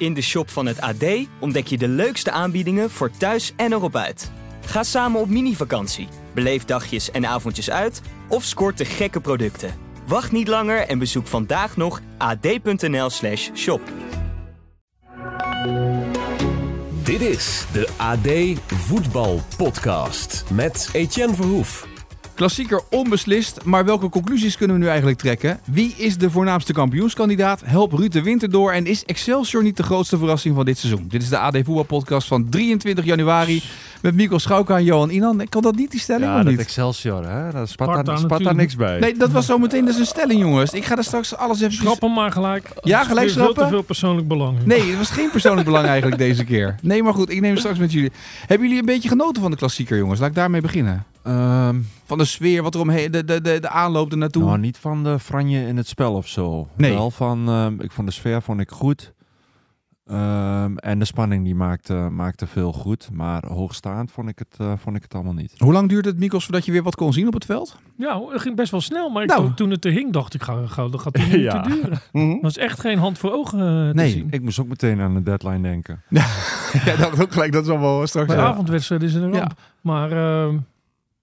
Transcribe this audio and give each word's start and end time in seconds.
In 0.00 0.14
de 0.14 0.20
shop 0.20 0.50
van 0.50 0.66
het 0.66 0.80
AD 0.80 1.04
ontdek 1.40 1.66
je 1.66 1.78
de 1.78 1.88
leukste 1.88 2.30
aanbiedingen 2.30 2.90
voor 2.90 3.10
thuis 3.10 3.52
en 3.56 3.72
erop 3.72 3.96
uit. 3.96 4.30
Ga 4.66 4.82
samen 4.82 5.20
op 5.20 5.28
mini-vakantie, 5.28 6.08
beleef 6.34 6.64
dagjes 6.64 7.10
en 7.10 7.26
avondjes 7.26 7.70
uit 7.70 8.00
of 8.28 8.44
scoort 8.44 8.78
de 8.78 8.84
gekke 8.84 9.20
producten. 9.20 9.74
Wacht 10.06 10.32
niet 10.32 10.48
langer 10.48 10.86
en 10.86 10.98
bezoek 10.98 11.26
vandaag 11.26 11.76
nog 11.76 12.00
ad.nl/slash 12.18 13.50
shop. 13.54 13.80
Dit 17.02 17.20
is 17.20 17.66
de 17.72 17.88
AD 17.96 18.60
Voetbal 18.74 19.40
Podcast 19.56 20.44
met 20.50 20.88
Etienne 20.92 21.34
Verhoef. 21.34 21.89
Klassieker 22.40 22.82
onbeslist, 22.90 23.64
maar 23.64 23.84
welke 23.84 24.08
conclusies 24.08 24.56
kunnen 24.56 24.76
we 24.76 24.82
nu 24.82 24.88
eigenlijk 24.88 25.18
trekken? 25.18 25.60
Wie 25.64 25.94
is 25.96 26.16
de 26.16 26.30
voornaamste 26.30 26.72
kampioenskandidaat? 26.72 27.62
Helpt 27.64 27.94
Ruud 27.94 28.12
de 28.12 28.22
Winter 28.22 28.50
door? 28.50 28.72
En 28.72 28.86
is 28.86 29.04
Excelsior 29.04 29.62
niet 29.62 29.76
de 29.76 29.82
grootste 29.82 30.18
verrassing 30.18 30.54
van 30.54 30.64
dit 30.64 30.78
seizoen? 30.78 31.04
Dit 31.08 31.22
is 31.22 31.28
de 31.28 31.38
AD 31.38 31.54
Voetbalpodcast 31.64 32.28
van 32.28 32.48
23 32.48 33.04
januari 33.04 33.62
met 34.02 34.14
Mikkel 34.14 34.38
Schauka 34.38 34.76
en 34.76 34.84
Johan 34.84 35.10
Inan. 35.10 35.46
Kan 35.48 35.62
dat 35.62 35.74
niet 35.76 35.90
die 35.90 36.00
stelling 36.00 36.24
Ja, 36.24 36.36
of 36.38 36.42
dat 36.42 36.50
niet? 36.50 36.60
Excelsior, 36.60 37.22
hè? 37.22 37.50
Daar 37.52 37.68
spat, 37.68 37.68
Sparta 37.68 38.02
daar, 38.28 38.42
daar 38.42 38.54
niks 38.54 38.76
bij. 38.76 38.98
Nee, 38.98 39.16
dat 39.16 39.30
was 39.30 39.46
zometeen 39.46 39.84
dus 39.84 39.98
een 39.98 40.06
stelling, 40.06 40.40
jongens. 40.40 40.72
Ik 40.72 40.84
ga 40.84 40.96
er 40.96 41.04
straks 41.04 41.36
alles 41.36 41.60
even... 41.60 41.72
Schrap 41.72 42.00
hem 42.00 42.12
maar 42.12 42.32
gelijk. 42.32 42.70
Ja, 42.82 43.04
gelijk 43.04 43.18
Veel- 43.26 43.34
Veel 43.34 43.42
schrappen? 43.42 43.62
te 43.62 43.68
veel 43.68 43.82
persoonlijk 43.82 44.28
belang. 44.28 44.64
Nee, 44.64 44.88
het 44.88 44.98
was 44.98 45.10
geen 45.10 45.30
persoonlijk 45.30 45.66
belang 45.66 45.86
eigenlijk 45.86 46.18
deze 46.18 46.44
keer. 46.44 46.74
Nee, 46.82 47.02
maar 47.02 47.14
goed, 47.14 47.30
ik 47.30 47.40
neem 47.40 47.50
het 47.50 47.58
straks 47.60 47.78
met 47.78 47.92
jullie. 47.92 48.12
Hebben 48.46 48.66
jullie 48.66 48.80
een 48.82 48.86
beetje 48.86 49.08
genoten 49.08 49.42
van 49.42 49.50
de 49.50 49.56
klassieker, 49.56 49.96
jongens? 49.98 50.20
Laat 50.20 50.28
ik 50.28 50.34
daarmee 50.34 50.60
beginnen. 50.60 51.04
Ehm, 51.22 51.76
Van 52.04 52.18
de 52.18 52.24
sfeer, 52.24 52.62
wat 52.62 52.74
er 52.74 52.80
omheen, 52.80 53.10
de, 53.10 53.24
de, 53.24 53.40
de, 53.40 53.60
de 53.60 53.68
aanloop 53.68 54.10
ernaartoe. 54.12 54.44
nou, 54.44 54.58
niet 54.58 54.78
van 54.80 55.04
de 55.04 55.18
franje 55.18 55.66
in 55.66 55.76
het 55.76 55.88
spel 55.88 56.14
of 56.14 56.28
zo. 56.28 56.68
Nee. 56.76 56.92
Wel 56.92 57.10
van, 57.10 57.48
ehm, 57.48 57.80
ik 57.80 57.90
vond 57.92 58.06
de 58.08 58.12
sfeer 58.14 58.42
vond 58.42 58.60
ik 58.60 58.70
goed. 58.70 59.12
Ehm, 60.10 60.76
en 60.76 60.98
de 60.98 61.04
spanning 61.04 61.44
die 61.44 61.54
maakte, 61.54 61.94
maakte 61.94 62.46
veel 62.46 62.72
goed. 62.72 63.08
Maar 63.12 63.46
hoogstaand 63.46 64.10
vond 64.12 64.28
ik 64.28 64.38
het, 64.38 64.54
eh, 64.58 64.72
vond 64.76 64.96
ik 64.96 65.02
het 65.02 65.14
allemaal 65.14 65.32
niet. 65.32 65.54
Hoe 65.58 65.72
lang 65.72 65.88
duurde 65.88 66.08
het, 66.08 66.18
Mikos, 66.18 66.44
voordat 66.44 66.64
je 66.64 66.72
weer 66.72 66.82
wat 66.82 66.94
kon 66.94 67.12
zien 67.12 67.26
op 67.26 67.32
het 67.34 67.44
veld? 67.44 67.78
Ja, 67.96 68.20
het 68.32 68.40
ging 68.40 68.56
best 68.56 68.70
wel 68.70 68.80
snel. 68.80 69.10
Maar 69.10 69.26
Nou. 69.26 69.40
toen, 69.44 69.54
toen 69.54 69.70
het 69.70 69.84
er 69.84 69.90
hing, 69.92 70.12
dacht 70.12 70.34
ik, 70.34 70.42
ga, 70.42 70.66
ga, 70.66 70.88
dat 70.88 71.00
gaat 71.00 71.14
tien 71.14 71.40
Ja. 71.50 71.62
duren. 71.62 72.00
Dat 72.42 72.50
is 72.50 72.58
echt 72.58 72.80
geen 72.80 72.98
hand 72.98 73.18
voor 73.18 73.32
ogen 73.32 73.58
eh, 73.58 73.88
te 73.88 73.94
Nee, 73.94 74.10
zien. 74.10 74.26
Ik 74.30 74.42
moest 74.42 74.58
ook 74.60 74.68
meteen 74.68 75.00
aan 75.00 75.14
de 75.14 75.22
deadline 75.22 75.60
denken. 75.62 76.02
Ja, 76.84 76.96
dat 76.96 77.20
ook 77.22 77.32
gelijk. 77.32 77.52
Dat 77.52 77.64
is 77.64 77.70
allemaal 77.70 78.06
straks. 78.06 78.26
Bij 78.26 78.36
ja. 78.36 78.42
avondwedstrijden 78.44 79.08
is 79.08 79.14
het 79.14 79.22
een 79.22 79.32
Ja. 79.32 79.38
ramp. 79.38 79.52
Maar 79.80 80.12
ehm, 80.12 80.56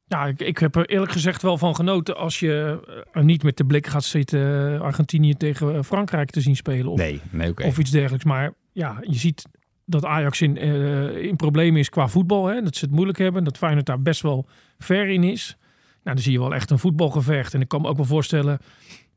ja, 0.07 0.25
ik, 0.25 0.39
ik 0.41 0.57
heb 0.57 0.75
er 0.75 0.85
eerlijk 0.89 1.11
gezegd 1.11 1.41
wel 1.41 1.57
van 1.57 1.75
genoten 1.75 2.17
als 2.17 2.39
je 2.39 2.79
er 3.11 3.23
niet 3.23 3.43
met 3.43 3.57
de 3.57 3.65
blik 3.65 3.87
gaat 3.87 4.03
zitten 4.03 4.73
eh, 4.73 4.81
Argentinië 4.81 5.33
tegen 5.35 5.75
eh, 5.75 5.81
Frankrijk 5.83 6.29
te 6.29 6.41
zien 6.41 6.55
spelen. 6.55 6.91
Of, 6.91 6.97
Nee, 6.97 7.21
nee, 7.29 7.49
oké. 7.49 7.63
of 7.63 7.77
iets 7.77 7.91
dergelijks. 7.91 8.25
Maar 8.25 8.53
ja, 8.77 8.97
je 9.01 9.15
ziet 9.15 9.45
dat 9.85 10.05
Ajax 10.05 10.41
in, 10.41 10.57
eh, 10.57 11.17
in 11.17 11.35
problemen 11.35 11.79
is 11.79 11.89
qua 11.89 12.07
voetbal. 12.07 12.45
Hè? 12.45 12.61
Dat 12.61 12.75
ze 12.75 12.85
het 12.85 12.93
moeilijk 12.93 13.17
hebben. 13.17 13.43
Dat 13.43 13.57
Feyenoord 13.57 13.85
daar 13.85 14.01
best 14.01 14.21
wel 14.21 14.47
ver 14.77 15.07
in 15.07 15.23
is. 15.23 15.57
Nou, 16.03 16.15
dan 16.15 16.19
zie 16.19 16.31
je 16.31 16.39
wel 16.39 16.53
echt 16.53 16.69
een 16.69 16.79
voetbalgevecht. 16.79 17.53
En 17.53 17.61
ik 17.61 17.67
kan 17.67 17.81
me 17.81 17.87
ook 17.87 17.95
wel 17.95 18.05
voorstellen 18.05 18.59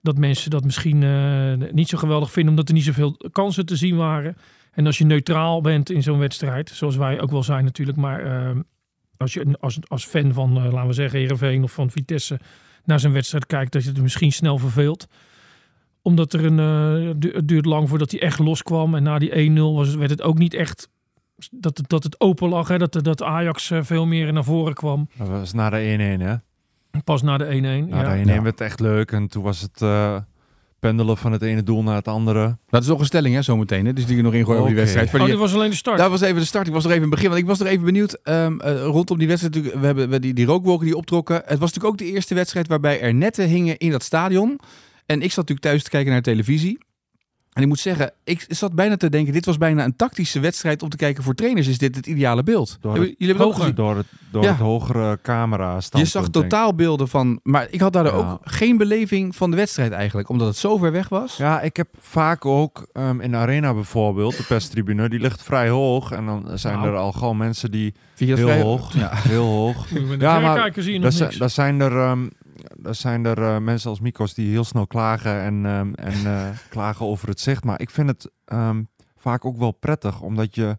dat 0.02 0.19
mensen 0.19 0.50
dat 0.50 0.64
misschien 0.64 1.02
eh, 1.02 1.72
niet 1.72 1.89
zo 1.89 1.98
geweldig 1.98 2.33
vinden. 2.33 2.50
Omdat 2.50 2.69
er 2.69 2.75
niet 2.75 2.84
zoveel 2.84 3.17
kansen 3.33 3.67
te 3.67 3.77
zien 3.77 3.97
waren. 3.97 4.36
En 4.72 4.86
als 4.86 4.98
je 4.98 5.05
neutraal 5.05 5.61
bent 5.61 5.91
in 5.91 6.02
zo'n 6.02 6.19
wedstrijd. 6.19 6.70
Zoals 6.70 6.97
wij 6.97 7.20
ook 7.20 7.30
wel 7.30 7.42
zijn 7.42 7.64
natuurlijk. 7.64 7.98
Maar 7.98 8.24
eh, 8.24 8.56
als 9.17 9.33
je 9.33 9.56
als, 9.61 9.78
als 9.89 10.05
fan 10.05 10.33
van, 10.33 10.56
eh, 10.56 10.72
laten 10.72 10.86
we 10.86 10.92
zeggen, 10.92 11.19
Heerenveen 11.19 11.62
of 11.62 11.72
van 11.72 11.91
Vitesse 11.91 12.41
naar 12.84 13.00
zo'n 13.00 13.12
wedstrijd 13.12 13.47
kijkt. 13.47 13.72
Dat 13.72 13.83
je 13.83 13.89
het 13.89 14.02
misschien 14.02 14.33
snel 14.33 14.58
verveelt 14.58 15.06
omdat 16.02 16.32
er 16.32 16.44
een. 16.44 16.58
eh, 16.58 17.10
du- 17.16 17.32
het 17.34 17.48
duurt 17.48 17.64
lang 17.66 17.88
voordat 17.88 18.10
hij 18.10 18.20
echt 18.20 18.38
loskwam. 18.38 18.94
En 18.94 19.02
na 19.02 19.18
die 19.18 19.34
1-0 19.50 19.74
was, 19.74 19.86
het- 19.88 19.96
werd 19.96 20.10
het 20.10 20.22
ook 20.22 20.38
niet 20.38 20.54
echt. 20.54 20.88
Dat 21.50 21.76
het, 21.78 21.88
dat 21.88 22.02
het 22.04 22.20
open 22.20 22.48
lag. 22.48 22.68
Hè? 22.68 22.78
Dat, 22.78 22.98
dat 23.02 23.22
Ajax 23.22 23.70
eh, 23.70 23.78
veel 23.82 24.06
meer 24.06 24.32
naar 24.32 24.44
voren 24.44 24.74
kwam. 24.74 25.08
Dat 25.18 25.28
was 25.28 25.52
na 25.52 25.70
de 25.70 26.16
1-1, 26.18 26.22
hè? 26.22 26.34
Pas 27.04 27.22
na 27.22 27.36
de 27.38 27.44
1-1. 27.44 27.89
Na 27.89 28.02
ja. 28.02 28.14
de 28.14 28.20
1-1 28.22 28.24
werd 28.27 28.44
het 28.44 28.60
echt 28.60 28.80
leuk. 28.80 29.12
En 29.12 29.28
toen 29.28 29.42
was 29.42 29.60
het 29.60 29.83
eh, 29.83 30.16
pendelen 30.78 31.16
van 31.16 31.33
het 31.33 31.42
ene 31.42 31.62
doel 31.62 31.83
naar 31.83 31.94
het 31.94 32.08
andere. 32.08 32.56
Dat 32.68 32.83
is 32.83 32.89
nog 32.89 32.98
een 32.98 33.05
stelling, 33.05 33.34
hè, 33.34 33.42
zometeen. 33.42 33.86
Hè? 33.86 33.92
Dus 33.92 34.06
die 34.06 34.16
je 34.16 34.22
nog 34.22 34.33
ingooien 34.34 34.60
over 34.60 34.74
die 34.74 34.83
Oké. 34.83 34.92
wedstrijd. 34.92 35.10
Voor 35.10 35.18
Oh, 35.18 35.24
die- 35.24 35.34
dit 35.34 35.44
was 35.44 35.55
alleen 35.55 35.70
de 35.70 35.77
start. 35.77 35.98
Dat 35.98 36.10
was 36.10 36.20
even 36.20 36.40
de 36.40 36.44
start. 36.46 36.66
Ik 36.66 36.72
was 36.72 36.83
nog 36.83 36.92
even 36.92 37.05
in 37.05 37.10
het 37.10 37.18
begin. 37.20 37.28
Want 37.34 37.42
ik 37.42 37.48
was 37.48 37.58
nog 37.58 37.68
even 37.68 37.84
benieuwd. 37.84 38.12
ehm, 38.22 38.60
eh, 38.60 38.83
rondom 38.83 39.18
die 39.18 39.27
wedstrijd. 39.28 39.55
natuurlijk, 39.55 39.80
We 39.80 39.86
hebben 39.86 40.08
we 40.08 40.18
die, 40.20 40.34
die 40.34 40.46
rookwolken 40.46 40.86
die 40.86 40.96
optrokken. 40.96 41.34
Het 41.36 41.58
was 41.58 41.72
natuurlijk 41.72 41.84
ook 41.86 41.98
de 41.98 42.05
eerste 42.12 42.34
wedstrijd 42.34 42.68
waarbij 42.68 43.00
er 43.00 43.14
netten 43.14 43.48
hingen 43.48 43.77
in 43.78 43.90
dat 43.90 44.02
stadion. 44.02 44.60
En 45.10 45.16
ik 45.22 45.28
zat 45.28 45.36
natuurlijk 45.36 45.66
thuis 45.66 45.82
te 45.82 45.90
kijken 45.90 46.12
naar 46.12 46.22
televisie. 46.22 46.78
En 47.52 47.62
ik 47.62 47.68
moet 47.68 47.78
zeggen, 47.78 48.12
ik 48.24 48.44
zat 48.48 48.74
bijna 48.74 48.96
te 48.96 49.08
denken, 49.08 49.32
dit 49.32 49.44
was 49.44 49.58
bijna 49.58 49.84
een 49.84 49.96
tactische 49.96 50.40
wedstrijd 50.40 50.82
om 50.82 50.88
te 50.88 50.96
kijken 50.96 51.22
voor 51.24 51.34
trainers. 51.34 51.66
Is 51.68 51.78
dit 51.78 51.96
het 51.96 52.06
ideale 52.06 52.42
beeld? 52.42 52.78
Door 52.80 52.92
Hebben- 52.92 53.14
Jullie 53.18 53.26
hebben 53.26 53.46
het 53.46 53.54
ook 53.56 53.60
gezien. 53.60 53.74
Door 53.74 53.96
het, 53.96 54.06
door 54.30 54.42
Ja. 54.42 54.48
het 54.50 54.58
hogere 54.58 55.18
camera 55.22 55.78
Je 55.90 56.04
zag 56.04 56.28
totaalbeelden 56.28 57.08
van, 57.08 57.40
maar 57.42 57.66
ik 57.70 57.80
had 57.80 57.92
daar 57.92 58.04
Ja. 58.04 58.10
ook 58.10 58.38
geen 58.42 58.76
beleving 58.76 59.36
van 59.36 59.50
de 59.50 59.56
wedstrijd 59.56 59.92
eigenlijk, 59.92 60.28
omdat 60.28 60.46
het 60.46 60.56
zo 60.56 60.76
ver 60.76 60.92
weg 60.92 61.08
was. 61.08 61.36
Ja, 61.36 61.60
ik 61.60 61.77
heb 61.77 61.88
vaak 62.00 62.44
ook 62.46 62.86
ehm, 62.92 63.20
in 63.20 63.30
de 63.30 63.36
arena 63.36 63.74
bijvoorbeeld, 63.74 64.36
de 64.36 64.42
perstribune, 64.42 65.08
die 65.08 65.20
ligt 65.20 65.42
vrij 65.42 65.68
hoog. 65.68 66.12
En 66.12 66.27
dan 66.27 66.48
zijn 66.54 66.77
Nou. 66.78 66.88
er 66.88 66.96
al 66.96 67.12
gewoon 67.12 67.36
mensen 67.36 67.70
die 67.70 67.94
Vind 68.14 68.30
je 68.30 68.36
dat 68.36 68.38
heel 68.44 68.46
vrij 68.54 68.62
hoog, 68.62 68.94
Ja. 68.94 69.10
heel 69.12 69.44
hoog. 69.46 69.86
Ja, 69.90 70.40
maar 70.40 70.40
verrekijker 70.40 70.82
zie 70.82 70.92
je 70.92 70.98
nog 70.98 71.08
Daar 71.08 71.16
zijn, 71.16 71.28
niks. 71.28 71.40
daar 71.40 71.50
zijn 71.50 71.78
er, 72.82 72.94
zijn 72.94 73.24
er 73.24 73.42
eh, 73.42 73.58
mensen 73.58 73.90
als 73.90 74.00
Mikos 74.00 74.34
die 74.34 74.50
heel 74.50 74.64
snel 74.64 74.86
klagen 74.86 75.40
en, 75.40 75.66
ehm, 75.66 75.92
en 75.94 76.26
eh, 76.26 76.48
klagen 76.70 77.06
over 77.06 77.28
het 77.28 77.40
zicht. 77.40 77.64
Maar 77.64 77.80
ik 77.80 77.90
vind 77.90 78.08
het 78.08 78.30
ehm, 78.44 78.82
vaak 79.16 79.44
ook 79.44 79.56
wel 79.56 79.72
prettig, 79.72 80.20
omdat 80.20 80.54
je 80.54 80.76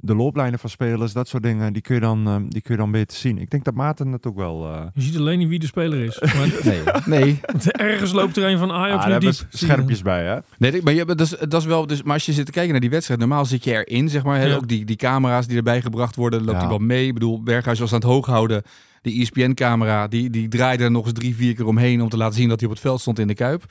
de 0.00 0.14
looplijnen 0.14 0.58
van 0.58 0.70
spelers, 0.70 1.12
dat 1.12 1.28
soort 1.28 1.42
dingen, 1.42 1.72
die 1.72 1.82
kun 1.82 1.94
je 1.94 2.00
dan, 2.00 2.26
ehm, 2.26 2.42
die 2.48 2.62
kun 2.62 2.74
je 2.74 2.80
dan 2.80 2.90
beter 2.90 3.16
zien. 3.16 3.38
Ik 3.38 3.50
denk 3.50 3.64
dat 3.64 3.74
Maarten 3.74 4.12
het 4.12 4.26
ook 4.26 4.36
wel... 4.36 4.66
eh 4.72 4.82
Je 4.94 5.02
ziet 5.02 5.16
alleen 5.16 5.38
niet 5.38 5.48
wie 5.48 5.58
de 5.58 5.66
speler 5.66 6.00
is. 6.04 6.20
Maar 6.20 6.48
Nee, 6.64 6.80
nee. 7.06 7.40
ergens 7.72 8.12
loopt 8.12 8.36
er 8.36 8.44
een 8.50 8.58
van 8.58 8.72
Ajax 8.72 9.04
ah, 9.04 9.20
diep. 9.20 9.32
scherpjes 9.48 10.02
bij, 10.02 10.24
hè? 10.24 10.38
Nee, 10.58 10.82
maar, 10.82 10.92
je, 10.92 11.04
dat, 11.04 11.20
is, 11.20 11.28
dat 11.48 11.60
is 11.60 11.64
wel. 11.66 11.86
Dus, 11.86 12.02
maar 12.02 12.14
als 12.14 12.26
je 12.26 12.32
zit 12.32 12.46
te 12.46 12.52
kijken 12.52 12.70
naar 12.72 12.80
die 12.80 12.90
wedstrijd, 12.90 13.20
normaal 13.20 13.44
zit 13.44 13.64
je 13.64 13.84
erin, 13.84 14.08
zeg 14.08 14.24
maar. 14.24 14.38
hè, 14.38 14.44
Ja. 14.46 14.54
Ook 14.54 14.68
die, 14.68 14.84
die 14.84 14.96
camera's 14.96 15.46
die 15.46 15.56
erbij 15.56 15.82
gebracht 15.82 16.16
worden, 16.16 16.40
loopt 16.40 16.52
Ja. 16.52 16.58
hij 16.58 16.68
wel 16.68 16.78
mee. 16.78 17.06
Ik 17.06 17.14
bedoel, 17.14 17.42
Berghuis 17.42 17.78
was 17.78 17.92
aan 17.92 17.98
het 18.00 18.08
hoog 18.08 18.26
houden. 18.26 18.62
Die 19.02 19.20
ESPN-camera, 19.20 20.08
die, 20.08 20.30
die 20.30 20.48
draaide 20.48 20.84
er 20.84 20.90
nog 20.90 21.04
eens 21.04 21.12
drie, 21.18 21.34
vier 21.36 21.54
keer 21.54 21.66
omheen 21.66 22.02
om 22.02 22.08
te 22.08 22.16
laten 22.16 22.34
zien 22.38 22.48
dat 22.48 22.58
hij 22.60 22.68
op 22.68 22.74
het 22.74 22.82
veld 22.82 23.00
stond 23.00 23.18
in 23.18 23.26
de 23.26 23.34
Kuip. 23.34 23.64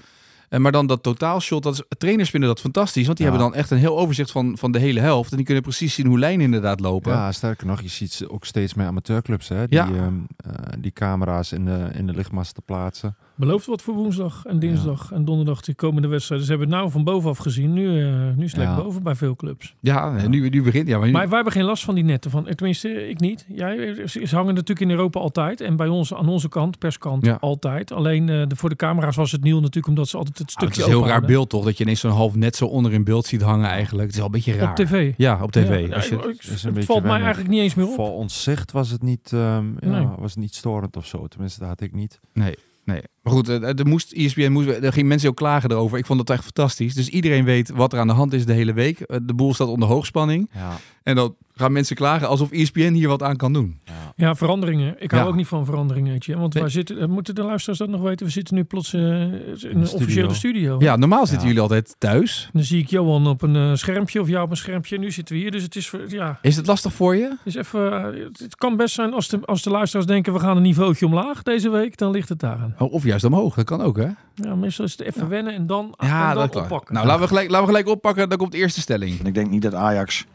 En 0.49 0.61
maar 0.61 0.71
dan 0.71 0.87
dat 0.87 1.03
totaalshot, 1.03 1.63
dat 1.63 1.73
is, 1.73 1.83
trainers 1.97 2.29
vinden 2.29 2.49
dat 2.49 2.59
fantastisch, 2.59 3.05
want 3.05 3.17
die 3.17 3.25
Ja. 3.25 3.31
hebben 3.31 3.51
dan 3.51 3.59
echt 3.59 3.71
een 3.71 3.77
heel 3.77 3.97
overzicht 3.99 4.31
van, 4.31 4.57
van 4.57 4.71
de 4.71 4.79
hele 4.79 4.99
helft. 4.99 5.29
En 5.31 5.37
die 5.37 5.45
kunnen 5.45 5.63
precies 5.63 5.93
zien 5.93 6.05
hoe 6.05 6.19
lijnen 6.19 6.45
inderdaad 6.45 6.79
lopen. 6.79 7.11
Ja, 7.11 7.31
sterker 7.31 7.67
nog, 7.67 7.81
je 7.81 7.87
ziet 7.87 8.11
ze 8.13 8.29
ook 8.31 8.45
steeds 8.45 8.73
meer 8.73 8.85
amateurclubs, 8.87 9.47
hè? 9.47 9.67
Die, 9.67 9.77
Ja. 9.77 9.85
ehm, 9.85 10.13
eh, 10.37 10.51
die 10.79 10.91
camera's 10.91 11.51
in 11.51 11.65
de, 11.65 11.89
in 11.93 12.05
de 12.07 12.13
lichtmasten 12.13 12.63
plaatsen. 12.63 13.15
Belooft 13.39 13.65
wat 13.65 13.81
voor 13.81 13.93
woensdag 13.93 14.45
en 14.45 14.59
dinsdag 14.59 15.11
en 15.11 15.25
donderdag 15.25 15.61
die 15.61 15.75
komende 15.75 16.07
wedstrijden. 16.07 16.45
Ze 16.47 16.51
hebben 16.53 16.69
het 16.69 16.79
nou 16.79 16.91
van 16.91 17.03
bovenaf 17.03 17.37
gezien. 17.37 17.73
Nu, 17.73 18.01
eh 18.03 18.11
nu 18.35 18.43
is 18.43 18.51
het 18.51 18.57
lekker 18.57 18.77
Ja. 18.77 18.83
boven 18.83 19.03
bij 19.03 19.15
veel 19.15 19.35
clubs. 19.35 19.75
Ja, 19.79 20.15
en 20.17 20.29
nu, 20.29 20.49
nu 20.49 20.63
begint. 20.63 20.87
Ja, 20.87 20.97
maar 20.97 21.07
nu, 21.07 21.13
Maar 21.13 21.25
wij 21.27 21.35
hebben 21.35 21.53
geen 21.53 21.63
last 21.63 21.83
van 21.83 21.95
die 21.95 22.03
netten. 22.03 22.31
Van, 22.31 22.43
tenminste, 22.55 23.09
ik 23.09 23.19
niet. 23.19 23.45
Jij, 23.47 23.95
ze 24.07 24.25
ze 24.27 24.35
hangen 24.35 24.53
natuurlijk 24.53 24.79
in 24.79 24.95
Europa 24.95 25.19
altijd. 25.19 25.61
En 25.61 25.75
bij 25.75 25.87
ons, 25.87 26.13
aan 26.13 26.27
onze 26.29 26.49
kant, 26.49 26.77
perskant, 26.79 27.25
Ja. 27.25 27.37
altijd. 27.39 27.91
Alleen 27.91 28.29
eh, 28.29 28.47
de, 28.47 28.55
voor 28.55 28.69
de 28.69 28.75
camera's 28.75 29.15
was 29.15 29.31
het 29.31 29.43
nieuw 29.43 29.59
natuurlijk, 29.59 29.87
omdat 29.87 30.07
ze 30.07 30.17
altijd 30.17 30.37
het 30.37 30.47
Ah, 30.47 30.53
stukje 30.53 30.67
het 30.67 30.77
is 30.87 30.93
een 30.93 30.99
heel 30.99 31.07
raar 31.11 31.21
beeld 31.27 31.49
toch, 31.49 31.65
dat 31.65 31.77
je 31.77 31.83
ineens 31.83 31.99
zo'n 31.99 32.11
half 32.11 32.35
net 32.35 32.55
zo 32.55 32.65
onder 32.65 32.93
in 32.93 33.03
beeld 33.03 33.25
ziet 33.25 33.41
hangen 33.41 33.69
eigenlijk. 33.69 34.03
Het 34.05 34.11
is 34.11 34.17
wel 34.17 34.25
een 34.25 34.31
beetje 34.31 34.53
raar. 34.55 34.69
Op 34.69 34.75
tv. 34.75 35.13
Ja, 35.17 35.39
op 35.43 35.51
tv. 35.51 35.87
Ja, 35.87 35.95
Als 35.95 36.07
je, 36.07 36.15
ik- 36.15 36.23
ik- 36.25 36.41
is 36.41 36.47
een 36.47 36.53
het 36.53 36.63
beetje 36.73 36.83
valt 36.83 37.03
mij 37.03 37.19
eigenlijk 37.19 37.49
niet 37.49 37.61
eens 37.61 37.75
meer 37.75 37.87
op. 37.87 37.93
Voor 37.93 38.13
ons 38.13 38.43
zicht 38.43 38.71
was 38.71 38.89
het 38.89 39.01
niet, 39.03 39.33
ehm, 39.33 39.65
ja, 39.79 39.89
Nee. 39.89 40.07
was 40.17 40.31
het 40.31 40.39
niet 40.39 40.55
storend 40.55 40.97
of 40.97 41.05
zo. 41.05 41.27
Tenminste, 41.27 41.59
dat 41.59 41.69
had 41.69 41.81
ik 41.81 41.93
niet. 41.93 42.19
Nee, 42.33 42.55
nee. 42.85 43.01
Maar 43.29 43.37
goed, 43.37 43.49
eh, 43.49 43.79
er 43.79 43.87
moest, 43.87 44.11
ESPN 44.11 44.51
moest, 44.51 44.67
er 44.67 44.91
gingen 44.93 45.07
mensen 45.07 45.29
ook 45.29 45.35
klagen 45.35 45.71
erover. 45.71 45.97
Ik 45.97 46.05
vond 46.05 46.19
dat 46.19 46.29
echt 46.29 46.43
fantastisch. 46.43 46.93
Dus 46.93 47.09
iedereen 47.09 47.43
weet 47.45 47.69
wat 47.69 47.93
er 47.93 47.99
aan 47.99 48.07
de 48.07 48.13
hand 48.13 48.33
is 48.33 48.45
de 48.45 48.53
hele 48.53 48.73
week. 48.73 48.99
Eh, 48.99 49.17
De 49.23 49.33
boel 49.33 49.53
staat 49.53 49.67
onder 49.67 49.87
hoogspanning. 49.89 50.49
Ja. 50.53 50.71
En 51.03 51.15
dan 51.15 51.35
gaan 51.55 51.71
mensen 51.71 51.95
klagen 51.95 52.27
alsof 52.27 52.51
ESPN 52.51 52.91
hier 52.93 53.07
wat 53.07 53.23
aan 53.23 53.35
kan 53.35 53.53
doen. 53.53 53.79
Ja, 54.15 54.35
veranderingen. 54.35 54.95
Ik 54.99 55.11
hou 55.11 55.23
Ja. 55.23 55.29
ook 55.29 55.35
niet 55.35 55.47
van 55.47 55.65
veranderingen, 55.65 56.11
weet 56.11 56.25
je. 56.25 56.37
Want 56.37 56.53
Nee. 56.53 56.63
wij 56.63 56.71
zitten, 56.71 56.99
eh, 56.99 57.07
moeten 57.07 57.35
de 57.35 57.43
luisteraars 57.43 57.79
dat 57.79 57.89
nog 57.89 58.01
weten? 58.01 58.25
We 58.25 58.31
zitten 58.31 58.55
nu 58.55 58.63
plots 58.63 58.93
eh, 58.93 59.01
in 59.01 59.07
een 59.11 59.57
studio. 59.57 59.93
officiële 59.93 60.33
studio. 60.33 60.75
Ja, 60.79 60.95
normaal 60.95 61.19
zitten 61.25 61.39
Ja. 61.41 61.45
jullie 61.47 61.61
altijd 61.61 61.95
thuis. 61.97 62.49
Dan 62.53 62.63
zie 62.63 62.79
ik 62.81 62.89
Johan 62.89 63.27
op 63.27 63.41
een 63.41 63.55
eh, 63.55 63.71
schermpje 63.75 64.21
of 64.21 64.27
jou 64.27 64.43
op 64.43 64.49
een 64.51 64.57
schermpje. 64.57 64.97
Nu 64.99 65.11
zitten 65.11 65.35
we 65.35 65.41
hier, 65.41 65.51
dus 65.51 65.63
het 65.63 65.75
is, 65.75 65.87
voor- 65.89 65.99
ja, 66.07 66.39
Is 66.41 66.55
het 66.55 66.67
lastig 66.67 66.93
voor 66.93 67.15
je? 67.15 67.35
is 67.43 67.55
even, 67.55 67.91
eh, 67.93 68.23
het 68.39 68.55
kan 68.55 68.77
best 68.77 68.95
zijn 68.95 69.13
als 69.13 69.27
de, 69.27 69.39
als 69.45 69.61
de 69.61 69.69
luisteraars 69.69 70.07
denken 70.07 70.33
we 70.33 70.39
gaan 70.39 70.57
een 70.57 70.63
niveautje 70.63 71.05
omlaag 71.05 71.43
deze 71.43 71.69
week, 71.69 71.97
dan 71.97 72.11
ligt 72.11 72.29
het 72.29 72.39
daaraan. 72.39 72.75
Oh, 72.77 72.93
Of 72.93 73.03
juist 73.03 73.18
omhoog, 73.23 73.55
dat 73.55 73.65
kan 73.65 73.81
ook 73.81 73.97
hè? 73.97 74.07
Ja, 74.35 74.55
meestal 74.55 74.85
is 74.85 74.91
het 74.91 75.01
even 75.01 75.29
wennen 75.29 75.53
en 75.53 75.67
dan, 75.67 75.93
Ja, 75.97 76.29
en 76.29 76.35
dan 76.35 76.47
dat 76.47 76.63
oppakken. 76.63 76.93
Nou, 76.93 77.05
laten 77.05 77.21
we, 77.21 77.27
gelijk, 77.27 77.49
laten 77.49 77.65
we 77.65 77.71
gelijk 77.71 77.87
oppakken. 77.87 78.29
Dan 78.29 78.37
komt 78.37 78.51
de 78.51 78.57
eerste 78.57 78.81
stelling. 78.81 79.19
Ik 79.27 79.33
denk 79.33 79.49
niet 79.49 79.61
dat 79.61 79.73
Ajax 79.73 80.25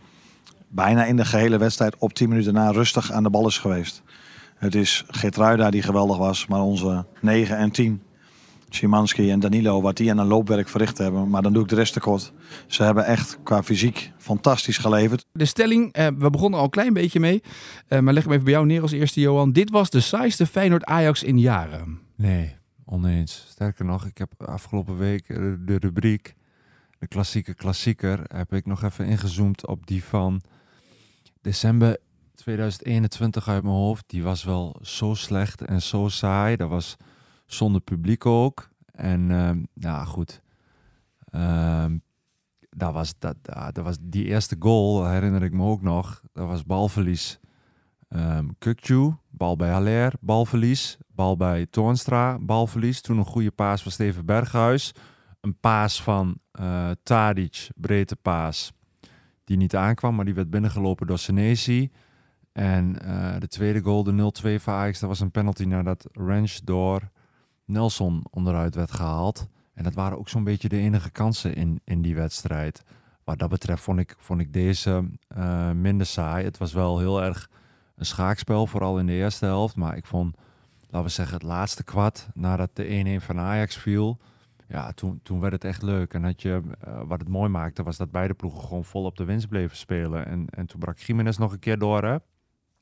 bijna 0.69 1.05
in 1.05 1.17
de 1.17 1.25
gehele 1.25 1.59
wedstrijd 1.59 1.97
op 1.99 2.13
10 2.13 2.29
minuten 2.29 2.55
na 2.55 2.71
rustig 2.71 3.13
aan 3.13 3.23
de 3.23 3.31
bal 3.31 3.47
is 3.47 3.59
geweest. 3.59 4.03
Het 4.55 4.75
is 4.75 5.05
Geertruida 5.09 5.71
die 5.71 5.83
geweldig 5.83 6.17
was, 6.17 6.47
maar 6.47 6.61
onze 6.61 7.05
9 7.21 7.57
en 7.57 7.71
10 7.71 8.03
Szymanski 8.75 9.31
en 9.31 9.41
Danilo, 9.41 9.81
wat 9.81 9.97
die 9.97 10.11
aan 10.11 10.19
een 10.19 10.27
loopwerk 10.27 10.69
verricht 10.69 10.99
hebben. 10.99 11.31
Maar 11.31 11.43
dan 11.43 11.53
doe 11.53 11.63
ik 11.63 11.69
de 11.69 11.75
rest 11.75 11.93
tekort. 11.93 12.33
Ze 12.67 12.83
hebben 12.83 13.05
echt 13.05 13.39
qua 13.43 13.63
fysiek 13.63 14.13
fantastisch 14.19 14.79
geleverd. 14.79 15.27
De 15.33 15.45
stelling, 15.45 15.93
eh, 15.93 16.07
we 16.19 16.31
begonnen 16.31 16.59
al 16.59 16.65
een 16.65 16.71
klein 16.71 16.93
beetje 16.93 17.21
mee. 17.21 17.43
Eh, 17.89 17.99
maar 17.99 18.15
leg 18.15 18.23
hem 18.23 18.33
even 18.33 18.45
bij 18.45 18.53
jou 18.53 18.67
neer 18.67 18.83
als 18.83 18.93
eerste, 18.93 19.21
Johan. 19.21 19.53
Dit 19.53 19.71
was 19.71 19.91
de 19.91 20.01
saaiste 20.01 20.47
Feyenoord-Ajax 20.47 21.23
in 21.23 21.39
jaren. 21.39 21.99
Nee, 22.17 22.57
oneens. 22.95 23.47
Sterker 23.49 23.85
nog, 23.85 24.07
ik 24.07 24.19
heb 24.19 24.43
afgelopen 24.43 24.97
week 24.97 25.29
eh, 25.29 25.37
de 25.59 25.77
rubriek, 25.79 26.35
de 26.99 27.07
klassieke 27.07 27.55
klassieker, 27.55 28.21
heb 28.37 28.53
ik 28.53 28.67
nog 28.67 28.83
even 28.83 29.07
ingezoomd 29.07 29.67
op 29.67 29.87
die 29.87 30.05
van 30.05 30.41
december 31.41 31.99
2021 32.35 33.49
uit 33.49 33.63
mijn 33.63 33.75
hoofd. 33.75 34.05
Die 34.07 34.23
was 34.23 34.45
wel 34.45 34.77
zo 34.83 35.15
slecht 35.15 35.63
en 35.63 35.83
zo 35.83 36.09
saai. 36.09 36.57
Dat 36.57 36.69
was 36.69 36.97
zonder 37.47 37.81
publiek 37.81 38.27
ook. 38.27 38.69
En 38.93 39.31
ehm 39.31 39.65
ja, 39.73 40.05
goed. 40.05 40.41
Ehm 41.31 41.97
dat 42.77 42.93
was, 42.93 43.15
dat, 43.19 43.37
dat 43.73 43.85
was 43.85 43.97
die 44.01 44.25
eerste 44.25 44.57
goal, 44.59 45.07
herinner 45.07 45.43
ik 45.43 45.53
me 45.53 45.65
ook 45.65 45.83
nog. 45.83 46.23
Dat 46.33 46.49
was 46.49 46.65
balverlies. 46.65 47.41
Ehm 48.15 48.49
Kukju, 48.59 49.15
bal 49.31 49.57
bij 49.57 49.71
Haller, 49.71 50.13
balverlies. 50.21 50.99
Bal 51.09 51.37
bij 51.37 51.67
Toornstra, 51.71 52.39
balverlies. 52.39 53.01
Toen 53.01 53.19
een 53.19 53.25
goede 53.25 53.51
paas 53.51 53.83
van 53.83 53.93
Steven 53.93 54.27
Berghuis. 54.27 54.93
Een 55.41 55.59
paas 55.61 56.03
van 56.03 56.39
eh 56.53 56.91
Tadic, 57.03 57.69
breedte 57.77 58.17
paas. 58.17 58.73
Die 59.45 59.57
niet 59.57 59.77
aankwam, 59.77 60.15
maar 60.15 60.25
die 60.25 60.35
werd 60.35 60.51
binnengelopen 60.51 61.07
door 61.07 61.19
Senesi. 61.19 61.91
En 62.53 63.01
eh, 63.01 63.39
de 63.39 63.49
tweede 63.49 63.83
goal, 63.83 64.03
de 64.03 64.33
0-2 64.59 64.61
van 64.63 64.75
Ajax, 64.75 65.01
dat 65.01 65.09
was 65.09 65.21
een 65.21 65.31
penalty 65.31 65.65
nadat 65.65 66.09
Ranch 66.13 66.53
door 66.65 67.11
Nelson 67.65 68.25
onderuit 68.31 68.75
werd 68.75 68.93
gehaald. 68.93 69.49
En 69.75 69.85
dat 69.85 69.95
waren 69.95 70.19
ook 70.19 70.29
zo'n 70.29 70.45
beetje 70.45 70.69
de 70.69 70.79
enige 70.79 71.11
kansen 71.11 71.55
in, 71.55 71.81
in 71.85 72.03
die 72.03 72.15
wedstrijd. 72.15 72.83
Wat 73.25 73.39
dat 73.39 73.49
betreft 73.49 73.83
vond 73.83 73.99
ik, 73.99 74.15
vond 74.19 74.41
ik 74.41 74.53
deze 74.53 75.11
eh, 75.29 75.71
minder 75.71 76.07
saai. 76.07 76.45
Het 76.45 76.59
was 76.59 76.73
wel 76.73 76.99
heel 76.99 77.23
erg 77.23 77.49
een 77.97 78.07
schaakspel, 78.07 78.67
vooral 78.67 78.99
in 78.99 79.07
de 79.07 79.13
eerste 79.13 79.45
helft. 79.45 79.77
Maar 79.77 79.97
ik 79.97 80.07
vond, 80.07 80.37
laten 80.81 81.07
we 81.07 81.13
zeggen, 81.13 81.35
het 81.35 81.47
laatste 81.47 81.85
kwart, 81.85 82.29
nadat 82.35 82.71
de 82.73 83.19
1-1 83.21 83.25
van 83.25 83.39
Ajax 83.39 83.77
viel... 83.77 84.19
Ja, 84.69 84.93
toen, 84.93 85.21
toen 85.23 85.41
werd 85.41 85.53
het 85.53 85.65
echt 85.65 85.83
leuk. 85.83 86.15
En 86.15 86.23
dat 86.23 86.43
je, 86.43 86.61
eh, 86.81 87.01
wat 87.07 87.21
het 87.21 87.29
mooi 87.29 87.49
maakte, 87.49 87.83
was 87.83 87.97
dat 87.97 88.11
beide 88.11 88.35
ploegen 88.35 88.61
gewoon 88.61 88.85
vol 88.85 89.05
op 89.05 89.17
de 89.17 89.25
winst 89.25 89.49
bleven 89.49 89.77
spelen. 89.77 90.27
En, 90.27 90.47
en 90.51 90.67
toen 90.67 90.81
brak 90.81 90.99
Jiménez 90.99 91.37
nog 91.37 91.53
een 91.53 91.59
keer 91.59 91.79
door, 91.79 92.05
hè? 92.05 92.17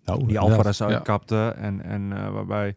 Nou, 0.05 0.27
die 0.27 0.39
Alvarez 0.39 0.81
uitkapte. 0.81 1.55
En, 1.57 1.83
en 1.83 2.13
eh, 2.13 2.31
waarbij, 2.31 2.77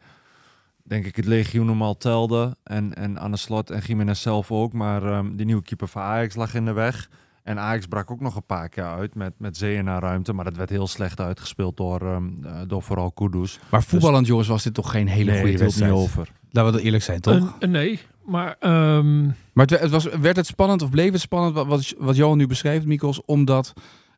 denk 0.83 1.05
ik, 1.05 1.15
het 1.15 1.25
legioen 1.25 1.67
hem 1.67 1.81
al 1.81 1.97
telde. 1.97 2.55
En, 2.63 2.95
en 2.95 3.19
aan 3.19 3.31
de 3.31 3.37
slot 3.37 3.69
en 3.69 3.79
Jiménez 3.79 4.21
zelf 4.21 4.51
ook. 4.51 4.73
Maar 4.73 5.03
ehm, 5.03 5.35
die 5.35 5.45
nieuwe 5.45 5.63
keeper 5.63 5.87
van 5.87 6.01
Ajax 6.01 6.35
lag 6.35 6.53
in 6.53 6.65
de 6.65 6.73
weg. 6.73 7.09
En 7.45 7.59
Ajax 7.59 7.85
brak 7.85 8.11
ook 8.11 8.19
nog 8.19 8.35
een 8.35 8.45
paar 8.45 8.69
keer 8.69 8.83
uit 8.83 9.15
met, 9.15 9.33
met 9.37 9.57
zeeën 9.57 9.83
naar 9.83 10.01
ruimte. 10.01 10.33
Maar 10.33 10.45
dat 10.45 10.55
werd 10.55 10.69
heel 10.69 10.87
slecht 10.87 11.19
uitgespeeld 11.19 11.77
door, 11.77 12.01
ehm, 12.01 12.23
eh, 12.43 12.61
door 12.67 12.81
vooral 12.81 13.11
Kudus. 13.11 13.59
Maar 13.71 13.83
voetballend, 13.83 14.27
jongens, 14.27 14.47
was 14.47 14.63
dit 14.63 14.73
toch 14.73 14.91
geen 14.91 15.07
hele 15.07 15.31
Nee, 15.31 15.41
goede 15.41 15.57
wedstrijd? 15.57 15.91
over. 15.91 16.29
Laten 16.51 16.71
we 16.71 16.77
dat 16.77 16.85
eerlijk 16.85 17.03
zijn, 17.03 17.21
toch? 17.21 17.59
Nee, 17.59 17.99
maar 18.25 18.55
ehm, 18.59 19.23
Maar 19.25 19.65
het, 19.65 19.79
het 19.79 19.91
was, 19.91 20.03
werd 20.03 20.35
het 20.35 20.45
spannend 20.45 20.81
of 20.81 20.89
bleef 20.89 21.11
het 21.11 21.21
spannend, 21.21 21.55
wat, 21.55 21.67
wat, 21.67 21.93
wat 21.97 22.15
Johan 22.15 22.37
nu 22.37 22.47
beschrijft, 22.47 22.85
Mikos, 22.85 23.21
omdat 23.25 23.73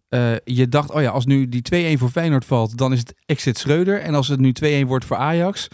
eh, 0.09 0.31
je 0.43 0.67
dacht, 0.67 0.91
oh 0.91 1.01
ja, 1.01 1.09
als 1.09 1.25
nu 1.25 1.49
die 1.49 1.95
2-1 1.95 1.99
voor 1.99 2.09
Feyenoord 2.09 2.45
valt, 2.45 2.77
dan 2.77 2.93
is 2.93 2.99
het 2.99 3.15
exit 3.25 3.57
Schreuder. 3.57 4.01
En 4.01 4.15
als 4.15 4.27
het 4.27 4.39
nu 4.39 4.53
2-1 4.83 4.87
wordt 4.87 5.05
voor 5.05 5.17
Ajax, 5.17 5.67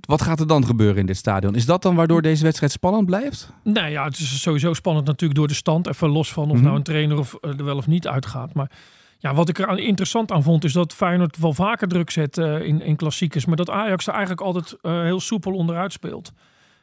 wat 0.00 0.22
gaat 0.22 0.40
er 0.40 0.46
dan 0.46 0.66
gebeuren 0.66 0.96
in 0.96 1.06
dit 1.06 1.16
stadion? 1.16 1.54
Is 1.54 1.66
dat 1.66 1.82
dan 1.82 1.94
waardoor 1.94 2.22
deze 2.22 2.42
wedstrijd 2.42 2.72
spannend 2.72 3.06
blijft? 3.06 3.52
Nou 3.62 3.88
ja, 3.88 4.04
het 4.04 4.18
is 4.18 4.42
sowieso 4.42 4.72
spannend 4.74 5.06
natuurlijk 5.06 5.38
door 5.38 5.48
de 5.48 5.54
stand. 5.54 5.86
Even 5.86 6.08
los 6.08 6.32
van 6.32 6.50
of 6.50 6.54
Mhm. 6.56 6.64
nou 6.64 6.76
een 6.76 6.82
trainer 6.82 7.18
of, 7.18 7.34
eh, 7.40 7.58
er 7.58 7.64
wel 7.64 7.76
of 7.76 7.86
niet 7.86 8.08
uitgaat. 8.08 8.54
Maar 8.54 8.70
ja, 9.18 9.34
wat 9.34 9.48
ik 9.48 9.58
er 9.58 9.66
aan 9.66 9.78
interessant 9.78 10.32
aan 10.32 10.42
vond, 10.42 10.64
is 10.64 10.72
dat 10.72 10.92
Feyenoord 10.92 11.36
wel 11.38 11.52
vaker 11.54 11.88
druk 11.88 12.10
zet 12.10 12.38
eh, 12.38 12.60
in, 12.62 12.80
in 12.82 12.96
klassiekers. 12.96 13.46
Maar 13.46 13.56
dat 13.56 13.70
Ajax 13.70 14.06
er 14.06 14.12
eigenlijk 14.12 14.42
altijd 14.42 14.76
eh, 14.82 15.02
heel 15.02 15.20
soepel 15.20 15.52
onderuit 15.52 15.92
speelt. 15.92 16.32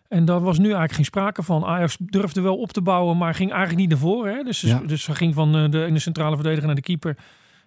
En 0.07 0.25
daar 0.25 0.42
was 0.42 0.57
nu 0.57 0.63
eigenlijk 0.63 0.94
geen 0.94 1.06
sprake 1.06 1.44
van. 1.44 1.65
Ajax 1.65 1.97
durfde 2.00 2.42
wel 2.42 2.57
op 2.57 2.71
te 2.71 2.81
bouwen, 2.81 3.18
maar 3.18 3.36
ging 3.36 3.50
eigenlijk 3.50 3.80
niet 3.80 3.89
naar 3.89 3.97
voren. 3.97 4.36
Hè? 4.36 4.44
Dus, 4.44 4.62
Ja. 4.62 4.81
dus 4.86 5.04
ze 5.04 5.15
ging 5.15 5.33
van 5.33 5.71
de 5.71 5.86
ene 5.86 6.00
centrale 6.00 6.36
verdediger 6.36 6.65
naar 6.65 6.75
de 6.75 6.81
keeper 6.81 7.18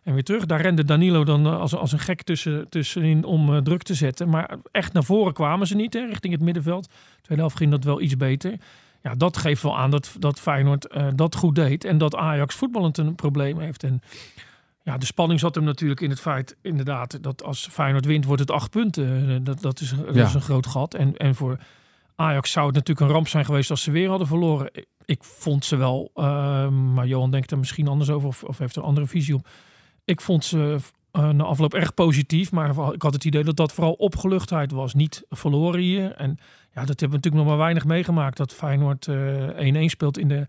en 0.05 0.15
weer 0.15 0.25
terug. 0.25 0.47
Daar 0.47 0.61
rende 0.61 0.85
Danilo 0.85 1.25
dan 1.25 1.47
eh, 1.47 1.61
als, 1.61 1.75
als 1.75 1.93
een 1.93 1.99
gek 1.99 2.23
tussen, 2.23 2.69
tussenin 2.69 3.25
om 3.25 3.55
eh, 3.55 3.61
druk 3.63 3.83
te 3.83 3.95
zetten. 3.95 4.29
Maar 4.29 4.57
echt 4.73 4.93
naar 4.93 5.05
voren 5.05 5.33
kwamen 5.33 5.67
ze 5.67 5.75
niet, 5.77 5.93
hè, 5.95 6.07
richting 6.07 6.33
het 6.33 6.43
middenveld. 6.43 6.89
Tweede 7.23 7.43
helft 7.43 7.57
ging 7.57 7.71
dat 7.71 7.85
wel 7.85 8.01
iets 8.01 8.17
beter. 8.17 8.55
Ja, 9.03 9.15
dat 9.15 9.37
geeft 9.37 9.63
wel 9.63 9.79
aan 9.79 9.91
dat, 9.91 10.17
dat 10.19 10.41
Feyenoord 10.41 10.87
eh, 10.87 11.07
dat 11.15 11.35
goed 11.37 11.55
deed. 11.55 11.85
En 11.85 11.99
dat 11.99 12.15
Ajax 12.17 12.55
voetballend 12.55 12.99
een 12.99 13.15
probleem 13.15 13.59
heeft. 13.59 13.83
En 13.83 14.01
ja, 14.83 14.99
de 14.99 15.07
spanning 15.07 15.41
zat 15.41 15.55
hem 15.55 15.65
natuurlijk 15.65 16.01
in 16.01 16.11
het 16.11 16.21
feit, 16.21 16.57
inderdaad, 16.63 17.23
dat 17.23 17.43
als 17.45 17.69
Feyenoord 17.71 18.05
wint, 18.05 18.25
wordt 18.25 18.41
het 18.41 18.51
acht 18.51 18.71
punten. 18.71 19.45
Dat, 19.45 19.61
dat, 19.63 19.81
is, 19.81 19.95
dat 20.07 20.15
Ja. 20.15 20.27
is 20.27 20.35
een 20.35 20.41
groot 20.41 20.67
gat. 20.67 20.95
En, 20.95 21.17
en 21.17 21.35
voor 21.35 21.59
Ajax 22.17 22.51
zou 22.51 22.67
het 22.67 22.75
natuurlijk 22.75 23.07
een 23.07 23.13
ramp 23.13 23.29
zijn 23.29 23.45
geweest 23.45 23.71
als 23.71 23.83
ze 23.83 23.91
weer 23.91 24.09
hadden 24.09 24.27
verloren. 24.27 24.69
Ik, 24.73 24.87
ik 25.05 25.25
vond 25.25 25.65
ze 25.65 25.77
wel, 25.77 26.11
maar 26.95 27.07
Johan 27.07 27.31
denkt 27.31 27.51
er 27.51 27.59
misschien 27.59 27.89
anders 27.89 28.11
over 28.11 28.29
of, 28.29 28.45
of 28.45 28.59
heeft 28.59 28.77
er 28.77 28.83
een 28.83 28.89
andere 28.89 29.07
visie 29.07 29.35
op. 29.35 29.47
Ik 30.05 30.21
vond 30.21 30.45
ze 30.45 30.79
eh, 31.11 31.29
na 31.29 31.45
afloop 31.45 31.75
erg 31.75 31.95
positief, 31.95 32.53
maar 32.53 32.93
ik 32.93 33.03
had 33.03 33.13
het 33.13 33.25
idee 33.25 33.45
dat 33.45 33.57
dat 33.57 33.73
vooral 33.73 33.93
opgeluchtheid 33.93 34.71
was. 34.71 34.95
Niet 34.95 35.25
verloren 35.31 35.81
hier. 35.81 36.13
En 36.13 36.39
ja, 36.75 36.85
dat 36.85 37.01
hebben 37.01 37.09
we 37.09 37.15
natuurlijk 37.15 37.35
nog 37.35 37.47
maar 37.47 37.57
weinig 37.57 37.85
meegemaakt. 37.85 38.37
Dat 38.37 38.55
Feyenoord 38.55 39.09
eh 39.09 39.85
1-1 39.85 39.85
speelt 39.87 40.19
in 40.19 40.29
de 40.29 40.47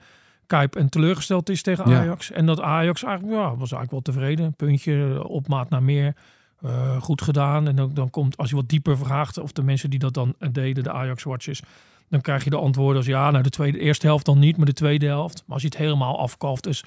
Kuip 0.48 0.76
en 0.76 0.90
teleurgesteld 0.90 1.50
is 1.50 1.62
tegen 1.62 1.90
Ja. 1.90 2.00
Ajax. 2.00 2.32
En 2.32 2.46
dat 2.46 2.62
Ajax 2.62 3.04
eigenlijk, 3.04 3.36
ja, 3.36 3.44
was 3.44 3.72
eigenlijk 3.72 3.92
wel 3.92 4.02
tevreden. 4.02 4.54
Puntje 4.54 5.28
op 5.28 5.48
maat 5.48 5.70
naar 5.70 5.84
meer. 5.84 6.16
Eh, 6.62 7.02
goed 7.02 7.22
gedaan. 7.22 7.68
En 7.68 7.76
dan, 7.76 7.94
dan 7.94 8.10
komt, 8.10 8.38
als 8.38 8.50
je 8.50 8.56
wat 8.56 8.70
dieper 8.70 8.98
vraagt, 8.98 9.38
of 9.38 9.52
de 9.52 9.64
mensen 9.64 9.90
die 9.90 10.00
dat 10.00 10.14
dan 10.14 10.36
deden, 10.52 10.84
de 10.84 10.92
Ajax-watchers, 10.92 11.62
dan 12.10 12.22
krijg 12.22 12.44
je 12.44 12.50
de 12.50 12.58
antwoorden 12.58 12.98
als 12.98 13.06
ja, 13.06 13.32
nou 13.32 13.44
de 13.44 13.50
tweede, 13.50 13.80
eerste 13.80 14.06
helft 14.06 14.26
dan 14.26 14.40
niet, 14.40 14.58
maar 14.58 14.66
de 14.66 14.74
tweede 14.74 15.06
helft. 15.06 15.44
Maar 15.46 15.54
als 15.54 15.62
je 15.62 15.68
het 15.68 15.78
helemaal 15.78 16.20
afkalft, 16.20 16.64
dus 16.64 16.84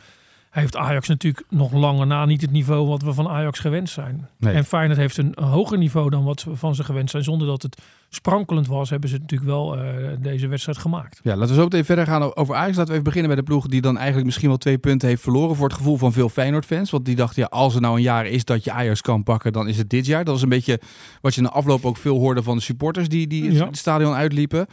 heeft 0.59 0.77
Ajax 0.77 1.09
natuurlijk 1.09 1.45
nog 1.49 1.73
langer 1.73 2.07
na 2.07 2.25
niet 2.25 2.41
het 2.41 2.51
niveau 2.51 2.87
wat 2.89 3.03
we 3.03 3.13
van 3.13 3.29
Ajax 3.29 3.59
gewend 3.59 3.91
zijn. 3.91 4.29
Nee. 4.39 4.55
En 4.55 4.65
Feyenoord 4.65 4.99
heeft 4.99 5.17
een 5.17 5.35
hoger 5.41 5.79
niveau 5.79 6.11
dan 6.11 6.25
wat 6.25 6.45
we 6.45 6.57
van 6.57 6.75
ze 6.75 6.85
gewend 6.85 7.11
zijn. 7.11 7.25
Zonder 7.25 7.47
dat 7.47 7.63
het 7.63 7.81
sprankelend 8.09 8.67
was, 8.67 8.91
hebben 8.91 9.09
ze 9.11 9.19
natuurlijk 9.19 9.51
wel 9.51 9.77
eh, 9.79 9.85
deze 10.21 10.47
wedstrijd 10.49 10.79
gemaakt. 10.79 11.21
Ja, 11.23 11.37
laten 11.37 11.49
we 11.49 11.55
zo 11.55 11.63
meteen 11.65 11.85
verder 11.85 12.07
gaan 12.07 12.37
over 12.37 12.55
Ajax. 12.55 12.69
Laten 12.77 12.87
we 12.87 12.93
even 12.93 13.05
beginnen 13.05 13.31
bij 13.31 13.41
de 13.41 13.47
ploeg 13.47 13.67
die 13.67 13.81
dan 13.81 13.97
eigenlijk 13.97 14.27
misschien 14.27 14.49
wel 14.49 14.57
twee 14.59 14.79
punten 14.79 15.09
heeft 15.09 15.23
verloren 15.23 15.57
voor 15.57 15.67
het 15.69 15.77
gevoel 15.77 15.97
van 15.97 16.13
veel 16.13 16.29
Feyenoord-fans. 16.29 16.91
Want 16.91 17.05
die 17.05 17.17
dachten, 17.17 17.43
ja, 17.43 17.49
als 17.49 17.75
er 17.75 17.81
nou 17.81 17.97
een 17.97 18.03
jaar 18.03 18.27
is 18.27 18.45
dat 18.45 18.65
je 18.65 18.73
Ajax 18.73 19.01
kan 19.01 19.23
pakken, 19.23 19.53
dan 19.53 19.69
is 19.69 19.79
het 19.79 19.91
dit 19.91 20.07
jaar. 20.07 20.25
Dat 20.25 20.35
was 20.35 20.43
een 20.43 20.49
beetje 20.49 20.81
wat 21.21 21.35
je 21.35 21.41
na 21.43 21.49
afloop 21.51 21.85
ook 21.85 21.97
veel 21.97 22.19
hoorde 22.19 22.43
van 22.43 22.57
de 22.57 22.63
supporters 22.63 23.09
die, 23.09 23.27
die 23.27 23.53
Ja. 23.53 23.67
het 23.67 23.77
stadion 23.77 24.15
uitliepen. 24.15 24.67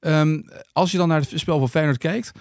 Ehm, 0.00 0.40
als 0.72 0.90
je 0.92 0.98
dan 0.98 1.08
naar 1.08 1.20
het 1.20 1.32
spel 1.34 1.58
van 1.58 1.68
Feyenoord 1.68 1.98
kijkt, 1.98 2.32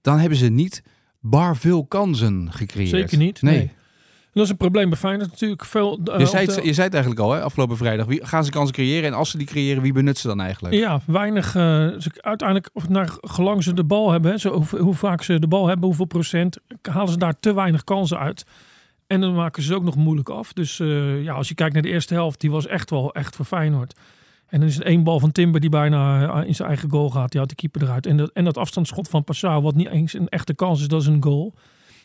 dan 0.00 0.18
hebben 0.18 0.38
ze 0.38 0.48
niet 0.48 0.82
bar 1.20 1.56
veel 1.56 1.84
kansen 1.84 2.48
gecreëerd. 2.52 2.88
Zeker 2.90 3.18
niet. 3.18 3.42
Nee. 3.42 3.56
Nee. 3.56 3.62
En 3.64 4.36
dat 4.36 4.44
is 4.44 4.50
een 4.50 4.56
probleem 4.56 4.88
bij 4.88 4.98
Feyenoord 4.98 5.30
natuurlijk. 5.30 5.64
Veel, 5.64 6.00
eh, 6.04 6.18
Je, 6.18 6.26
zei 6.26 6.46
de- 6.46 6.52
het, 6.52 6.64
je 6.64 6.72
zei 6.72 6.86
het 6.86 6.94
eigenlijk 6.94 7.24
al, 7.24 7.32
hè, 7.32 7.40
afgelopen 7.42 7.76
vrijdag. 7.76 8.06
Wie, 8.06 8.26
gaan 8.26 8.44
ze 8.44 8.50
kansen 8.50 8.74
creëren? 8.74 9.08
En 9.10 9.14
als 9.16 9.30
ze 9.30 9.38
die 9.38 9.46
creëren, 9.46 9.82
wie 9.82 9.92
benut 9.92 10.18
ze 10.18 10.26
dan 10.26 10.40
eigenlijk? 10.40 10.74
Ja, 10.74 11.00
weinig. 11.06 11.46
eh, 11.46 11.52
ze- 11.98 12.12
uiteindelijk, 12.20 12.70
of 12.72 12.88
naar 12.88 13.10
gelang 13.20 13.62
ze 13.62 13.74
de 13.74 13.84
bal 13.84 14.10
hebben, 14.10 14.30
hè, 14.30 14.38
zo, 14.38 14.52
hoe, 14.52 14.80
hoe 14.80 14.94
vaak 14.94 15.22
ze 15.22 15.38
de 15.38 15.46
bal 15.46 15.66
hebben, 15.66 15.84
hoeveel 15.86 16.04
procent, 16.04 16.58
halen 16.90 17.12
ze 17.12 17.18
daar 17.18 17.34
te 17.40 17.54
weinig 17.54 17.84
kansen 17.84 18.18
uit. 18.18 18.44
En 19.06 19.20
dan 19.20 19.34
maken 19.34 19.62
ze 19.62 19.68
ze 19.68 19.74
ook 19.74 19.84
nog 19.84 19.96
moeilijk 19.96 20.28
af. 20.28 20.52
Dus 20.52 20.80
eh, 20.80 21.22
ja, 21.22 21.32
als 21.32 21.48
je 21.48 21.54
kijkt 21.54 21.72
naar 21.74 21.82
de 21.82 21.88
eerste 21.88 22.14
helft, 22.14 22.40
die 22.40 22.50
was 22.50 22.66
echt 22.66 22.90
wel 22.90 23.14
echt 23.14 23.36
voor 23.36 23.44
Feyenoord. 23.44 23.94
En 24.50 24.60
dan 24.60 24.68
is 24.68 24.74
het 24.74 24.84
één 24.84 25.02
bal 25.04 25.20
van 25.20 25.32
Timber 25.32 25.60
die 25.60 25.70
bijna 25.70 26.28
eh, 26.40 26.46
in 26.48 26.54
zijn 26.54 26.68
eigen 26.68 26.90
goal 26.90 27.10
gaat. 27.10 27.30
Die 27.30 27.40
had 27.40 27.48
de 27.48 27.54
keeper 27.54 27.82
eruit. 27.82 28.06
En 28.06 28.16
dat, 28.16 28.30
en 28.32 28.44
dat 28.44 28.56
afstandsschot 28.58 29.08
van 29.08 29.24
Passau, 29.24 29.62
wat 29.62 29.74
niet 29.74 29.88
eens 29.88 30.14
een 30.14 30.28
echte 30.28 30.54
kans 30.54 30.80
is, 30.80 30.88
dat 30.88 31.00
is 31.00 31.06
een 31.06 31.22
goal. 31.22 31.54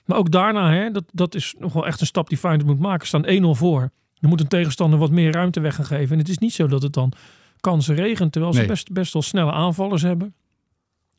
Maar 0.06 0.18
ook 0.18 0.32
daarna, 0.32 0.72
hè, 0.74 0.92
dat, 0.92 1.04
dat 1.12 1.36
is 1.36 1.56
nog 1.60 1.74
wel 1.74 1.86
echt 1.88 2.02
een 2.02 2.08
stap 2.08 2.30
die 2.30 2.38
Feyenoord 2.38 2.68
moet 2.68 2.80
maken. 2.80 3.08
Staan 3.08 3.26
1-0 3.26 3.30
voor. 3.52 3.92
Dan 4.20 4.30
moet 4.30 4.40
een 4.42 4.48
tegenstander 4.48 5.00
wat 5.00 5.12
meer 5.12 5.32
ruimte 5.32 5.60
weg 5.60 5.76
gaan 5.76 5.86
geven. 5.86 6.12
En 6.12 6.18
het 6.20 6.30
is 6.30 6.38
niet 6.38 6.54
zo 6.54 6.68
dat 6.68 6.82
het 6.82 6.94
dan 6.94 7.12
kansen 7.60 7.96
regent. 7.96 8.32
Terwijl 8.32 8.54
ze 8.54 8.60
Nee. 8.60 8.68
best, 8.68 8.92
best 8.92 9.14
wel 9.14 9.22
snelle 9.22 9.52
aanvallers 9.52 10.02
hebben. 10.02 10.34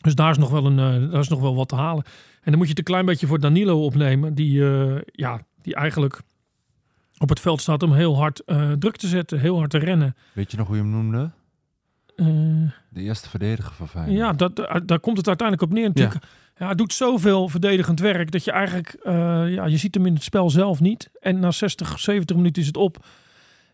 Dus 0.00 0.14
daar 0.14 0.30
is, 0.30 0.38
nog 0.38 0.50
wel 0.50 0.66
een, 0.66 0.78
eh, 0.78 1.10
daar 1.10 1.20
is 1.20 1.28
nog 1.28 1.40
wel 1.40 1.54
wat 1.54 1.68
te 1.68 1.74
halen. 1.74 2.04
En 2.42 2.50
dan 2.50 2.54
moet 2.56 2.62
je 2.64 2.68
het 2.68 2.78
een 2.78 2.84
klein 2.84 3.06
beetje 3.06 3.26
voor 3.26 3.40
Danilo 3.40 3.84
opnemen. 3.84 4.34
Die, 4.34 4.70
eh, 4.70 5.00
ja, 5.06 5.40
die 5.62 5.74
eigenlijk 5.74 6.20
op 7.18 7.28
het 7.28 7.40
veld 7.40 7.60
staat 7.60 7.82
om 7.82 7.92
heel 7.92 8.16
hard 8.16 8.40
eh, 8.44 8.72
druk 8.72 8.96
te 8.96 9.06
zetten. 9.08 9.40
Heel 9.40 9.56
hard 9.58 9.70
te 9.70 9.78
rennen. 9.78 10.16
Weet 10.32 10.50
je 10.50 10.56
nog 10.56 10.66
hoe 10.66 10.76
je 10.76 10.82
hem 10.82 10.90
noemde? 10.90 11.30
Eh, 12.16 12.26
De 12.88 13.00
eerste 13.02 13.28
verdediger 13.28 13.72
van 13.74 13.88
Feyenoord. 13.88 14.16
ja, 14.18 14.32
dat, 14.32 14.56
daar 14.56 14.86
daar 14.86 15.00
komt 15.00 15.16
het 15.16 15.26
uiteindelijk 15.28 15.70
op 15.70 15.76
neer 15.76 15.86
natuurlijk. 15.88 16.24
Ja. 16.58 16.66
hij 16.66 16.74
doet 16.74 16.92
zoveel 16.92 17.48
verdedigend 17.48 18.00
werk 18.00 18.30
dat 18.30 18.44
je 18.44 18.50
eigenlijk... 18.52 18.96
eh, 19.02 19.12
ja, 19.52 19.64
je 19.66 19.76
ziet 19.76 19.94
hem 19.94 20.06
in 20.06 20.14
het 20.14 20.22
spel 20.22 20.50
zelf 20.50 20.80
niet. 20.80 21.10
En 21.20 21.38
na 21.40 21.50
60, 21.50 21.98
70 21.98 22.36
minuten 22.36 22.60
is 22.62 22.68
het 22.68 22.76
op. 22.76 23.04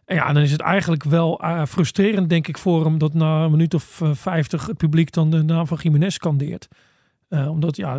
En 0.04 0.16
ja, 0.16 0.32
dan 0.32 0.42
is 0.42 0.52
het 0.52 0.60
eigenlijk 0.60 1.04
wel 1.04 1.40
eh, 1.40 1.64
frustrerend, 1.64 2.28
denk 2.28 2.48
ik, 2.48 2.58
voor 2.58 2.84
hem 2.84 2.98
dat 2.98 3.14
na 3.14 3.44
een 3.44 3.50
minuut 3.50 3.74
of 3.74 4.00
eh, 4.00 4.10
50 4.14 4.66
het 4.66 4.76
publiek 4.76 5.12
dan 5.12 5.30
de 5.30 5.42
naam 5.42 5.66
van 5.66 5.78
Jiménez 5.82 6.14
scandeert. 6.14 6.68
Eh, 7.28 7.50
omdat 7.50 7.76
ja, 7.76 7.98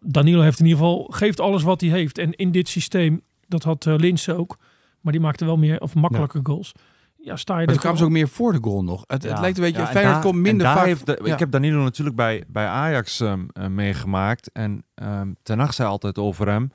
Danilo 0.00 0.40
heeft 0.40 0.58
in 0.58 0.66
ieder 0.66 0.80
geval 0.80 1.06
geeft 1.10 1.40
alles 1.40 1.62
wat 1.62 1.80
hij 1.80 1.90
heeft. 1.90 2.18
En 2.18 2.32
in 2.32 2.50
dit 2.50 2.68
systeem, 2.68 3.22
dat 3.48 3.62
had 3.62 3.84
Linse 3.84 4.34
ook, 4.36 4.56
maar 5.04 5.12
die 5.12 5.22
maakte 5.22 5.44
wel 5.44 5.56
meer 5.56 5.80
of 5.80 5.94
makkelijker 5.94 6.40
goals. 6.42 6.72
Ja, 7.16 7.36
sta 7.36 7.58
je 7.58 7.64
Maar 7.66 7.74
er 7.74 7.80
kwamen 7.80 7.98
ze 7.98 8.04
ook 8.04 8.10
meer 8.10 8.28
voor 8.28 8.52
de 8.52 8.58
goal 8.62 8.84
nog. 8.84 9.04
Het, 9.06 9.22
het 9.22 9.38
lijkt 9.38 9.56
een 9.58 9.64
beetje, 9.64 9.80
Ja, 9.80 9.86
en 9.86 9.92
Feyenoord 9.92 10.20
komt 10.22 10.38
minder 10.38 10.66
vaak... 10.66 10.84
heeft 10.84 11.06
de- 11.06 11.20
ja. 11.24 11.32
Ik 11.32 11.38
heb 11.38 11.50
Danilo 11.50 11.82
natuurlijk 11.82 12.16
bij, 12.16 12.44
bij 12.48 12.66
Ajax 12.66 13.20
ehm, 13.20 13.44
eh, 13.52 13.66
meegemaakt. 13.66 14.52
En 14.52 14.84
ehm 14.94 15.28
Ten 15.42 15.58
Hag 15.58 15.74
zei 15.74 15.88
altijd 15.88 16.18
over 16.18 16.48
hem... 16.48 16.72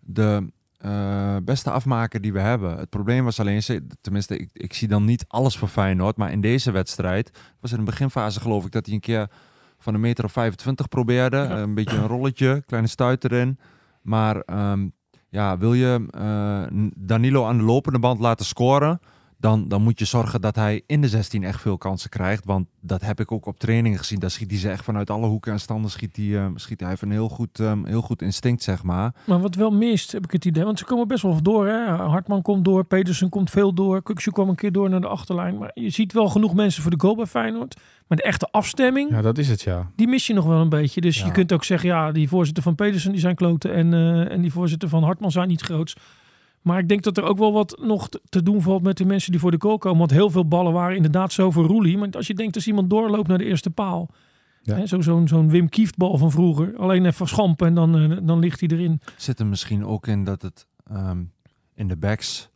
de 0.00 0.50
eh, 0.78 1.36
beste 1.44 1.70
afmaker 1.70 2.20
die 2.20 2.32
we 2.32 2.40
hebben. 2.40 2.76
Het 2.78 2.88
probleem 2.90 3.24
was 3.24 3.40
alleen... 3.40 3.62
ze- 3.62 3.86
tenminste, 4.00 4.36
ik, 4.38 4.50
ik 4.52 4.72
zie 4.74 4.88
dan 4.88 5.04
niet 5.04 5.24
alles 5.28 5.56
voor 5.56 5.68
Feyenoord... 5.68 6.16
maar 6.16 6.32
in 6.32 6.40
deze 6.40 6.70
wedstrijd 6.70 7.30
was 7.60 7.70
in 7.72 7.78
de 7.78 7.84
beginfase 7.84 8.40
geloof 8.40 8.64
ik... 8.64 8.72
dat 8.72 8.86
hij 8.86 8.94
een 8.94 9.00
keer 9.00 9.30
van 9.78 9.94
een 9.94 10.00
meter 10.00 10.24
of 10.24 10.32
25 10.32 10.88
probeerde. 10.88 11.36
Ja. 11.36 11.58
Een 11.58 11.74
beetje 11.74 11.96
een 11.96 12.06
rolletje, 12.06 12.62
kleine 12.66 12.88
stuit 12.88 13.24
erin. 13.24 13.58
Maar 14.02 14.36
ehm, 14.40 14.88
ja, 15.32 15.58
wil 15.58 15.74
je 15.74 16.06
eh, 16.10 16.80
Danilo 16.96 17.46
aan 17.46 17.58
de 17.58 17.64
lopende 17.64 17.98
band 17.98 18.20
laten 18.20 18.46
scoren 18.46 19.00
dan, 19.42 19.68
dan 19.68 19.82
moet 19.82 19.98
je 19.98 20.04
zorgen 20.04 20.40
dat 20.40 20.56
hij 20.56 20.82
in 20.86 21.00
de 21.00 21.08
16 21.08 21.44
echt 21.44 21.60
veel 21.60 21.78
kansen 21.78 22.10
krijgt. 22.10 22.44
Want 22.44 22.66
dat 22.80 23.00
heb 23.00 23.20
ik 23.20 23.32
ook 23.32 23.46
op 23.46 23.58
trainingen 23.58 23.98
gezien. 23.98 24.18
Daar 24.18 24.30
schiet 24.30 24.50
hij 24.50 24.60
ze 24.60 24.70
echt 24.70 24.84
vanuit 24.84 25.10
alle 25.10 25.26
hoeken 25.26 25.52
en 25.52 25.60
standen. 25.60 25.90
Schiet 25.90 26.16
hij, 26.16 26.36
eh, 26.36 26.46
schiet 26.54 26.80
hij 26.80 26.88
heeft 26.88 27.02
een 27.02 27.10
heel 27.10 27.28
goed, 27.28 27.60
ehm, 27.60 27.84
heel 27.84 28.00
goed 28.00 28.22
instinct, 28.22 28.62
zeg 28.62 28.82
maar. 28.82 29.14
Maar 29.26 29.40
wat 29.40 29.54
wel 29.54 29.70
mist, 29.70 30.12
heb 30.12 30.24
ik 30.24 30.30
het 30.30 30.44
idee. 30.44 30.64
Want 30.64 30.78
ze 30.78 30.84
komen 30.84 31.08
best 31.08 31.22
wel 31.22 31.42
door. 31.42 31.66
Hè? 31.66 31.84
Hartman 31.86 32.42
komt 32.42 32.64
door, 32.64 32.84
Pedersen 32.84 33.28
komt 33.28 33.50
veel 33.50 33.74
door. 33.74 34.02
Kuksje 34.02 34.32
kwam 34.32 34.48
een 34.48 34.54
keer 34.54 34.72
door 34.72 34.90
naar 34.90 35.00
de 35.00 35.08
achterlijn. 35.08 35.58
Maar 35.58 35.70
je 35.74 35.90
ziet 35.90 36.12
wel 36.12 36.28
genoeg 36.28 36.54
mensen 36.54 36.82
voor 36.82 36.90
de 36.90 37.00
goal 37.00 37.16
bij 37.16 37.26
Feyenoord. 37.26 37.80
Maar 38.06 38.18
de 38.18 38.24
echte 38.24 38.48
afstemming, 38.50 39.10
Ja, 39.10 39.22
dat 39.22 39.38
is 39.38 39.48
het, 39.48 39.62
ja. 39.62 39.90
die 39.96 40.08
mis 40.08 40.26
je 40.26 40.34
nog 40.34 40.44
wel 40.44 40.60
een 40.60 40.68
beetje. 40.68 41.00
Dus 41.00 41.18
Ja. 41.18 41.26
je 41.26 41.32
kunt 41.32 41.52
ook 41.52 41.64
zeggen, 41.64 41.88
ja, 41.88 42.12
die 42.12 42.28
voorzitter 42.28 42.62
van 42.62 42.74
Pedersen 42.74 43.10
die 43.12 43.20
zijn 43.20 43.34
kloten. 43.34 43.72
En, 43.74 43.92
eh, 43.94 44.32
en 44.32 44.40
die 44.42 44.52
voorzitter 44.52 44.88
van 44.88 45.02
Hartman 45.02 45.30
zijn 45.30 45.48
niet 45.48 45.60
groots. 45.62 45.96
Maar 46.62 46.78
ik 46.78 46.88
denk 46.88 47.02
dat 47.02 47.16
er 47.16 47.24
ook 47.24 47.38
wel 47.38 47.52
wat 47.52 47.78
nog 47.82 48.08
te- 48.08 48.20
te 48.28 48.42
doen 48.42 48.62
valt 48.62 48.82
met 48.82 48.96
de 48.96 49.04
mensen 49.04 49.30
die 49.30 49.40
voor 49.40 49.50
de 49.50 49.60
goal 49.60 49.78
komen. 49.78 49.98
Want 49.98 50.10
heel 50.10 50.30
veel 50.30 50.48
ballen 50.48 50.72
waren 50.72 50.96
inderdaad 50.96 51.32
zo 51.32 51.50
voor 51.50 51.64
Roelie. 51.66 51.98
Maar 51.98 52.08
als 52.10 52.26
je 52.26 52.34
denkt 52.34 52.54
als 52.54 52.66
iemand 52.66 52.90
doorloopt 52.90 53.28
naar 53.28 53.38
de 53.38 53.44
eerste 53.44 53.70
paal. 53.70 54.08
Ja. 54.64 54.74
hè, 54.76 54.86
zo- 54.86 55.00
Zo'n 55.00 55.28
zo'n 55.28 55.50
Wim 55.50 55.68
Kieft 55.68 55.96
bal 55.96 56.18
van 56.18 56.30
vroeger. 56.30 56.76
Alleen 56.76 57.06
even 57.06 57.28
schampen 57.28 57.66
en 57.66 57.74
dan, 57.74 57.98
eh, 57.98 58.16
dan 58.22 58.38
ligt 58.38 58.60
hij 58.60 58.68
erin. 58.68 59.00
Zit 59.16 59.38
er 59.40 59.46
misschien 59.46 59.84
ook 59.86 60.06
in 60.06 60.24
dat 60.24 60.42
het 60.42 60.66
ehm, 60.90 61.22
in 61.74 61.88
de 61.88 61.96
backs 61.96 62.50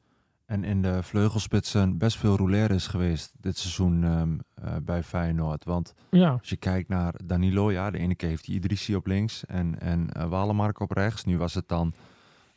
en 0.47 0.65
in 0.65 0.83
de 0.83 1.03
vleugelspitsen 1.03 1.99
best 1.99 2.17
veel 2.17 2.37
rouleren 2.37 2.77
is 2.77 2.87
geweest 2.87 3.33
dit 3.41 3.59
seizoen 3.59 4.05
ehm, 4.05 4.39
eh, 4.55 4.77
bij 4.83 5.03
Feyenoord. 5.03 5.65
Want 5.65 5.95
Ja, 6.11 6.31
als 6.31 6.49
je 6.49 6.57
kijkt 6.57 6.89
naar 6.89 7.15
Danilo, 7.25 7.73
ja, 7.73 7.91
de 7.91 7.99
ene 7.99 8.15
keer 8.15 8.29
heeft 8.29 8.47
hij 8.47 8.55
Idrissi 8.55 8.97
op 8.97 9.07
links 9.07 9.45
en, 9.47 9.81
en 9.81 10.11
eh, 10.13 10.29
Walemark 10.29 10.81
op 10.81 10.91
rechts. 10.91 11.25
Nu 11.25 11.39
was 11.39 11.55
het 11.55 11.69
dan 11.69 11.93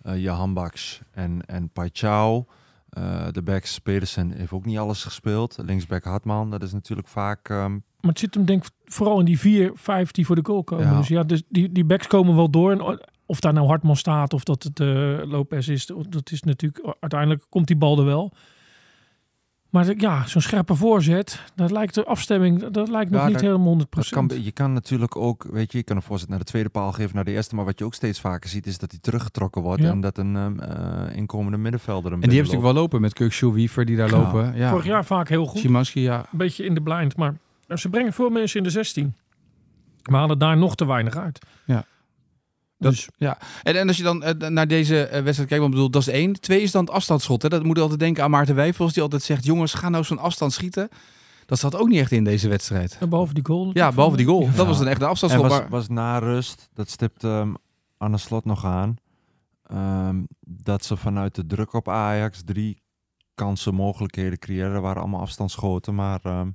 eh 0.01 0.17
Jahan 0.17 0.53
Baks 0.53 1.01
en, 1.11 1.45
en 1.45 1.69
Paichau. 1.69 2.43
De 3.31 3.41
backs, 3.43 3.79
Pedersen 3.79 4.31
heeft 4.31 4.51
ook 4.51 4.65
niet 4.65 4.77
alles 4.77 5.03
gespeeld. 5.03 5.57
Linksback 5.61 6.03
Hartman, 6.03 6.49
dat 6.49 6.63
is 6.63 6.73
natuurlijk 6.73 7.07
vaak... 7.07 7.49
ehm, 7.49 7.71
maar 7.71 8.11
het 8.11 8.19
zit 8.19 8.33
hem 8.33 8.45
denk 8.45 8.65
ik 8.65 8.71
vooral 8.85 9.19
in 9.19 9.25
die 9.25 9.39
vier, 9.39 9.71
vijf 9.75 10.11
die 10.11 10.25
voor 10.25 10.35
de 10.35 10.45
goal 10.45 10.63
komen. 10.63 10.85
Ja. 10.85 10.97
Dus 10.97 11.07
ja, 11.07 11.23
dus 11.23 11.43
die, 11.49 11.71
die 11.71 11.85
backs 11.85 12.07
komen 12.07 12.35
wel 12.35 12.49
door. 12.49 12.71
En 12.71 12.99
of 13.29 13.39
daar 13.39 13.53
nou 13.53 13.67
Hartman 13.67 13.95
staat 13.95 14.33
of 14.33 14.43
dat 14.43 14.63
het 14.63 14.79
eh 14.79 14.87
Lopez 15.23 15.67
is, 15.67 15.85
dat 16.09 16.31
is 16.31 16.43
natuurlijk... 16.43 16.95
Uiteindelijk 16.99 17.45
komt 17.49 17.67
die 17.67 17.75
bal 17.77 17.99
er 17.99 18.05
wel. 18.05 18.33
Maar 19.69 19.93
ja, 19.97 20.27
zo'n 20.27 20.41
scherpe 20.41 20.75
voorzet, 20.75 21.43
dat 21.55 21.71
lijkt 21.71 21.93
de 21.93 22.05
afstemming, 22.05 22.67
dat 22.67 22.89
lijkt 22.89 23.11
nog 23.11 23.19
Ja, 23.19 23.25
niet 23.25 23.35
dat- 23.35 23.43
helemaal 23.43 23.67
100%. 23.67 23.89
dat 23.89 24.09
kan, 24.09 24.43
je 24.43 24.51
kan 24.51 24.73
natuurlijk 24.73 25.15
ook, 25.15 25.43
weet 25.51 25.71
je, 25.71 25.77
je 25.77 25.83
kan 25.83 25.95
een 25.95 26.01
voorzet 26.01 26.29
naar 26.29 26.39
de 26.39 26.45
tweede 26.45 26.69
paal 26.69 26.91
geven, 26.91 27.15
naar 27.15 27.23
de 27.23 27.31
eerste. 27.31 27.55
Maar 27.55 27.65
wat 27.65 27.79
je 27.79 27.85
ook 27.85 27.93
steeds 27.93 28.19
vaker 28.19 28.49
ziet, 28.49 28.67
is 28.67 28.77
dat 28.77 28.91
hij 28.91 28.99
teruggetrokken 28.99 29.61
wordt. 29.61 29.81
Ja. 29.81 29.89
En 29.89 30.01
dat 30.01 30.17
een 30.17 30.59
eh, 30.59 31.15
inkomende 31.15 31.57
middenvelder 31.57 32.11
hem 32.11 32.21
En 32.21 32.29
die 32.29 32.37
hebben 32.37 32.45
natuurlijk 32.53 32.73
wel 32.73 32.81
lopen 32.83 33.01
met 33.01 33.13
Kukshoe, 33.13 33.53
Wiever 33.53 33.85
die 33.85 33.95
daar 33.97 34.09
Ja. 34.09 34.17
lopen. 34.17 34.55
Ja. 34.55 34.69
Vorig 34.69 34.85
jaar 34.85 35.05
vaak 35.05 35.29
heel 35.29 35.45
goed. 35.45 35.59
Szymanski, 35.59 36.01
ja. 36.01 36.17
Een 36.19 36.37
beetje 36.37 36.65
in 36.65 36.73
de 36.73 36.81
blind, 36.81 37.17
maar 37.17 37.35
ze 37.75 37.89
brengen 37.89 38.13
veel 38.13 38.29
mensen 38.29 38.57
in 38.57 38.63
de 38.63 38.69
16. 38.69 39.15
We 40.01 40.15
halen 40.15 40.39
daar 40.39 40.57
nog 40.57 40.75
te 40.75 40.85
weinig 40.85 41.17
uit. 41.17 41.39
Ja. 41.65 41.85
Dat, 42.79 42.91
Dus 42.91 43.09
ja. 43.17 43.37
En, 43.63 43.75
en 43.75 43.87
als 43.87 43.97
je 43.97 44.03
dan 44.03 44.23
eh, 44.23 44.49
naar 44.49 44.67
deze 44.67 44.95
eh, 45.05 45.21
wedstrijd 45.23 45.49
kijkt, 45.49 45.63
want 45.63 45.65
ik 45.65 45.71
bedoel, 45.71 45.89
dat 45.89 46.01
is 46.01 46.07
één. 46.07 46.33
Twee 46.39 46.61
is 46.61 46.71
dan 46.71 46.85
het 46.85 46.93
afstandsschot. 46.93 47.41
Hè? 47.41 47.49
Dat 47.49 47.63
moet 47.63 47.75
je 47.75 47.81
altijd 47.81 47.99
denken 47.99 48.23
aan 48.23 48.29
Maarten 48.31 48.55
Wijfels, 48.55 48.93
die 48.93 49.03
altijd 49.03 49.23
zegt, 49.23 49.45
jongens, 49.45 49.73
ga 49.73 49.89
nou 49.89 50.03
zo'n 50.03 50.17
afstand 50.19 50.53
schieten. 50.53 50.89
Dat 51.45 51.59
zat 51.59 51.75
ook 51.75 51.87
niet 51.87 51.99
echt 51.99 52.11
in 52.11 52.23
deze 52.23 52.49
wedstrijd. 52.49 52.97
en 52.99 53.09
behalve 53.09 53.33
die 53.33 53.45
goal. 53.45 53.69
Ja, 53.73 53.91
behalve 53.91 54.17
die 54.17 54.25
goal. 54.25 54.41
Ja. 54.41 54.51
Dat 54.55 54.67
was 54.67 54.77
dan 54.77 54.87
echt 54.87 54.97
een 54.97 55.03
En 55.03 55.09
afstandsschot. 55.09 55.47
was, 55.47 55.59
maar- 55.59 55.69
was 55.69 55.87
na 55.87 56.17
rust, 56.17 56.69
dat 56.73 56.89
stipt 56.89 57.23
ehm 57.23 57.53
Anne 57.97 58.17
Slot 58.17 58.45
nog 58.45 58.65
aan, 58.65 58.95
ehm, 59.67 60.21
dat 60.39 60.85
ze 60.85 60.97
vanuit 60.97 61.35
de 61.35 61.45
druk 61.45 61.73
op 61.73 61.89
Ajax 61.89 62.41
drie 62.45 62.81
kansen, 63.35 63.73
mogelijkheden 63.73 64.39
creëerden. 64.39 64.73
Dat 64.73 64.81
waren 64.81 65.01
allemaal 65.01 65.21
afstandsschoten, 65.21 65.95
maar 65.95 66.19
ehm, 66.23 66.49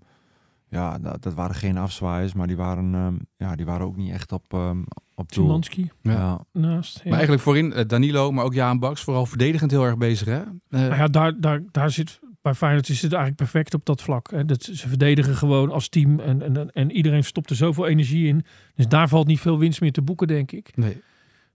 ja, 0.75 0.99
dat, 0.99 1.23
dat 1.23 1.35
waren 1.35 1.55
geen 1.55 1.77
afzwaaiers, 1.77 2.33
maar 2.33 2.47
die 2.47 2.57
waren, 2.57 2.95
ehm, 2.95 3.15
ja, 3.37 3.57
die 3.57 3.67
waren 3.67 3.87
ook 3.87 3.97
niet 3.97 4.13
echt 4.13 4.33
op, 4.33 4.45
ehm 4.49 4.83
op 5.15 5.33
doel. 5.33 5.61
Ja. 6.03 6.13
Ja. 6.13 6.45
naast. 6.53 6.95
Ja. 6.95 7.03
Maar 7.05 7.13
eigenlijk 7.13 7.43
voorin 7.43 7.73
eh, 7.73 7.85
Danilo, 7.87 8.33
maar 8.33 8.45
ook 8.45 8.55
Jaan 8.55 8.79
Baks, 8.79 9.03
vooral 9.03 9.27
verdedigend 9.27 9.71
heel 9.71 9.85
erg 9.85 9.97
bezig. 9.97 10.27
Hè? 10.27 10.41
Eh, 10.41 10.47
Nou 10.69 10.95
ja, 10.95 11.07
daar, 11.07 11.41
daar, 11.41 11.63
daar 11.71 11.91
zit 11.91 12.21
bij 12.43 12.55
Feyenoord 12.55 12.89
is 12.89 13.03
het 13.03 13.13
eigenlijk 13.13 13.43
perfect 13.43 13.75
op 13.75 13.87
dat 13.87 14.03
vlak. 14.03 14.31
Hè. 14.31 14.45
Dat, 14.45 14.63
ze 14.63 14.89
verdedigen 14.89 15.37
gewoon 15.37 15.71
als 15.71 15.89
team 15.89 16.21
en, 16.21 16.43
en, 16.43 16.73
en 16.73 16.91
iedereen 16.91 17.25
stopt 17.25 17.51
er 17.51 17.57
zoveel 17.57 17.87
energie 17.87 18.27
in. 18.27 18.45
Dus 18.75 18.89
daar 18.89 19.09
valt 19.09 19.27
niet 19.27 19.41
veel 19.41 19.59
winst 19.59 19.81
meer 19.81 19.93
te 19.93 20.03
boeken, 20.03 20.27
denk 20.27 20.53
ik. 20.53 20.77
nee. 20.77 21.03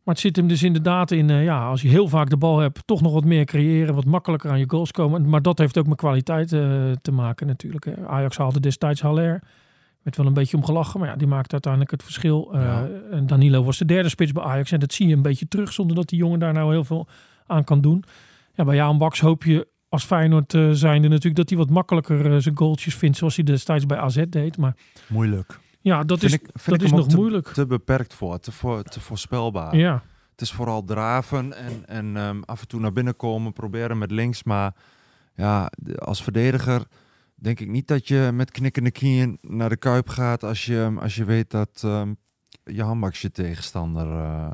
Maar 0.09 0.17
het 0.17 0.27
zit 0.27 0.35
hem 0.35 0.47
dus 0.47 0.63
inderdaad 0.63 1.11
in, 1.11 1.29
eh, 1.29 1.43
ja, 1.43 1.67
als 1.67 1.81
je 1.81 1.87
heel 1.87 2.07
vaak 2.07 2.29
de 2.29 2.37
bal 2.37 2.59
hebt, 2.59 2.81
toch 2.85 3.01
nog 3.01 3.13
wat 3.13 3.25
meer 3.25 3.45
creëren, 3.45 3.95
wat 3.95 4.05
makkelijker 4.05 4.49
aan 4.49 4.59
je 4.59 4.69
goals 4.69 4.91
komen. 4.91 5.29
Maar 5.29 5.41
dat 5.41 5.57
heeft 5.57 5.77
ook 5.77 5.87
met 5.87 5.97
kwaliteit 5.97 6.53
eh, 6.53 6.61
te 7.01 7.11
maken 7.11 7.47
natuurlijk. 7.47 7.85
Hè. 7.85 8.07
Ajax 8.07 8.37
haalde 8.37 8.59
destijds 8.59 9.01
Haller. 9.01 9.41
Werd 10.01 10.17
wel 10.17 10.25
een 10.25 10.33
beetje 10.33 10.57
om 10.57 10.65
gelachen, 10.65 10.99
maar 10.99 11.09
ja, 11.09 11.15
die 11.15 11.27
maakte 11.27 11.51
uiteindelijk 11.51 11.91
het 11.91 12.03
verschil. 12.03 12.49
Eh, 12.53 12.61
Ja. 12.61 12.87
En 13.11 13.27
Danilo 13.27 13.63
was 13.63 13.77
de 13.77 13.85
derde 13.85 14.09
spits 14.09 14.31
bij 14.31 14.43
Ajax. 14.43 14.71
En 14.71 14.79
dat 14.79 14.93
zie 14.93 15.07
je 15.07 15.15
een 15.15 15.21
beetje 15.21 15.47
terug, 15.47 15.73
zonder 15.73 15.95
dat 15.95 16.09
die 16.09 16.19
jongen 16.19 16.39
daar 16.39 16.53
nou 16.53 16.71
heel 16.71 16.83
veel 16.83 17.07
aan 17.47 17.63
kan 17.63 17.81
doen. 17.81 18.03
Ja, 18.53 18.63
bij 18.63 18.75
Jaan 18.75 18.97
Baks 18.97 19.19
hoop 19.19 19.43
je 19.43 19.67
als 19.89 20.03
Feyenoord 20.03 20.51
zijnde 20.71 21.07
natuurlijk 21.07 21.35
dat 21.35 21.49
hij 21.49 21.57
wat 21.57 21.69
makkelijker 21.69 22.41
zijn 22.41 22.57
goaltjes 22.57 22.95
vindt, 22.95 23.17
zoals 23.17 23.35
hij 23.35 23.45
destijds 23.45 23.85
bij 23.85 23.97
AZ 23.97 24.23
deed. 24.29 24.57
Maar 24.57 24.75
Moeilijk. 25.07 25.59
Ja, 25.81 26.03
dat 26.03 26.19
Vind 26.19 26.31
is, 26.31 26.39
ik, 26.39 26.65
dat 26.65 26.75
ik 26.75 26.81
is 26.81 26.91
nog 26.91 27.07
te, 27.07 27.15
moeilijk. 27.15 27.47
te 27.47 27.65
beperkt 27.65 28.13
voor, 28.13 28.39
te, 28.39 28.51
voor, 28.51 28.83
te 28.83 28.99
voorspelbaar. 28.99 29.75
Ja. 29.75 30.03
Het 30.31 30.41
is 30.41 30.51
vooral 30.51 30.83
draven 30.83 31.53
en, 31.57 31.87
en 31.87 32.17
ehm, 32.17 32.41
af 32.45 32.61
en 32.61 32.67
toe 32.67 32.79
naar 32.79 32.93
binnen 32.93 33.15
komen, 33.15 33.53
proberen 33.53 33.97
met 33.97 34.11
links. 34.11 34.43
Maar 34.43 34.73
ja, 35.35 35.71
als 35.97 36.23
verdediger 36.23 36.83
denk 37.35 37.59
ik 37.59 37.67
niet 37.67 37.87
dat 37.87 38.07
je 38.07 38.29
met 38.33 38.51
knikkende 38.51 38.91
knieën 38.91 39.37
naar 39.41 39.69
de 39.69 39.77
kuip 39.77 40.07
gaat 40.07 40.43
als 40.43 40.65
je, 40.65 40.93
als 40.99 41.15
je 41.15 41.23
weet 41.23 41.51
dat 41.51 41.81
ehm, 41.83 42.13
je 42.63 42.83
handbaks 42.83 43.21
je 43.21 43.31
tegenstander, 43.31 44.07
eh. 44.07 44.51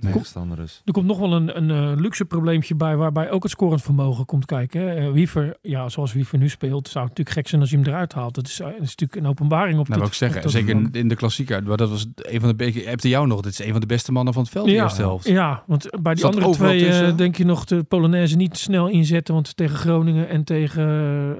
Tegenstander 0.00 0.58
is. 0.58 0.82
Er 0.84 0.92
komt 0.92 1.06
nog 1.06 1.18
wel 1.18 1.32
een, 1.32 1.56
een 1.56 1.70
eh, 1.70 2.00
luxe 2.00 2.24
probleempje 2.24 2.74
bij, 2.74 2.96
waarbij 2.96 3.30
ook 3.30 3.42
het 3.42 3.52
scorend 3.52 3.82
vermogen 3.82 4.24
komt 4.24 4.44
kijken. 4.44 4.96
Eh, 4.96 5.10
Wiever, 5.10 5.56
ja, 5.62 5.88
zoals 5.88 6.12
Wiever 6.12 6.38
nu 6.38 6.48
speelt, 6.48 6.88
zou 6.88 7.04
het 7.06 7.16
natuurlijk 7.16 7.36
gek 7.36 7.48
zijn 7.48 7.60
als 7.60 7.70
hij 7.70 7.80
hem 7.80 7.88
eruit 7.88 8.12
haalt. 8.12 8.34
Dat 8.34 8.46
is, 8.46 8.60
eh, 8.60 8.66
dat 8.66 8.74
is 8.74 8.80
natuurlijk 8.80 9.14
een 9.20 9.26
openbaring 9.26 9.78
op 9.78 9.88
Nou, 9.88 9.88
dat 9.88 9.98
wil 9.98 10.06
ik 10.08 10.14
zeggen, 10.14 10.42
dat 10.42 10.50
zeker 10.50 10.74
in, 10.74 10.88
in 10.92 11.08
de 11.08 11.14
klassieker. 11.16 11.62
Maar 11.62 11.76
dat 11.76 11.90
was 11.90 12.06
een 12.16 12.40
van 12.40 12.56
de. 12.56 12.64
Heb 12.84 13.00
er 13.02 13.08
jou 13.08 13.26
nog. 13.26 13.40
Dit 13.40 13.52
is 13.52 13.58
een 13.58 13.70
van 13.72 13.80
de 13.80 13.86
beste 13.86 14.12
mannen 14.12 14.32
van 14.34 14.42
het 14.42 14.52
veld. 14.52 14.66
de 14.66 14.72
Ja, 14.72 14.82
eerste 14.82 15.00
helft. 15.00 15.28
Ja, 15.28 15.62
want 15.66 15.88
bij 16.02 16.14
die 16.14 16.22
Zat 16.24 16.34
andere 16.34 16.52
twee 16.52 16.84
tussen. 16.84 17.16
denk 17.16 17.36
je 17.36 17.44
nog 17.44 17.64
de 17.64 17.82
Polonaise 17.82 18.36
niet 18.36 18.56
snel 18.56 18.88
inzetten. 18.88 19.34
Want 19.34 19.56
tegen 19.56 19.76
Groningen 19.76 20.28
en 20.28 20.44
tegen 20.44 20.86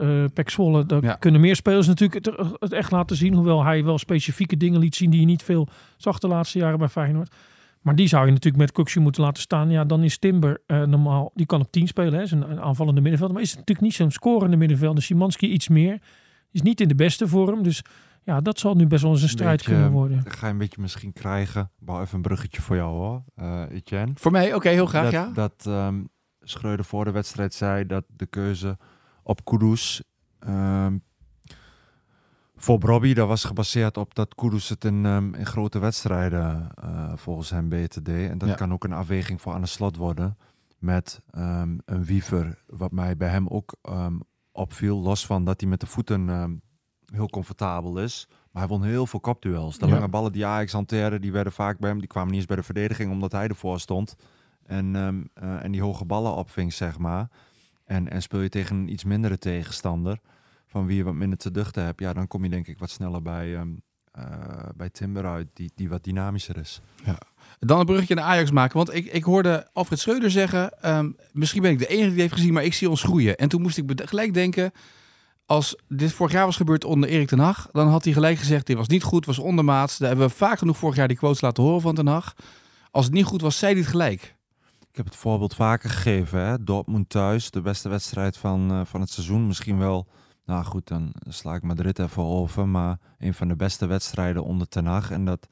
eh, 0.00 0.24
Pek 0.34 0.50
Zwolle, 0.50 0.86
daar 0.86 1.02
Ja. 1.04 1.14
kunnen 1.14 1.40
meer 1.40 1.56
spelers 1.56 1.86
natuurlijk 1.86 2.26
het, 2.26 2.36
het 2.58 2.72
echt 2.72 2.90
laten 2.90 3.16
zien. 3.16 3.34
Hoewel 3.34 3.64
hij 3.64 3.84
wel 3.84 3.98
specifieke 3.98 4.56
dingen 4.56 4.80
liet 4.80 4.94
zien 4.94 5.10
die 5.10 5.20
je 5.20 5.26
niet 5.26 5.42
veel 5.42 5.68
zag 5.96 6.18
de 6.18 6.28
laatste 6.28 6.58
jaren 6.58 6.78
bij 6.78 6.88
Feyenoord. 6.88 7.30
Maar 7.80 7.94
die 7.96 8.08
zou 8.08 8.26
je 8.26 8.32
natuurlijk 8.32 8.62
met 8.62 8.72
Kuksje 8.72 9.00
moeten 9.00 9.22
laten 9.22 9.42
staan. 9.42 9.70
Ja, 9.70 9.84
dan 9.84 10.02
is 10.02 10.18
Timber 10.18 10.62
eh, 10.66 10.82
normaal, 10.82 11.30
die 11.34 11.46
kan 11.46 11.60
op 11.60 11.72
10 11.72 11.86
spelen, 11.86 12.12
hè, 12.12 12.22
is 12.22 12.30
een, 12.30 12.50
een 12.50 12.60
aanvallende 12.60 13.00
middenvelder. 13.00 13.34
Maar 13.34 13.44
is 13.44 13.50
het 13.50 13.58
natuurlijk 13.58 13.86
niet 13.86 13.96
zo'n 13.96 14.10
scorende 14.10 14.56
middenvelder. 14.56 15.02
Simanski 15.02 15.50
iets 15.50 15.68
meer. 15.68 16.02
Is 16.50 16.62
niet 16.62 16.80
in 16.80 16.88
de 16.88 16.94
beste 16.94 17.28
vorm. 17.28 17.62
Dus 17.62 17.82
ja, 18.22 18.40
dat 18.40 18.58
zal 18.58 18.74
nu 18.74 18.86
best 18.86 19.02
wel 19.02 19.12
eens 19.12 19.22
een 19.22 19.28
strijd 19.28 19.56
Beetje, 19.56 19.72
kunnen 19.72 19.90
worden. 19.90 20.24
Dat 20.24 20.36
ga 20.36 20.46
je 20.46 20.52
een 20.52 20.58
beetje 20.58 20.80
misschien 20.80 21.12
krijgen. 21.12 21.70
Bouw 21.78 22.00
even 22.00 22.16
een 22.16 22.22
bruggetje 22.22 22.62
voor 22.62 22.76
jou 22.76 22.94
hoor, 22.94 23.22
eh 23.34 23.62
Etienne. 23.70 24.12
Voor 24.14 24.30
mij, 24.30 24.54
oké, 24.54 24.68
heel 24.68 24.86
graag. 24.86 25.04
dat, 25.04 25.12
ja. 25.12 25.30
dat 25.34 25.66
ehm, 25.66 26.00
Schreuder 26.42 26.84
voor 26.84 27.04
de 27.04 27.10
wedstrijd 27.10 27.54
zei 27.54 27.86
dat 27.86 28.04
de 28.16 28.26
keuze 28.26 28.76
op 29.22 29.44
Kudus 29.44 30.02
ehm, 30.38 30.96
voor 32.58 32.78
Bobby, 32.78 33.14
dat 33.14 33.28
was 33.28 33.44
gebaseerd 33.44 33.96
op 33.96 34.14
dat 34.14 34.34
Kudus 34.34 34.68
het 34.68 34.84
in, 34.84 35.06
ehm, 35.06 35.34
in 35.34 35.46
grote 35.46 35.78
wedstrijden 35.78 36.70
eh, 36.74 37.12
volgens 37.16 37.50
hem 37.50 37.68
beter 37.68 38.02
deed. 38.02 38.30
En 38.30 38.38
dat 38.38 38.48
Ja. 38.48 38.54
kan 38.54 38.72
ook 38.72 38.84
een 38.84 38.92
afweging 38.92 39.40
voor 39.40 39.52
aan 39.54 39.60
de 39.60 39.66
slot 39.66 39.96
worden 39.96 40.36
met 40.78 41.20
ehm, 41.30 41.78
een 41.84 42.04
wiever, 42.04 42.62
wat 42.66 42.92
mij 42.92 43.16
bij 43.16 43.28
hem 43.28 43.48
ook 43.48 43.76
ehm, 43.82 44.18
opviel. 44.52 44.98
Los 45.00 45.26
van 45.26 45.44
dat 45.44 45.60
hij 45.60 45.70
met 45.70 45.80
de 45.80 45.86
voeten 45.86 46.60
heel 47.12 47.28
comfortabel 47.28 47.98
is. 47.98 48.28
Maar 48.52 48.62
hij 48.62 48.70
won 48.70 48.82
heel 48.82 49.06
veel 49.06 49.20
kopduels. 49.20 49.78
De 49.78 49.86
Ja. 49.86 49.92
lange 49.92 50.08
ballen 50.08 50.32
die 50.32 50.46
Ajax 50.46 50.72
hanteren, 50.72 51.20
die 51.20 51.32
werden 51.32 51.52
vaak 51.52 51.78
bij 51.78 51.88
hem. 51.90 51.98
Die 51.98 52.08
kwamen 52.08 52.28
niet 52.28 52.38
eens 52.38 52.46
bij 52.46 52.56
de 52.56 52.62
verdediging, 52.62 53.10
omdat 53.10 53.32
hij 53.32 53.48
ervoor 53.48 53.80
stond. 53.80 54.16
En, 54.66 54.96
eh, 55.34 55.64
en 55.64 55.72
die 55.72 55.82
hoge 55.82 56.04
ballen 56.04 56.34
opving, 56.34 56.72
zeg 56.72 56.98
maar. 56.98 57.28
En, 57.84 58.08
en 58.10 58.22
speel 58.22 58.40
je 58.40 58.48
tegen 58.48 58.76
een 58.76 58.92
iets 58.92 59.04
mindere 59.04 59.38
tegenstander, 59.38 60.20
van 60.68 60.86
wie 60.86 60.96
je 60.96 61.04
wat 61.04 61.14
minder 61.14 61.38
te 61.38 61.50
duchten 61.50 61.84
hebt, 61.84 62.00
ja, 62.00 62.12
dan 62.12 62.26
kom 62.26 62.44
je 62.44 62.50
denk 62.50 62.66
ik 62.66 62.78
wat 62.78 62.90
sneller 62.90 63.22
bij, 63.22 63.56
ehm, 63.56 63.68
eh, 64.12 64.24
bij 64.76 64.90
Timber 64.90 65.26
uit, 65.26 65.48
die, 65.52 65.72
die 65.74 65.88
wat 65.88 66.04
dynamischer 66.04 66.56
is. 66.56 66.80
Dan 67.58 67.80
een 67.80 67.86
bruggetje 67.86 68.14
naar 68.14 68.24
Ajax 68.24 68.50
maken. 68.50 68.76
Want 68.76 68.94
ik, 68.94 69.06
ik 69.06 69.24
hoorde 69.24 69.68
Alfred 69.72 69.98
Schreuder 69.98 70.30
zeggen... 70.30 70.82
ehm, 70.82 71.10
misschien 71.32 71.62
ben 71.62 71.70
ik 71.70 71.78
de 71.78 71.86
enige 71.86 72.02
die 72.02 72.12
het 72.12 72.20
heeft 72.20 72.32
gezien, 72.32 72.52
maar 72.52 72.64
ik 72.64 72.74
zie 72.74 72.90
ons 72.90 73.02
groeien. 73.02 73.36
En 73.36 73.48
toen 73.48 73.62
moest 73.62 73.78
ik 73.78 74.02
gelijk 74.04 74.34
denken... 74.34 74.72
Als 75.46 75.76
dit 75.88 76.12
vorig 76.12 76.32
jaar 76.32 76.44
was 76.44 76.56
gebeurd 76.56 76.84
onder 76.84 77.08
Erik 77.08 77.28
ten 77.28 77.38
Hag... 77.38 77.68
dan 77.72 77.88
had 77.88 78.04
hij 78.04 78.12
gelijk 78.12 78.38
gezegd, 78.38 78.66
dit 78.66 78.76
was 78.76 78.88
niet 78.88 79.02
goed, 79.02 79.26
was 79.26 79.38
ondermaats. 79.38 79.98
Daar 79.98 80.08
hebben 80.08 80.28
we 80.28 80.34
vaak 80.34 80.58
genoeg 80.58 80.76
vorig 80.76 80.96
jaar 80.96 81.08
die 81.08 81.16
quotes 81.16 81.40
laten 81.40 81.62
horen 81.62 81.80
van 81.80 81.94
ten 81.94 82.06
Hag. 82.06 82.34
Als 82.90 83.04
het 83.04 83.14
niet 83.14 83.24
goed 83.24 83.40
was, 83.40 83.58
zei 83.58 83.72
hij 83.72 83.80
het 83.80 83.90
gelijk. 83.90 84.36
Ik 84.90 84.96
heb 84.96 85.04
het 85.04 85.16
voorbeeld 85.16 85.54
vaker 85.54 85.90
gegeven. 85.90 86.40
Hè? 86.40 86.64
Dortmund 86.64 87.08
thuis, 87.08 87.50
de 87.50 87.60
beste 87.60 87.88
wedstrijd 87.88 88.36
van, 88.36 88.70
eh, 88.70 88.80
van 88.84 89.00
het 89.00 89.10
seizoen. 89.10 89.46
Misschien 89.46 89.78
wel, 89.78 90.06
nou 90.48 90.64
goed, 90.64 90.88
dan 90.88 91.12
sla 91.28 91.54
ik 91.54 91.62
Madrid 91.62 91.98
even 91.98 92.22
over. 92.22 92.68
Maar 92.68 92.98
een 93.18 93.34
van 93.34 93.48
de 93.48 93.56
beste 93.56 93.86
wedstrijden 93.86 94.44
onder 94.44 94.68
Ten 94.68 94.86
Hag. 94.86 95.10
En 95.10 95.24
dat, 95.24 95.48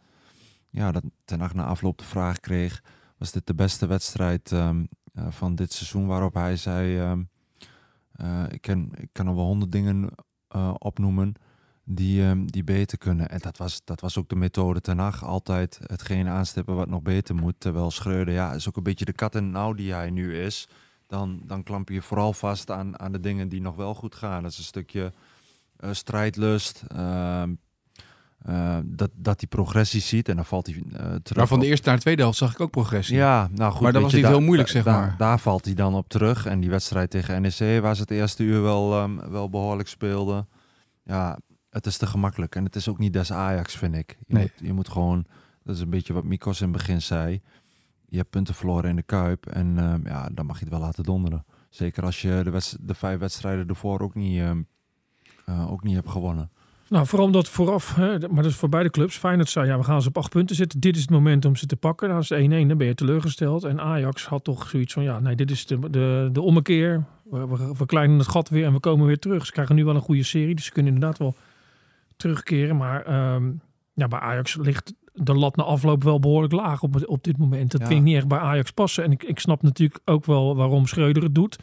ja, 0.71 0.93
dat 0.93 1.03
Ten 1.25 1.41
Hag 1.41 1.55
na 1.55 1.65
afloop 1.65 1.99
de 1.99 2.05
vraag 2.05 2.41
kreeg... 2.41 2.83
was 3.19 3.33
dit 3.33 3.47
de 3.47 3.55
beste 3.55 3.87
wedstrijd 3.87 4.53
ehm, 4.53 4.85
eh, 5.15 5.27
van 5.31 5.55
dit 5.55 5.73
seizoen? 5.73 6.07
Waarop 6.07 6.35
hij 6.35 6.57
zei... 6.57 6.99
ehm, 6.99 7.23
eh, 8.13 8.45
ik, 8.49 8.61
kan, 8.61 8.93
ik 8.95 9.09
kan 9.13 9.27
er 9.27 9.35
wel 9.35 9.45
honderd 9.45 9.73
dingen 9.73 10.09
eh, 10.49 10.75
opnoemen 10.79 11.35
die, 11.85 12.23
ehm, 12.25 12.47
die 12.47 12.65
beter 12.65 12.99
kunnen. 12.99 13.29
En 13.29 13.39
dat 13.39 13.57
was, 13.57 13.81
dat 13.85 14.01
was 14.01 14.19
ook 14.19 14.29
de 14.29 14.37
methode 14.37 14.81
ten 14.81 14.99
Hag. 14.99 15.25
Altijd 15.25 15.79
hetgene 15.83 16.31
aanstippen 16.31 16.75
wat 16.75 16.89
nog 16.89 17.03
beter 17.03 17.35
moet. 17.35 17.55
Terwijl 17.59 17.91
Schreuder, 17.91 18.35
ja, 18.35 18.53
is 18.53 18.69
ook 18.69 18.77
een 18.77 18.83
beetje 18.83 19.05
de 19.05 19.13
kat 19.13 19.35
en 19.35 19.51
nauw 19.51 19.73
die 19.73 19.93
hij 19.93 20.11
nu 20.11 20.39
is. 20.39 20.69
Dan, 21.07 21.41
dan 21.45 21.63
klamp 21.63 21.89
je 21.89 21.95
je 21.95 22.03
vooral 22.03 22.33
vast 22.33 22.71
aan, 22.71 22.99
aan 23.01 23.13
de 23.13 23.21
dingen 23.21 23.49
die 23.49 23.61
nog 23.61 23.77
wel 23.77 23.95
goed 23.95 24.15
gaan. 24.15 24.43
Dat 24.43 24.53
is 24.53 24.59
een 24.59 24.65
stukje 24.65 25.13
eh, 25.77 25.93
strijdlust. 25.93 26.85
ehm, 26.89 27.51
eh, 28.39 28.79
dat, 28.85 29.11
dat 29.15 29.41
hij 29.41 29.49
progressie 29.49 30.01
ziet 30.01 30.29
en 30.29 30.37
dan 30.37 30.45
valt 30.45 30.67
hij 30.67 30.75
eh 30.93 30.99
terug. 31.23 31.37
Maar 31.37 31.47
van 31.47 31.61
de 31.61 31.67
eerste 31.67 31.87
naar 31.87 31.97
de 31.97 32.03
tweede 32.03 32.23
helft 32.23 32.39
zag 32.39 32.53
ik 32.53 32.61
ook 32.61 32.71
progressie. 32.71 33.17
ja, 33.17 33.49
nou 33.53 33.73
goed. 33.73 33.81
Maar 33.81 33.93
dat 33.93 34.03
was 34.03 34.13
niet 34.13 34.27
heel 34.27 34.41
moeilijk, 34.41 34.69
zeg 34.69 34.85
maar. 34.85 35.15
Daar 35.19 35.39
valt 35.41 35.65
hij 35.65 35.75
dan 35.75 35.95
op 35.95 36.09
terug. 36.09 36.47
En 36.47 36.61
die 36.61 36.71
wedstrijd 36.71 37.11
tegen 37.11 37.43
NEC, 37.43 37.81
waar 37.83 37.95
ze 37.95 38.01
het 38.01 38.11
eerste 38.11 38.43
uur 38.43 38.63
wel, 38.63 38.93
ehm, 38.95 39.31
wel 39.31 39.49
behoorlijk 39.51 39.89
speelden. 39.89 40.49
Ja, 41.05 41.39
het 41.71 41.87
is 41.87 41.97
te 41.97 42.07
gemakkelijk. 42.07 42.55
En 42.55 42.65
het 42.65 42.77
is 42.77 42.89
ook 42.89 42.99
niet 42.99 43.13
des 43.13 43.33
Ajax, 43.33 43.77
vind 43.77 43.95
ik. 43.95 44.17
Je, 44.27 44.35
Nee. 44.35 44.43
moet, 44.43 44.67
je 44.69 44.73
moet 44.73 44.89
gewoon, 44.89 45.25
dat 45.65 45.75
is 45.75 45.81
een 45.81 45.91
beetje 45.91 46.13
wat 46.13 46.25
Mikos 46.25 46.61
in 46.61 46.69
het 46.69 46.77
begin 46.77 47.03
zei. 47.03 47.41
Je 48.09 48.17
hebt 48.17 48.31
punten 48.31 48.55
verloren 48.55 48.91
in 48.91 48.97
de 48.97 49.03
Kuip. 49.03 49.47
En 49.47 49.79
ehm, 49.79 50.07
ja, 50.07 50.29
dan 50.33 50.47
mag 50.47 50.59
je 50.59 50.65
het 50.65 50.73
wel 50.73 50.83
laten 50.83 51.05
donderen. 51.05 51.45
Zeker 51.71 52.05
als 52.05 52.23
je 52.23 52.41
de, 52.45 52.77
de 52.81 52.95
vijf 52.95 53.19
wedstrijden 53.19 53.69
ervoor 53.69 54.01
ook 54.01 54.15
niet, 54.15 54.41
ehm, 54.41 54.63
eh, 55.45 55.73
ook 55.73 55.83
niet 55.83 55.95
hebt 55.95 56.11
gewonnen. 56.11 56.51
Nou, 56.89 57.07
vooral 57.07 57.27
omdat 57.27 57.49
vooraf, 57.49 57.95
hè, 57.95 58.19
maar 58.19 58.43
dat 58.43 58.53
is 58.53 58.57
voor 58.57 58.69
beide 58.69 58.91
clubs. 58.91 59.17
Feyenoord 59.17 59.49
zei, 59.49 59.67
ja, 59.67 59.79
we 59.79 59.85
gaan 59.85 60.03
ze 60.03 60.09
op 60.09 60.17
acht 60.17 60.31
punten 60.31 60.57
zitten. 60.57 60.81
Dit 60.81 60.95
is 60.95 61.01
het 61.01 61.11
moment 61.11 61.45
om 61.45 61.57
ze 61.57 61.67
te 61.67 61.77
pakken. 61.77 62.07
Nou, 62.07 62.19
als 62.19 62.29
het 62.29 62.39
1-1, 62.39 62.69
dan 62.69 62.79
ben 62.79 62.87
je 62.87 62.95
teleurgesteld. 62.95 63.65
En 63.65 63.81
Ajax 63.81 64.27
had 64.27 64.45
toch 64.45 64.69
zoiets 64.69 64.93
van, 64.93 65.03
ja, 65.03 65.21
nee, 65.21 65.35
dit 65.35 65.51
is 65.51 65.67
de, 65.67 65.91
de, 65.91 66.29
de 66.33 66.41
ommekeer. 66.41 67.05
We, 67.31 67.47
we 67.47 67.75
verkleinen 67.75 68.19
het 68.19 68.29
gat 68.29 68.49
weer 68.49 68.65
en 68.65 68.73
we 68.73 68.81
komen 68.81 69.07
weer 69.07 69.19
terug. 69.19 69.47
Ze 69.47 69.53
krijgen 69.53 69.75
nu 69.75 69.85
wel 69.85 69.95
een 69.95 70.01
goede 70.01 70.23
serie, 70.23 70.55
dus 70.55 70.65
ze 70.65 70.73
kunnen 70.73 70.95
inderdaad 70.95 71.19
wel 71.19 71.35
terugkeren. 72.17 72.77
Maar 72.77 73.03
ehm, 73.05 73.53
ja, 73.95 74.09
bij 74.09 74.19
Ajax 74.19 74.57
ligt 74.57 74.95
de 75.23 75.35
lat 75.35 75.57
na 75.57 75.63
afloop 75.65 76.03
wel 76.05 76.21
behoorlijk 76.21 76.53
laag 76.53 76.83
op, 76.83 77.03
op 77.07 77.25
dit 77.25 77.37
moment. 77.39 77.71
Dat 77.71 77.81
Ja. 77.81 77.87
vind 77.87 77.99
ik 77.99 78.05
niet 78.05 78.17
echt 78.17 78.29
bij 78.29 78.39
Ajax 78.39 78.71
passen. 78.71 79.05
En 79.05 79.13
ik, 79.13 79.23
ik 79.23 79.39
snap 79.39 79.63
natuurlijk 79.63 80.01
ook 80.05 80.25
wel 80.25 80.57
waarom 80.57 80.87
Schreuder 80.87 81.23
het 81.23 81.35
doet. 81.35 81.57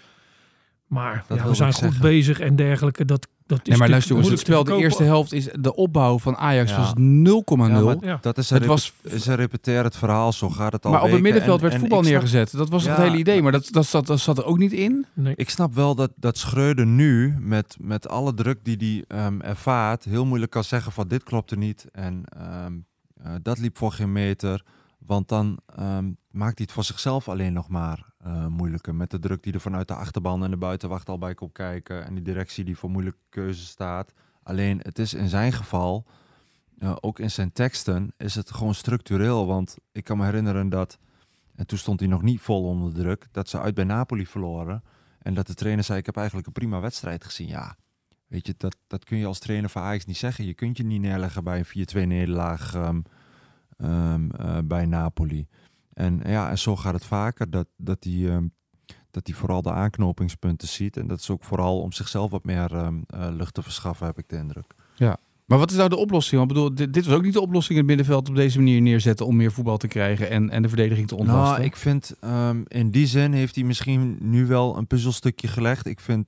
Maar 0.87 1.25
ja, 1.29 1.47
we 1.47 1.53
zijn 1.53 1.73
goed 1.73 1.81
zeggen. 1.81 2.01
bezig 2.01 2.39
en 2.39 2.55
dergelijke. 2.55 3.05
Dat, 3.05 3.27
dat 3.45 3.59
is 3.63 3.67
Nee, 3.69 3.77
maar 3.77 3.89
luister 3.89 4.15
jongens, 4.15 4.35
te 4.39 4.43
terwijl 4.45 4.63
de 4.63 4.75
eerste 4.75 5.03
helft 5.03 5.33
is 5.33 5.49
de 5.59 5.75
opbouw 5.75 6.19
van 6.19 6.35
Ajax 6.37 6.71
Ja. 6.71 6.77
was 6.77 6.93
0,0. 6.95 7.67
Ja, 7.67 7.83
maar 7.83 7.95
Ja. 8.01 8.17
Dat 8.21 8.37
is 8.37 8.49
een, 8.49 8.57
Het 8.57 8.65
was- 8.65 8.93
repet- 9.03 9.19
is 9.19 9.25
een 9.25 9.35
repetair 9.35 9.83
het 9.83 9.95
verhaal, 9.95 10.31
zo 10.33 10.49
gaat 10.49 10.71
het 10.73 10.85
al 10.85 10.91
maar 10.91 11.03
op 11.03 11.11
het 11.11 11.21
middenveld 11.21 11.55
En- 11.55 11.61
werd 11.61 11.73
en 11.73 11.79
voetbal 11.79 11.99
snap- 11.99 12.11
neergezet. 12.11 12.51
Dat 12.57 12.69
was 12.69 12.85
het 12.87 12.97
hele 12.97 13.17
idee, 13.17 13.41
maar 13.41 13.51
dat, 13.51 13.67
dat, 13.71 13.85
zat, 13.85 14.07
dat 14.07 14.19
zat 14.19 14.37
er 14.37 14.45
ook 14.45 14.57
niet 14.57 14.71
in. 14.73 15.05
Nee. 15.13 15.33
Ik 15.35 15.49
snap 15.49 15.73
wel 15.73 15.95
dat, 15.95 16.11
dat 16.15 16.37
Schreuder 16.37 16.85
nu, 16.85 17.35
met, 17.39 17.77
met 17.81 18.07
alle 18.09 18.33
druk 18.33 18.59
die 18.63 19.03
hij 19.07 19.17
ehm, 19.25 19.39
ervaart, 19.41 20.03
heel 20.03 20.25
moeilijk 20.25 20.51
kan 20.51 20.63
zeggen 20.63 20.91
van 20.91 21.07
dit 21.07 21.23
klopt 21.23 21.51
er 21.51 21.57
niet. 21.57 21.85
En 21.91 22.23
ehm, 22.39 22.73
eh, 23.23 23.33
dat 23.41 23.57
liep 23.57 23.77
voor 23.77 23.91
geen 23.91 24.11
meter. 24.11 24.63
Want 24.97 25.27
dan 25.27 25.59
ehm, 25.65 26.11
maakt 26.31 26.57
hij 26.57 26.65
het 26.65 26.71
voor 26.71 26.83
zichzelf 26.83 27.29
alleen 27.29 27.53
nog 27.53 27.69
maar 27.69 28.13
eh, 28.17 28.47
moeilijker. 28.47 28.95
Met 28.95 29.11
de 29.11 29.19
druk 29.19 29.43
die 29.43 29.53
er 29.53 29.59
vanuit 29.59 29.87
de 29.87 29.95
achterban 29.95 30.43
en 30.43 30.51
de 30.51 30.57
buitenwacht 30.57 31.09
al 31.09 31.17
bij 31.17 31.33
komt 31.33 31.51
kijken. 31.51 32.05
En 32.05 32.13
die 32.13 32.23
directie 32.23 32.63
die 32.63 32.77
voor 32.77 32.89
moeilijke 32.89 33.19
keuzes 33.29 33.67
staat. 33.67 34.13
Alleen 34.43 34.79
het 34.81 34.99
is 34.99 35.13
in 35.13 35.29
zijn 35.29 35.53
geval, 35.53 36.05
eh, 36.79 36.95
ook 37.01 37.19
in 37.19 37.31
zijn 37.31 37.51
teksten, 37.51 38.13
is 38.17 38.35
het 38.35 38.51
gewoon 38.51 38.73
structureel. 38.73 39.47
Want 39.47 39.77
ik 39.91 40.03
kan 40.03 40.17
me 40.17 40.25
herinneren 40.25 40.69
dat, 40.69 40.97
en 41.55 41.67
toen 41.67 41.77
stond 41.77 41.99
hij 41.99 42.09
nog 42.09 42.21
niet 42.21 42.41
vol 42.41 42.63
onder 42.63 42.93
druk, 42.93 43.27
dat 43.31 43.49
ze 43.49 43.59
uit 43.59 43.73
bij 43.73 43.83
Napoli 43.83 44.25
verloren. 44.25 44.83
En 45.19 45.33
dat 45.33 45.47
de 45.47 45.53
trainer 45.53 45.83
zei, 45.83 45.99
ik 45.99 46.05
heb 46.05 46.17
eigenlijk 46.17 46.47
een 46.47 46.53
prima 46.53 46.79
wedstrijd 46.79 47.23
gezien. 47.23 47.47
Ja, 47.47 47.75
weet 48.33 48.47
je, 48.47 48.53
dat, 48.57 48.75
dat 48.87 49.03
kun 49.03 49.17
je 49.17 49.25
als 49.25 49.39
trainer 49.39 49.69
van 49.69 49.81
Ajax 49.81 50.05
niet 50.05 50.17
zeggen. 50.17 50.45
Je 50.45 50.53
kunt 50.53 50.77
je 50.77 50.83
niet 50.83 51.01
neerleggen 51.01 51.43
bij 51.43 51.63
een 51.73 51.87
4-2 52.03 52.07
nederlaag 52.07 52.75
eh, 53.77 54.57
bij 54.63 54.85
Napoli. 54.85 55.47
En 55.93 56.21
ja, 56.25 56.49
en 56.49 56.57
zo 56.57 56.75
gaat 56.75 56.93
het 56.93 57.05
vaker, 57.05 57.49
dat, 57.49 57.67
dat 57.77 58.03
hij 58.03 58.29
ehm, 58.29 58.45
dat 59.11 59.27
hij 59.27 59.35
vooral 59.35 59.61
de 59.61 59.71
aanknopingspunten 59.71 60.67
ziet. 60.67 60.97
En 60.97 61.07
dat 61.07 61.19
is 61.19 61.29
ook 61.29 61.43
vooral 61.43 61.81
om 61.81 61.91
zichzelf 61.91 62.31
wat 62.31 62.43
meer 62.43 62.75
eh, 62.75 63.27
lucht 63.31 63.53
te 63.53 63.61
verschaffen, 63.61 64.05
heb 64.05 64.17
ik 64.17 64.29
de 64.29 64.35
indruk. 64.35 64.73
Maar 65.45 65.57
wat 65.57 65.71
is 65.71 65.77
nou 65.77 65.89
de 65.89 65.95
oplossing? 65.95 66.39
Want 66.39 66.51
ik 66.51 66.57
bedoel, 66.57 66.75
dit, 66.75 66.93
dit 66.93 67.05
was 67.05 67.15
ook 67.15 67.23
niet 67.23 67.33
de 67.33 67.41
oplossing 67.41 67.79
in 67.79 67.85
het 67.85 67.87
middenveld 67.87 68.29
op 68.29 68.35
deze 68.35 68.57
manier 68.57 68.81
neerzetten 68.81 69.25
om 69.25 69.35
meer 69.35 69.51
voetbal 69.51 69.77
te 69.77 69.87
krijgen 69.87 70.29
en, 70.29 70.49
en 70.49 70.61
de 70.61 70.67
verdediging 70.67 71.07
te 71.07 71.15
ontlasten. 71.15 71.53
Nou, 71.53 71.63
ik 71.63 71.75
vind 71.75 72.15
in 72.67 72.91
die 72.91 73.07
zin 73.07 73.33
heeft 73.33 73.55
hij 73.55 73.63
misschien 73.63 74.17
nu 74.19 74.45
wel 74.45 74.77
een 74.77 74.87
puzzelstukje 74.87 75.47
gelegd. 75.47 75.85
Ik 75.85 75.99
vind, 75.99 76.27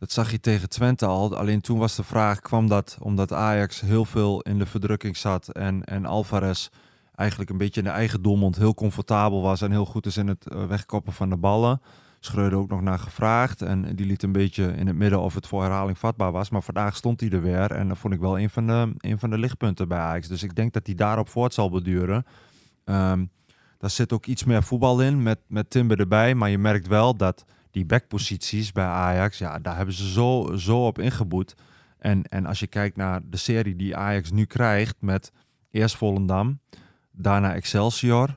dat 0.00 0.12
zag 0.12 0.30
je 0.30 0.40
tegen 0.40 0.68
Twente 0.68 1.06
al. 1.06 1.36
Alleen 1.36 1.60
toen 1.60 1.78
was 1.78 1.96
de 1.96 2.02
vraag, 2.02 2.40
kwam 2.40 2.68
dat 2.68 2.98
omdat 3.00 3.32
Ajax 3.32 3.80
heel 3.80 4.04
veel 4.04 4.40
in 4.40 4.58
de 4.58 4.66
verdrukking 4.66 5.16
zat 5.16 5.48
en, 5.48 5.84
en 5.84 6.06
Alvarez 6.06 6.68
eigenlijk 7.14 7.50
een 7.50 7.58
beetje 7.58 7.80
in 7.80 7.86
de 7.86 7.92
eigen 7.92 8.22
doelmond 8.22 8.56
heel 8.56 8.74
comfortabel 8.74 9.42
was 9.42 9.60
en 9.60 9.70
heel 9.70 9.84
goed 9.84 10.06
is 10.06 10.16
in 10.16 10.28
het 10.28 10.48
eh, 10.48 10.66
wegkoppen 10.66 11.12
van 11.12 11.30
de 11.30 11.36
ballen. 11.36 11.80
Schreuder 12.20 12.58
ook 12.58 12.68
nog 12.68 12.80
naar 12.80 12.98
gevraagd 12.98 13.62
en 13.62 13.96
die 13.96 14.06
liet 14.06 14.22
een 14.22 14.32
beetje 14.32 14.72
in 14.72 14.86
het 14.86 14.96
midden 14.96 15.20
of 15.20 15.34
het 15.34 15.46
voor 15.46 15.62
herhaling 15.62 15.98
vatbaar 15.98 16.32
was. 16.32 16.50
Maar 16.50 16.62
vandaag 16.62 16.96
stond 16.96 17.20
hij 17.20 17.30
er 17.30 17.42
weer 17.42 17.70
en 17.70 17.88
dat 17.88 17.98
vond 17.98 18.14
ik 18.14 18.20
wel 18.20 18.38
een 18.38 18.50
van 18.50 18.66
de, 18.66 18.92
een 18.98 19.18
van 19.18 19.30
de 19.30 19.38
lichtpunten 19.38 19.88
bij 19.88 19.98
Ajax. 19.98 20.28
Dus 20.28 20.42
ik 20.42 20.54
denk 20.54 20.72
dat 20.72 20.86
hij 20.86 20.94
daarop 20.94 21.28
voort 21.28 21.54
zal 21.54 21.70
beduren. 21.70 22.26
Ehm, 22.84 23.24
daar 23.78 23.90
zit 23.90 24.12
ook 24.12 24.26
iets 24.26 24.44
meer 24.44 24.62
voetbal 24.62 25.00
in 25.00 25.22
met, 25.22 25.38
met 25.46 25.70
Timber 25.70 26.00
erbij. 26.00 26.34
Maar 26.34 26.50
je 26.50 26.58
merkt 26.58 26.86
wel 26.86 27.16
dat 27.16 27.44
die 27.70 27.84
backposities 27.84 28.72
bij 28.72 28.84
Ajax, 28.84 29.38
ja, 29.38 29.58
daar 29.58 29.76
hebben 29.76 29.94
ze 29.94 30.10
zo, 30.10 30.52
zo 30.56 30.86
op 30.86 30.98
ingeboet. 30.98 31.54
En, 31.98 32.22
en 32.22 32.46
als 32.46 32.60
je 32.60 32.66
kijkt 32.66 32.96
naar 32.96 33.20
de 33.24 33.36
serie 33.36 33.76
die 33.76 33.96
Ajax 33.96 34.30
nu 34.30 34.44
krijgt 34.44 34.96
met 34.98 35.32
eerst 35.70 35.96
Volendam, 35.96 36.60
daarna 37.10 37.54
Excelsior. 37.54 38.36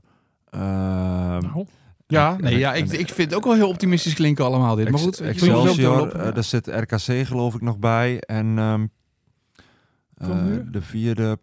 ehm, 0.49 1.41
Nou, 1.41 1.65
ja, 2.07 2.37
nee, 2.39 2.57
ja 2.57 2.73
ik, 2.73 2.91
ik 2.91 3.09
vind 3.09 3.29
het 3.29 3.33
ook 3.33 3.43
wel 3.43 3.53
heel 3.53 3.67
optimistisch 3.69 4.13
klinken 4.13 4.45
allemaal 4.45 4.75
dit. 4.75 4.89
Maar 4.89 4.99
goed, 4.99 5.19
Excelsior, 5.19 6.11
eh, 6.11 6.25
ja. 6.25 6.31
daar 6.31 6.43
zit 6.43 6.67
RKC 6.67 7.25
geloof 7.27 7.55
ik 7.55 7.61
nog 7.61 7.79
bij. 7.79 8.19
En 8.19 8.57
ehm, 8.57 8.85
eh, 10.15 10.57
de 10.71 10.81
vierde, 10.81 11.37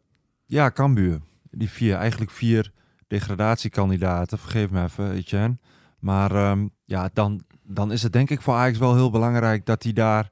ja, 0.47 0.71
Cambuur. 0.71 1.21
Die 1.51 1.71
vier, 1.71 1.95
eigenlijk 1.97 2.31
vier 2.31 2.73
degradatiekandidaten. 3.07 4.39
Vergeef 4.39 4.71
me 4.71 4.83
even, 4.83 5.13
Etienne. 5.13 5.59
Maar 5.99 6.35
ehm, 6.35 6.67
ja, 6.85 7.11
dan, 7.13 7.43
dan 7.71 7.93
is 7.93 8.03
het 8.03 8.13
denk 8.13 8.31
ik 8.31 8.43
voor 8.43 8.55
Ajax 8.55 8.79
wel 8.79 8.95
heel 8.95 9.11
belangrijk 9.11 9.67
dat 9.67 9.83
hij 9.83 9.93
daar... 9.93 10.31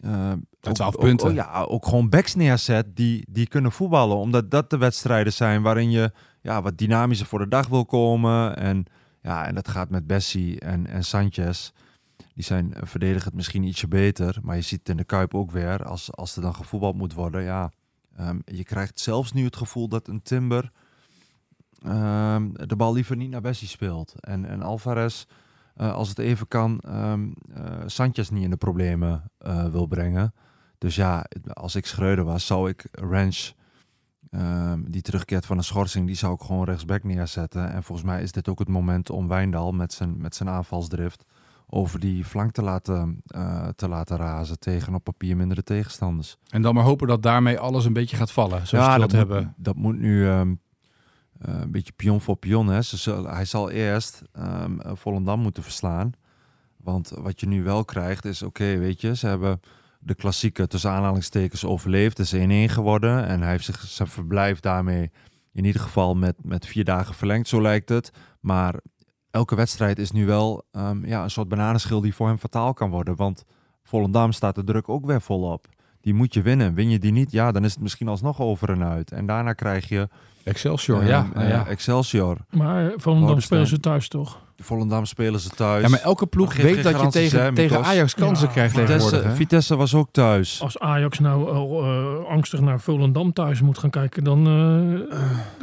eh, 0.00 0.32
ook- 0.60 0.74
12 0.74 0.94
ook- 0.94 1.00
punten. 1.00 1.28
ook- 1.28 1.34
ja, 1.34 1.62
ook 1.62 1.84
gewoon 1.86 2.08
backs 2.08 2.34
neerzet 2.34 2.96
die, 2.96 3.24
die 3.28 3.46
kunnen 3.46 3.72
voetballen. 3.72 4.16
Omdat 4.16 4.50
dat 4.50 4.70
de 4.70 4.76
wedstrijden 4.78 5.32
zijn 5.32 5.62
waarin 5.62 5.90
je 5.90 6.12
ja, 6.40 6.62
wat 6.62 6.78
dynamischer 6.78 7.26
voor 7.26 7.38
de 7.38 7.48
dag 7.48 7.68
wil 7.68 7.84
komen. 7.84 8.56
En, 8.56 8.84
ja, 9.22 9.46
en 9.46 9.54
dat 9.54 9.68
gaat 9.68 9.90
met 9.90 10.06
Bessie 10.06 10.60
en, 10.60 10.86
en 10.86 11.04
Sanchez. 11.04 11.70
Die 12.34 12.44
zijn 12.44 12.74
eh, 12.74 12.82
verdedigend 12.84 13.34
misschien 13.34 13.62
ietsje 13.62 13.88
beter. 13.88 14.38
Maar 14.42 14.56
je 14.56 14.62
ziet 14.62 14.78
het 14.78 14.88
in 14.88 14.96
de 14.96 15.04
Kuip 15.04 15.34
ook 15.34 15.50
weer. 15.50 15.84
Als, 15.84 16.12
als 16.12 16.36
er 16.36 16.42
dan 16.42 16.54
gevoetbald 16.54 16.96
moet 16.96 17.12
worden. 17.14 17.42
Ja, 17.42 17.70
ehm, 18.16 18.38
je 18.44 18.64
krijgt 18.64 19.00
zelfs 19.00 19.32
nu 19.32 19.44
het 19.44 19.56
gevoel 19.56 19.88
dat 19.88 20.08
een 20.08 20.22
Timber 20.22 20.70
ehm, 21.82 22.48
de 22.52 22.76
bal 22.76 22.92
liever 22.92 23.16
niet 23.16 23.30
naar 23.30 23.40
Bessie 23.40 23.68
speelt. 23.68 24.14
En, 24.20 24.44
en 24.48 24.62
Alvarez 24.62 25.24
eh, 25.76 25.92
als 25.92 26.08
het 26.08 26.18
even 26.18 26.48
kan, 26.48 26.80
Sanchez 27.86 28.28
niet 28.28 28.42
in 28.42 28.50
de 28.50 28.56
problemen 28.56 29.30
eh, 29.38 29.64
wil 29.64 29.86
brengen. 29.86 30.34
Dus 30.78 30.94
ja, 30.94 31.26
als 31.52 31.74
ik 31.74 31.86
Schreuder 31.86 32.24
was, 32.24 32.46
zou 32.46 32.68
ik 32.68 32.88
Ranch, 32.90 33.52
ehm, 34.30 34.82
die 34.88 35.02
terugkeert 35.02 35.46
van 35.46 35.56
een 35.56 35.64
schorsing, 35.64 36.06
die 36.06 36.16
zou 36.16 36.34
ik 36.34 36.40
gewoon 36.40 36.64
rechtsback 36.64 37.04
neerzetten. 37.04 37.72
En 37.72 37.82
volgens 37.82 38.06
mij 38.06 38.22
is 38.22 38.32
dit 38.32 38.48
ook 38.48 38.58
het 38.58 38.68
moment 38.68 39.10
om 39.10 39.28
Wijndal 39.28 39.72
met 39.72 39.92
zijn, 39.92 40.20
met 40.20 40.34
zijn 40.34 40.48
aanvalsdrift 40.48 41.24
over 41.68 42.00
die 42.00 42.24
flank 42.24 42.52
te 42.52 42.62
laten, 42.62 43.22
te 43.76 43.88
laten 43.88 44.16
razen 44.16 44.58
tegen 44.58 44.94
op 44.94 45.04
papier 45.04 45.36
mindere 45.36 45.62
tegenstanders. 45.62 46.38
En 46.48 46.62
dan 46.62 46.74
maar 46.74 46.84
hopen 46.84 47.08
dat 47.08 47.22
daarmee 47.22 47.58
alles 47.58 47.84
een 47.84 47.92
beetje 47.92 48.16
gaat 48.16 48.32
vallen. 48.32 48.66
Zoals 48.66 48.86
ja, 48.86 48.92
dat 48.92 49.00
moet, 49.00 49.12
hebben. 49.12 49.54
dat 49.56 49.76
moet 49.76 49.98
nu 49.98 50.26
ehm, 50.28 50.54
eh, 51.38 51.54
een 51.60 51.70
beetje 51.70 51.92
pion 51.92 52.20
voor 52.20 52.36
pion. 52.36 52.66
Hè. 52.68 52.80
Hij 53.26 53.44
zal 53.44 53.70
eerst 53.70 54.22
eh, 54.32 54.64
Volendam 54.78 55.40
moeten 55.40 55.62
verslaan. 55.62 56.12
Want 56.76 57.08
wat 57.08 57.40
je 57.40 57.46
nu 57.46 57.62
wel 57.62 57.84
krijgt 57.84 58.24
is, 58.24 58.42
oké, 58.42 58.76
weet 58.78 59.00
je, 59.00 59.16
ze 59.16 59.26
hebben 59.26 59.60
de 60.00 60.14
klassieke 60.14 60.66
tussen 60.66 60.90
aanhalingstekens 60.90 61.64
overleefd. 61.64 62.18
Het 62.18 62.32
is 62.32 62.68
1-1 62.70 62.72
geworden 62.72 63.26
en 63.26 63.40
hij 63.40 63.50
heeft 63.50 63.70
zijn 63.80 64.08
verblijf 64.08 64.60
daarmee 64.60 65.10
in 65.52 65.64
ieder 65.64 65.80
geval 65.80 66.14
met, 66.14 66.36
met 66.42 66.66
vier 66.66 66.84
dagen 66.84 67.14
verlengd, 67.14 67.48
zo 67.48 67.62
lijkt 67.62 67.88
het. 67.88 68.10
Maar 68.40 68.80
elke 69.30 69.54
wedstrijd 69.54 69.98
is 69.98 70.10
nu 70.10 70.26
wel 70.26 70.66
ehm, 70.72 71.06
ja, 71.06 71.22
een 71.22 71.30
soort 71.30 71.48
bananenschil 71.48 72.00
die 72.00 72.14
voor 72.14 72.26
hem 72.26 72.38
fataal 72.38 72.74
kan 72.74 72.90
worden. 72.90 73.16
Want 73.16 73.44
Volendam 73.82 74.32
staat 74.32 74.54
de 74.54 74.64
druk 74.64 74.88
ook 74.88 75.06
weer 75.06 75.20
volop. 75.20 75.68
Die 76.00 76.14
moet 76.14 76.34
je 76.34 76.42
winnen. 76.42 76.74
Win 76.74 76.90
je 76.90 76.98
die 76.98 77.12
niet, 77.12 77.32
ja, 77.32 77.52
dan 77.52 77.64
is 77.64 77.72
het 77.72 77.82
misschien 77.82 78.08
alsnog 78.08 78.40
over 78.40 78.70
en 78.70 78.84
uit. 78.84 79.12
En 79.12 79.26
daarna 79.26 79.52
krijg 79.52 79.88
je 79.88 80.08
Excelsior, 80.46 81.04
ja. 81.04 81.26
eh, 81.34 81.48
ja. 81.48 81.66
Excelsior. 81.66 82.36
Maar 82.50 82.86
eh, 82.86 82.92
Volendam 82.96 83.40
spelen 83.40 83.66
ze 83.66 83.80
thuis 83.80 84.08
toch? 84.08 84.38
Volendam 84.58 85.04
spelen 85.04 85.40
ze 85.40 85.48
thuis. 85.48 85.82
ja, 85.82 85.88
maar 85.88 86.00
elke 86.00 86.26
ploeg 86.26 86.54
Maar 86.56 86.62
weet 86.66 86.82
dat 86.82 87.00
je 87.00 87.08
tegen, 87.08 87.42
hè, 87.42 87.52
tegen? 87.52 87.84
Ajax 87.84 88.14
kansen 88.14 88.46
Ja, 88.46 88.52
krijgt. 88.52 88.74
Vitesse, 88.74 89.16
hè? 89.16 89.30
Vitesse 89.34 89.76
was 89.76 89.94
ook 89.94 90.08
thuis. 90.12 90.60
Als 90.62 90.78
Ajax 90.78 91.18
nou 91.18 91.48
eh, 91.84 92.30
angstig 92.30 92.60
naar 92.60 92.80
Volendam 92.80 93.32
thuis 93.32 93.60
moet 93.60 93.78
gaan 93.78 93.90
kijken, 93.90 94.24
dan, 94.24 94.38
eh, 94.46 95.18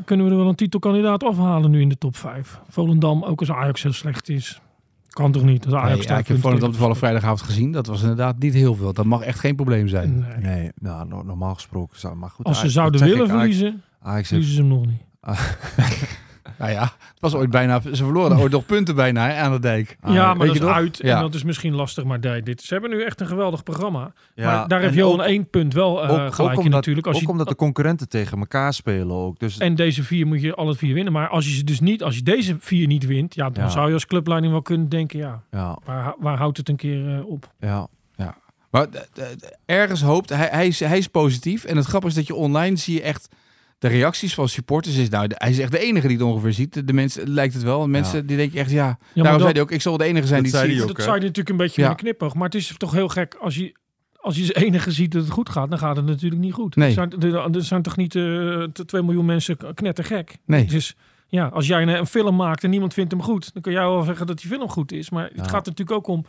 kunnen 0.06 0.26
we 0.26 0.32
er 0.32 0.38
wel 0.38 0.48
een 0.48 0.56
titelkandidaat 0.56 1.24
afhalen 1.24 1.72
nu 1.72 1.82
in 1.82 1.90
de 1.90 1.98
top 1.98 2.16
5. 2.18 2.60
Volendam, 2.70 3.24
ook 3.24 3.40
als 3.40 3.52
Ajax 3.52 3.84
heel 3.84 3.94
slecht 3.94 4.30
is. 4.30 4.62
Kan 5.10 5.32
toch 5.32 5.44
niet? 5.44 5.66
Als 5.66 5.74
Ajax 5.74 6.08
Nee, 6.08 6.20
ik 6.20 6.28
heb 6.28 6.40
Volendam 6.40 6.70
toevallig 6.70 6.98
vrijdagavond 6.98 7.42
gezien. 7.42 7.72
Dat 7.72 7.88
was 7.88 8.02
inderdaad 8.02 8.40
niet 8.40 8.54
heel 8.54 8.76
veel. 8.76 8.94
Dat 8.94 9.06
mag 9.06 9.22
echt 9.22 9.40
geen 9.40 9.56
probleem 9.56 9.88
zijn. 9.88 10.26
Nee. 10.42 10.54
Nee, 10.54 10.72
nou, 10.80 11.08
no- 11.08 11.22
normaal 11.24 11.54
gesproken 11.54 12.00
zou 12.00 12.16
maar 12.16 12.30
goed. 12.30 12.46
Als 12.46 12.56
ze 12.56 12.62
Ajax- 12.62 12.76
zouden 12.76 13.00
dat 13.00 13.10
willen 13.10 13.28
verliezen, 13.30 13.82
Ajax 14.04 14.30
heeft 14.30 14.48
ze 14.48 14.56
hem 14.58 14.68
nog 14.68 14.86
niet. 14.86 15.02
Nou 16.58 16.72
ja, 16.72 16.82
het 16.82 17.20
was 17.20 17.34
ooit 17.34 17.50
bijna... 17.50 17.82
Ze 17.82 17.96
verloren 18.04 18.38
ooit 18.38 18.52
nog 18.52 18.66
punten 18.66 18.96
bijna 18.96 19.28
hè, 19.28 19.34
aan 19.42 19.52
de 19.52 19.60
dijk. 19.60 19.98
Ah, 20.02 20.14
ja, 20.14 20.34
maar 20.34 20.46
dat 20.48 20.56
je 20.56 20.62
is 20.62 20.66
nog? 20.66 20.76
uit 20.76 20.98
Ja. 20.98 21.16
en 21.16 21.22
dat 21.22 21.34
is 21.34 21.44
misschien 21.44 21.74
lastig. 21.76 22.04
Maar 22.04 22.20
nee, 22.20 22.42
dit, 22.44 22.62
ze 22.62 22.74
hebben 22.74 22.92
nu 22.92 23.04
echt 23.04 23.22
een 23.22 23.28
geweldig 23.28 23.64
programma. 23.64 24.14
Ja, 24.36 24.46
maar 24.58 24.68
daar 24.68 24.82
heeft 24.82 24.94
Johan 24.94 25.20
ook- 25.20 25.26
één 25.26 25.50
punt 25.50 25.74
wel 25.74 26.04
eh, 26.04 26.10
ook, 26.12 26.20
ook 26.20 26.34
gelijk 26.34 26.52
in 26.54 26.58
omdat, 26.58 26.72
natuurlijk. 26.74 27.08
Als 27.08 27.16
ook 27.16 27.22
je, 27.22 27.28
omdat 27.28 27.48
de 27.48 27.56
concurrenten 27.56 28.10
tegen 28.10 28.40
elkaar 28.40 28.74
spelen 28.74 29.16
ook. 29.16 29.40
Dus 29.40 29.58
En 29.58 29.76
deze 29.76 30.04
vier 30.04 30.28
moet 30.28 30.42
je 30.42 30.56
alle 30.56 30.76
vier 30.76 30.94
winnen. 30.94 31.14
Maar 31.14 31.28
als 31.28 31.46
je 31.46 31.52
ze 31.56 31.64
dus 31.64 31.80
niet, 31.80 32.04
als 32.04 32.16
je 32.16 32.24
deze 32.24 32.56
vier 32.60 32.88
niet 32.88 33.06
wint, 33.06 33.36
ja, 33.36 33.50
dan 33.50 33.64
Ja. 33.64 33.70
zou 33.70 33.88
je 33.88 33.94
als 33.94 34.06
clubleiding 34.06 34.52
wel 34.52 34.62
kunnen 34.62 34.90
denken, 34.90 35.20
ja, 35.20 35.42
ja, 35.52 35.78
waar, 35.86 36.16
waar 36.20 36.38
houdt 36.38 36.58
het 36.58 36.70
een 36.70 36.76
keer 36.76 37.16
eh, 37.18 37.26
op? 37.26 37.52
ja. 37.60 37.88
Maar 38.70 38.88
ergens 39.66 40.02
hoopt... 40.02 40.30
Hij, 40.30 40.48
hij, 40.52 40.68
is, 40.68 40.80
hij 40.80 40.98
is 40.98 41.08
positief. 41.08 41.64
En 41.64 41.78
het 41.78 41.86
grappige 41.86 42.12
is 42.12 42.18
dat 42.18 42.28
je 42.28 42.36
online 42.36 42.76
zie 42.76 42.94
je 42.94 43.02
echt... 43.02 43.30
De 43.92 43.96
reacties 43.98 44.34
van 44.34 44.50
supporters 44.50 44.96
is... 44.98 45.10
Nou, 45.10 45.28
de- 45.28 45.36
hij 45.38 45.50
is 45.50 45.60
echt 45.60 45.72
de 45.72 45.80
enige 45.80 46.08
die 46.08 46.18
het 46.18 46.26
ongeveer 46.26 46.54
ziet. 46.54 46.74
De, 46.74 46.84
de 46.84 46.94
mensen 46.94 47.30
lijkt 47.30 47.54
het 47.54 47.64
wel. 47.64 47.88
Mensen 47.88 48.26
die 48.26 48.38
denken 48.38 48.60
echt... 48.60 48.72
Ja, 48.72 48.86
maar 48.86 48.98
daarom 49.14 49.32
dat- 49.32 49.42
zei 49.42 49.54
hij 49.54 49.62
ook... 49.62 49.72
Ik 49.72 49.82
zal 49.82 49.98
de 49.98 50.04
enige 50.04 50.28
zijn 50.28 50.44
Dat 50.44 50.52
die 50.52 50.60
het 50.62 50.70
zei 50.70 50.80
ziet. 50.80 50.96
dat 50.96 51.04
zou 51.06 51.16
je 51.16 51.22
natuurlijk 51.22 51.50
een 51.50 51.58
beetje 51.58 51.82
Ja. 51.82 51.94
knipoog. 51.94 52.34
Maar 52.34 52.44
het 52.46 52.56
is 52.56 52.74
toch 52.78 52.92
heel 52.92 53.08
gek 53.08 53.36
als 53.42 53.56
je, 53.56 53.76
als 54.20 54.36
je 54.36 54.42
als 54.42 54.54
enige 54.54 54.92
ziet 54.92 55.12
dat 55.12 55.22
het 55.24 55.32
goed 55.32 55.50
gaat, 55.50 55.70
dan 55.70 55.80
gaat 55.80 55.96
het 55.96 56.06
natuurlijk 56.06 56.42
niet 56.42 56.54
goed. 56.54 56.76
Nee. 56.76 56.88
Er, 56.88 56.94
zijn, 56.94 57.12
er, 57.20 57.56
er 57.56 57.64
zijn 57.64 57.82
toch 57.82 57.98
niet 57.98 58.16
eh 58.16 58.64
2 58.64 59.02
miljoen 59.04 59.26
mensen 59.26 59.58
knettergek. 59.74 60.38
Nee. 60.46 60.66
Dus 60.66 60.96
ja, 61.28 61.48
als 61.48 61.68
jij 61.68 61.82
een, 61.82 61.88
een 61.88 62.06
film 62.08 62.36
maakt 62.36 62.64
en 62.64 62.70
niemand 62.70 62.94
vindt 62.94 63.12
hem 63.12 63.22
goed, 63.22 63.54
dan 63.54 63.62
kun 63.62 63.72
jij 63.72 63.82
wel 63.82 64.04
zeggen 64.04 64.28
dat 64.28 64.40
die 64.42 64.50
film 64.50 64.70
goed 64.70 64.92
is. 64.92 65.10
Maar 65.10 65.24
het 65.24 65.36
Ja. 65.36 65.44
gaat 65.44 65.66
natuurlijk 65.66 65.98
ook 65.98 66.08
om 66.08 66.26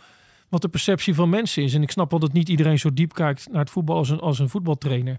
wat 0.48 0.62
de 0.62 0.68
perceptie 0.68 1.14
van 1.14 1.28
mensen 1.28 1.62
is. 1.62 1.74
En 1.74 1.82
ik 1.82 1.90
snap 1.90 2.10
wel 2.10 2.20
dat 2.20 2.32
niet 2.32 2.48
iedereen 2.48 2.78
zo 2.78 2.92
diep 2.92 3.12
kijkt 3.12 3.48
naar 3.50 3.60
het 3.60 3.70
voetbal 3.70 3.96
als 3.96 4.10
een, 4.10 4.20
als 4.20 4.38
een 4.38 4.48
voetbaltrainer. 4.48 5.18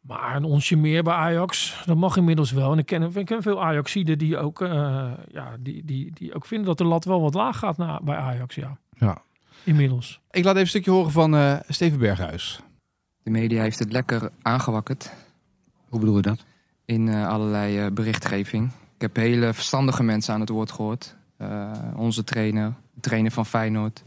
Maar 0.00 0.36
een 0.36 0.44
onsje 0.44 0.76
meer 0.76 1.02
bij 1.02 1.14
Ajax, 1.14 1.82
dat 1.86 1.96
mag 1.96 2.16
inmiddels 2.16 2.50
wel. 2.52 2.72
En 2.72 2.78
ik 2.78 2.86
ken, 2.86 3.02
ik 3.16 3.26
ken 3.26 3.42
veel 3.42 3.62
Ajaxiden 3.64 4.18
die 4.18 4.38
ook, 4.38 4.60
eh, 4.62 5.10
ja, 5.32 5.56
die, 5.60 5.84
die, 5.84 6.10
die 6.14 6.34
ook 6.34 6.46
vinden 6.46 6.66
dat 6.66 6.78
de 6.78 6.84
lat 6.84 7.04
wel 7.04 7.20
wat 7.20 7.34
laag 7.34 7.58
gaat 7.58 7.76
na, 7.76 8.00
bij 8.02 8.16
Ajax. 8.16 8.54
Ja. 8.54 8.76
Ja. 8.98 9.22
Inmiddels. 9.64 10.20
Ik 10.30 10.44
laat 10.44 10.52
even 10.52 10.60
een 10.60 10.68
stukje 10.68 10.90
horen 10.90 11.10
van 11.12 11.34
eh, 11.36 11.56
Steven 11.68 11.98
Berghuis. 11.98 12.60
De 13.22 13.30
media 13.30 13.62
heeft 13.62 13.78
het 13.78 13.92
lekker 13.92 14.30
aangewakkerd 14.42 15.12
Hoe 15.88 16.00
bedoel 16.00 16.16
je 16.16 16.22
dat? 16.22 16.44
in 16.84 17.08
eh, 17.08 17.28
allerlei 17.28 17.78
eh, 17.78 17.90
berichtgeving. 17.92 18.70
Ik 18.94 19.00
heb 19.00 19.16
hele 19.16 19.54
verstandige 19.54 20.02
mensen 20.02 20.34
aan 20.34 20.40
het 20.40 20.48
woord 20.48 20.70
gehoord. 20.72 21.16
Eh, 21.36 21.70
onze 21.96 22.24
trainer, 22.24 22.72
de 22.94 23.00
trainer 23.00 23.30
van 23.30 23.46
Feyenoord. 23.46 24.02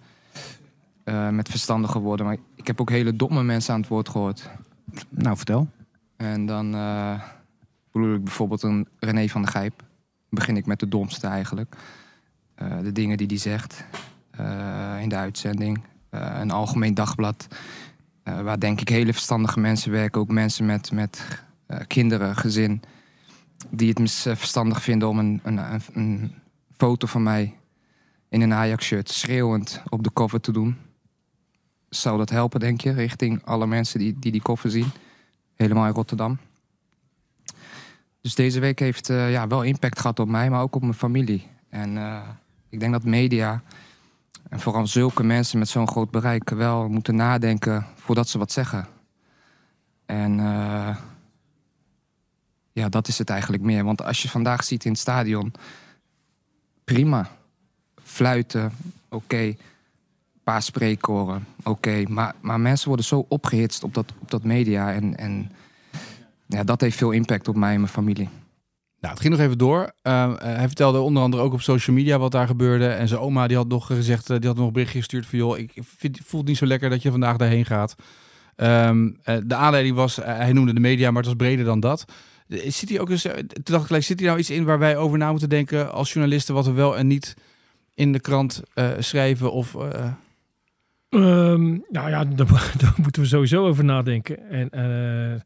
eh, 1.03 1.29
met 1.29 1.49
verstandige 1.49 1.99
woorden. 1.99 2.25
Maar 2.25 2.37
ik 2.55 2.67
heb 2.67 2.81
ook 2.81 2.89
hele 2.89 3.15
domme 3.15 3.43
mensen 3.43 3.73
aan 3.73 3.79
het 3.79 3.89
woord 3.89 4.09
gehoord. 4.09 4.49
Nou, 5.09 5.35
vertel. 5.37 5.67
En 6.21 6.45
dan 6.45 6.75
eh, 6.75 7.21
bedoel 7.91 8.15
ik 8.15 8.23
bijvoorbeeld 8.23 8.63
een 8.63 8.87
René 8.99 9.27
van 9.27 9.41
der 9.41 9.51
Gijp. 9.51 9.83
Begin 10.29 10.57
ik 10.57 10.65
met 10.65 10.79
de 10.79 10.87
domste 10.87 11.27
eigenlijk. 11.27 11.75
Eh, 12.55 12.79
de 12.79 12.91
dingen 12.91 13.17
die 13.17 13.27
hij 13.27 13.37
zegt 13.37 13.85
eh, 14.31 14.97
in 14.99 15.09
de 15.09 15.15
uitzending. 15.15 15.83
Een 16.09 16.51
algemeen 16.51 16.93
dagblad. 16.93 17.47
waar 18.23 18.59
denk 18.59 18.81
ik 18.81 18.89
hele 18.89 19.13
verstandige 19.13 19.59
mensen 19.59 19.91
werken. 19.91 20.21
Ook 20.21 20.29
mensen 20.29 20.65
met, 20.65 20.91
met 20.91 21.43
kinderen, 21.87 22.35
gezin. 22.35 22.81
Die 23.69 23.93
het 23.93 24.11
verstandig 24.11 24.81
vinden 24.81 25.09
om 25.09 25.19
een, 25.19 25.39
een, 25.43 25.81
een, 25.93 26.33
foto 26.77 27.07
van 27.07 27.23
mij 27.23 27.57
in 28.29 28.41
een 28.41 28.53
Ajax-shirt 28.53 29.09
schreeuwend 29.09 29.81
op 29.89 30.03
de 30.03 30.13
cover 30.13 30.41
te 30.41 30.51
doen. 30.51 30.77
Zou 31.89 32.17
dat 32.17 32.29
helpen, 32.29 32.59
denk 32.59 32.81
je, 32.81 32.91
richting 32.91 33.45
alle 33.45 33.67
mensen 33.67 33.99
die 33.99 34.19
die, 34.19 34.31
die 34.31 34.41
zien? 34.63 34.91
Helemaal 35.61 35.87
in 35.87 35.93
Rotterdam. 35.93 36.37
Dus 38.21 38.35
deze 38.35 38.59
week 38.59 38.79
heeft 38.79 39.09
eh, 39.09 39.31
ja, 39.31 39.47
wel 39.47 39.63
impact 39.63 39.99
gehad 39.99 40.19
op 40.19 40.27
mij, 40.27 40.49
maar 40.49 40.61
ook 40.61 40.75
op 40.75 40.81
mijn 40.81 40.93
familie. 40.93 41.47
En 41.69 41.97
eh, 41.97 42.21
ik 42.69 42.79
denk 42.79 42.91
dat 42.91 43.03
media, 43.03 43.61
en 44.49 44.59
vooral 44.59 44.87
zulke 44.87 45.23
mensen 45.23 45.59
met 45.59 45.69
zo'n 45.69 45.87
groot 45.87 46.11
bereik, 46.11 46.49
wel 46.49 46.87
moeten 46.87 47.15
nadenken 47.15 47.85
voordat 47.95 48.29
ze 48.29 48.37
wat 48.37 48.51
zeggen. 48.51 48.87
En 50.05 50.39
eh, 50.39 50.97
ja, 52.71 52.89
dat 52.89 53.07
is 53.07 53.17
het 53.17 53.29
eigenlijk 53.29 53.63
meer. 53.63 53.83
Want 53.83 54.03
als 54.03 54.21
je 54.21 54.29
vandaag 54.29 54.63
ziet 54.63 54.85
in 54.85 54.91
het 54.91 54.99
stadion, 54.99 55.53
prima. 56.83 57.29
Fluiten, 58.03 58.71
oké. 59.09 59.55
Paar 60.51 60.61
spreekkoren, 60.61 61.45
oké. 61.63 62.03
Maar, 62.07 62.33
maar 62.41 62.59
mensen 62.59 62.87
worden 62.87 63.05
zo 63.05 63.25
opgehitst 63.27 63.83
op 63.83 63.93
dat, 63.93 64.13
op 64.19 64.31
dat 64.31 64.43
media. 64.43 64.93
En, 64.93 65.17
en 65.17 65.51
ja, 66.47 66.63
dat 66.63 66.81
heeft 66.81 66.97
veel 66.97 67.11
impact 67.11 67.47
op 67.47 67.55
mij 67.55 67.73
en 67.73 67.79
mijn 67.79 67.91
familie. 67.91 68.29
Nou, 68.99 69.13
het 69.13 69.21
ging 69.21 69.33
nog 69.33 69.43
even 69.43 69.57
door. 69.57 69.79
Uh, 69.79 70.13
uh, 70.13 70.33
hij 70.37 70.67
vertelde 70.67 70.99
onder 70.99 71.23
andere 71.23 71.43
ook 71.43 71.53
op 71.53 71.61
social 71.61 71.95
media 71.95 72.17
wat 72.17 72.31
daar 72.31 72.47
gebeurde. 72.47 72.87
En 72.87 73.07
zijn 73.07 73.19
oma 73.19 73.47
die 73.47 73.57
had 73.57 73.67
nog 73.67 73.85
gezegd, 73.85 74.29
uh, 74.29 74.37
die 74.37 74.47
had 74.47 74.57
nog 74.57 74.67
een 74.67 74.73
berichtje 74.73 74.97
gestuurd 74.97 75.25
van... 75.25 75.39
joh, 75.39 75.57
ik 75.57 75.71
vind, 75.97 76.19
voel 76.25 76.43
niet 76.43 76.57
zo 76.57 76.65
lekker 76.65 76.89
dat 76.89 77.01
je 77.01 77.11
vandaag 77.11 77.37
daarheen 77.37 77.65
gaat. 77.65 77.95
Um, 78.55 79.17
de 79.43 79.55
aanleiding 79.55 79.95
was, 79.95 80.15
hij 80.15 80.53
noemde 80.53 80.73
de 80.73 80.79
media, 80.79 81.07
maar 81.11 81.23
het 81.23 81.31
was 81.31 81.47
breder 81.47 81.65
dan 81.65 81.79
dat. 81.79 82.05
Zit 82.47 82.89
hij 82.89 82.99
ook 82.99 83.09
eens, 83.09 83.21
toen 83.21 83.63
dacht 83.63 83.81
ik 83.81 83.87
gelijk, 83.87 84.03
zit 84.03 84.19
hier 84.19 84.27
nou 84.27 84.39
iets 84.39 84.49
in 84.49 84.63
waar 84.63 84.79
wij 84.79 84.97
over 84.97 85.17
na 85.17 85.31
moeten 85.31 85.49
denken 85.49 85.91
als 85.91 86.13
journalisten... 86.13 86.53
wat 86.53 86.65
we 86.65 86.71
wel 86.71 86.97
en 86.97 87.07
niet 87.07 87.35
in 87.93 88.11
de 88.11 88.19
krant 88.19 88.61
schrijven 88.99 89.51
of... 89.51 89.75
Um, 91.15 91.83
nou 91.89 92.09
ja, 92.09 92.25
daar, 92.35 92.47
daar, 92.77 92.93
moeten 92.97 93.21
we 93.21 93.27
sowieso 93.27 93.67
over 93.67 93.83
nadenken. 93.83 94.49
En 94.49 94.69
uh, 94.73 95.39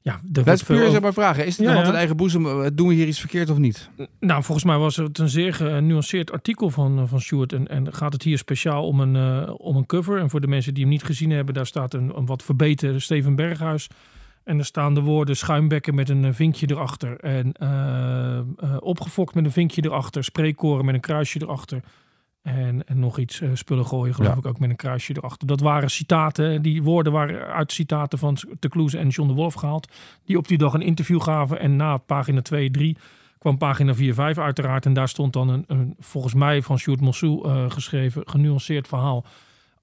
ja, 0.00 0.20
dat 0.22 0.46
is 0.46 0.62
puur 0.62 0.86
over... 0.86 1.00
maar 1.00 1.12
vragen. 1.12 1.46
Is 1.46 1.56
het 1.56 1.66
ja, 1.66 1.74
ja. 1.74 1.88
een 1.88 1.94
eigen 1.94 2.16
boezem? 2.16 2.74
Doen 2.74 2.88
we 2.88 2.94
hier 2.94 3.06
iets 3.06 3.20
verkeerd 3.20 3.50
of 3.50 3.58
niet? 3.58 3.90
Nou, 4.20 4.42
volgens 4.42 4.66
mij 4.66 4.76
was 4.76 4.96
het 4.96 5.18
een 5.18 5.28
zeer 5.28 5.54
genuanceerd 5.54 6.32
artikel 6.32 6.70
van, 6.70 7.08
van 7.08 7.20
Stuart. 7.20 7.52
En, 7.52 7.68
en 7.68 7.94
gaat 7.94 8.12
het 8.12 8.22
hier 8.22 8.38
speciaal 8.38 8.86
om 8.86 9.00
een, 9.00 9.14
uh, 9.14 9.54
om 9.56 9.76
een 9.76 9.86
cover. 9.86 10.18
En 10.18 10.30
voor 10.30 10.40
de 10.40 10.46
mensen 10.46 10.74
die 10.74 10.82
hem 10.82 10.92
niet 10.92 11.04
gezien 11.04 11.30
hebben, 11.30 11.54
daar 11.54 11.66
staat 11.66 11.94
een, 11.94 12.16
een 12.16 12.26
wat 12.26 12.42
verbeterde 12.42 12.98
Steven 12.98 13.34
Berghuis. 13.34 13.88
En 14.44 14.58
er 14.58 14.64
staan 14.64 14.94
de 14.94 15.00
woorden 15.00 15.36
schuimbekken 15.36 15.94
met 15.94 16.08
een 16.08 16.34
vinkje 16.34 16.70
erachter. 16.70 17.20
En 17.20 17.54
uh, 17.62 18.76
opgefokt 18.80 19.34
met 19.34 19.44
een 19.44 19.52
vinkje 19.52 19.84
erachter. 19.84 20.24
Spreekkoren 20.24 20.84
met 20.84 20.94
een 20.94 21.00
kruisje 21.00 21.42
erachter. 21.42 21.80
En, 22.46 22.86
en 22.86 22.98
nog 22.98 23.18
iets 23.18 23.40
uh, 23.40 23.50
spullen 23.54 23.86
gooien, 23.86 24.14
geloof 24.14 24.32
ja. 24.32 24.38
ik 24.38 24.46
ook 24.46 24.58
met 24.58 24.70
een 24.70 24.76
kruisje 24.76 25.16
erachter. 25.16 25.46
Dat 25.46 25.60
waren 25.60 25.90
citaten. 25.90 26.62
Die 26.62 26.82
woorden 26.82 27.12
waren 27.12 27.46
uit 27.46 27.72
citaten 27.72 28.18
van 28.18 28.36
De 28.58 28.68
Kloeze 28.68 28.98
en 28.98 29.08
John 29.08 29.28
de 29.28 29.34
Wolf 29.34 29.54
gehaald. 29.54 29.88
Die 30.24 30.38
op 30.38 30.48
die 30.48 30.58
dag 30.58 30.72
een 30.72 30.82
interview 30.82 31.22
gaven. 31.22 31.60
En 31.60 31.76
na 31.76 31.96
pagina 31.96 32.42
2, 32.42 32.70
3 32.70 32.96
kwam 33.38 33.58
pagina 33.58 33.94
4-5 33.94 34.38
uiteraard. 34.38 34.86
En 34.86 34.92
daar 34.92 35.08
stond 35.08 35.32
dan 35.32 35.48
een, 35.48 35.64
een 35.66 35.94
volgens 35.98 36.34
mij 36.34 36.62
van 36.62 36.78
Sjoerd 36.78 37.00
Mossou 37.00 37.48
eh, 37.48 37.70
geschreven, 37.70 38.22
genuanceerd 38.24 38.88
verhaal 38.88 39.24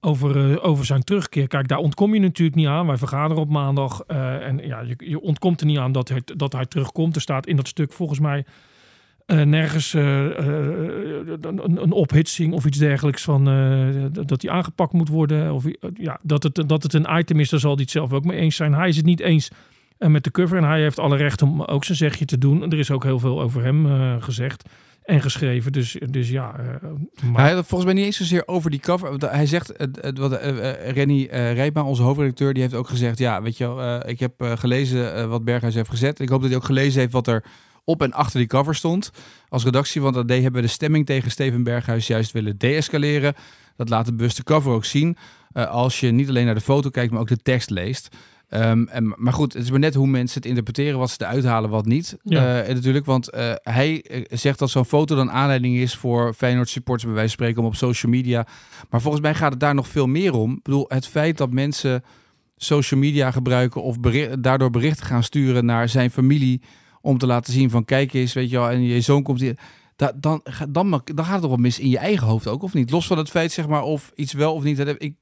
over, 0.00 0.52
eh, 0.52 0.64
over 0.64 0.84
zijn 0.84 1.02
terugkeer. 1.02 1.48
Kijk, 1.48 1.68
daar 1.68 1.78
ontkom 1.78 2.14
je 2.14 2.20
natuurlijk 2.20 2.56
niet 2.56 2.66
aan. 2.66 2.86
Wij 2.86 2.96
vergaderen 2.96 3.42
op 3.42 3.48
maandag. 3.48 4.00
eh, 4.06 4.46
en 4.46 4.58
ja, 4.66 4.80
je, 4.80 4.94
je 4.98 5.20
ontkomt 5.20 5.60
er 5.60 5.66
niet 5.66 5.78
aan 5.78 5.92
dat 5.92 6.08
hij, 6.08 6.22
dat 6.36 6.52
hij 6.52 6.66
terugkomt. 6.66 7.14
Er 7.14 7.22
staat 7.22 7.46
in 7.46 7.56
dat 7.56 7.68
stuk 7.68 7.92
volgens 7.92 8.18
mij 8.18 8.44
eh, 9.26 9.42
nergens 9.42 9.94
eh, 9.94 10.38
eh, 10.38 10.46
een, 11.40 11.82
een 11.82 11.92
ophitsing 11.92 12.52
of 12.52 12.64
iets 12.64 12.78
dergelijks 12.78 13.22
van 13.22 13.44
dat- 14.12 14.42
hij 14.42 14.50
aangepakt 14.50 14.92
moet 14.92 15.08
worden. 15.08 15.52
Of 15.52 15.64
ja, 15.94 16.18
dat, 16.22 16.42
het, 16.42 16.62
dat 16.66 16.82
het 16.82 16.92
een 16.92 17.18
item 17.18 17.40
is, 17.40 17.48
daar 17.50 17.60
zal 17.60 17.72
hij 17.72 17.82
het 17.82 17.90
zelf 17.90 18.12
ook 18.12 18.24
mee 18.24 18.38
eens 18.38 18.56
zijn. 18.56 18.74
Hij 18.74 18.88
is 18.88 18.96
het 18.96 19.04
niet 19.04 19.20
eens 19.20 19.50
met 19.98 20.24
de 20.24 20.30
cover 20.30 20.56
en 20.56 20.64
hij 20.64 20.80
heeft 20.80 20.98
alle 20.98 21.16
recht 21.16 21.42
om 21.42 21.62
ook 21.62 21.84
zijn 21.84 21.98
zegje 21.98 22.24
te 22.24 22.38
doen. 22.38 22.62
Er 22.72 22.78
is 22.78 22.90
ook 22.90 23.02
heel 23.04 23.18
veel 23.18 23.40
over 23.42 23.62
hem 23.64 23.86
gezegd 24.20 24.68
en 25.02 25.20
geschreven. 25.20 25.72
Dus, 25.72 25.96
dus 26.10 26.28
ja, 26.28 26.54
Hij 27.32 27.52
had 27.52 27.66
volgens 27.66 27.84
mij 27.84 27.94
niet 27.94 28.04
eens 28.04 28.16
zozeer 28.16 28.42
over 28.46 28.70
die 28.70 28.80
cover. 28.80 29.30
Hij 29.30 29.46
zegt, 29.46 29.72
wat 30.14 30.38
Renny 30.88 31.26
Rijpma, 31.30 31.82
onze 31.84 32.02
hoofdredacteur, 32.02 32.52
die 32.52 32.62
heeft 32.62 32.74
ook 32.74 32.88
gezegd, 32.88 33.18
ja, 33.18 33.42
weet 33.42 33.56
je 33.56 34.02
ik 34.06 34.20
heb 34.20 34.32
gelezen 34.38 35.28
wat 35.28 35.44
Berghuis 35.44 35.74
heeft 35.74 35.90
gezet. 35.90 36.20
Ik 36.20 36.28
hoop 36.28 36.40
dat 36.40 36.48
hij 36.48 36.58
ook 36.58 36.64
gelezen 36.64 37.00
heeft 37.00 37.12
wat 37.12 37.26
er 37.26 37.44
op 37.84 38.02
en 38.02 38.12
achter 38.12 38.38
die 38.38 38.48
cover 38.48 38.74
stond. 38.74 39.10
Als 39.48 39.64
redactie 39.64 40.00
van 40.00 40.12
dat 40.12 40.22
AD 40.22 40.30
hebben 40.30 40.52
we 40.52 40.60
de 40.60 40.66
stemming 40.66 41.06
tegen 41.06 41.30
Steven 41.30 41.62
Berghuis 41.62 42.06
juist 42.06 42.32
willen 42.32 42.58
deescaleren. 42.58 43.34
Dat 43.76 43.88
laat 43.88 44.06
de 44.06 44.14
bewuste 44.14 44.42
cover 44.42 44.72
ook 44.72 44.84
zien. 44.84 45.16
Eh, 45.52 45.70
als 45.70 46.00
je 46.00 46.10
niet 46.10 46.28
alleen 46.28 46.44
naar 46.44 46.54
de 46.54 46.60
foto 46.60 46.90
kijkt, 46.90 47.12
maar 47.12 47.20
ook 47.20 47.28
de 47.28 47.36
tekst 47.36 47.70
leest. 47.70 48.08
Ehm, 48.48 48.84
en, 48.84 49.14
maar 49.16 49.32
goed, 49.32 49.52
het 49.52 49.62
is 49.62 49.70
maar 49.70 49.78
net 49.78 49.94
hoe 49.94 50.06
mensen 50.06 50.36
het 50.36 50.48
interpreteren, 50.48 50.98
wat 50.98 51.10
ze 51.10 51.16
eruit 51.18 51.44
halen, 51.44 51.70
wat 51.70 51.86
niet. 51.86 52.16
Ja. 52.22 52.62
Eh, 52.62 52.74
natuurlijk, 52.74 53.04
want 53.04 53.30
eh, 53.30 53.52
hij 53.62 54.04
zegt 54.30 54.58
dat 54.58 54.70
zo'n 54.70 54.84
foto 54.84 55.16
dan 55.16 55.30
aanleiding 55.30 55.76
is 55.76 55.96
voor 55.96 56.34
Feyenoord 56.34 56.68
supporters 56.68 57.04
bij 57.04 57.14
wijze 57.14 57.36
van 57.36 57.38
spreken 57.38 57.62
om 57.62 57.68
op 57.68 57.76
social 57.76 58.12
media. 58.12 58.46
Maar 58.90 59.00
volgens 59.00 59.22
mij 59.22 59.34
gaat 59.34 59.50
het 59.50 59.60
daar 59.60 59.74
nog 59.74 59.88
veel 59.88 60.06
meer 60.06 60.32
om. 60.32 60.52
Ik 60.52 60.62
bedoel, 60.62 60.84
het 60.88 61.06
feit 61.06 61.38
dat 61.38 61.50
mensen 61.50 62.04
social 62.56 63.00
media 63.00 63.30
gebruiken 63.30 63.82
of 63.82 63.96
daardoor 64.38 64.70
berichten 64.70 65.06
gaan 65.06 65.22
sturen 65.22 65.64
naar 65.64 65.88
zijn 65.88 66.10
familie 66.10 66.60
om 67.04 67.18
te 67.18 67.26
laten 67.26 67.52
zien 67.52 67.70
van 67.70 67.84
kijk 67.84 68.12
eens, 68.12 68.32
weet 68.32 68.50
je 68.50 68.56
wel, 68.58 68.70
en 68.70 68.82
je 68.82 69.00
zoon 69.00 69.22
komt 69.22 69.40
hier. 69.40 69.58
Da, 69.96 70.12
dan, 70.16 70.42
dan, 70.68 70.88
ma- 70.88 71.00
dan 71.04 71.24
gaat 71.24 71.32
het 71.32 71.40
toch 71.40 71.50
wel 71.50 71.58
mis 71.60 71.78
in 71.78 71.88
je 71.88 71.98
eigen 71.98 72.26
hoofd 72.26 72.46
ook, 72.46 72.62
of 72.62 72.74
niet? 72.74 72.90
Los 72.90 73.06
van 73.06 73.18
het 73.18 73.30
feit, 73.30 73.52
zeg 73.52 73.68
maar, 73.68 73.82
of 73.82 74.12
iets 74.14 74.32
wel 74.32 74.54
of 74.54 74.62
niet. 74.62 74.76
Dat 74.76 74.88
ik, 74.98 75.14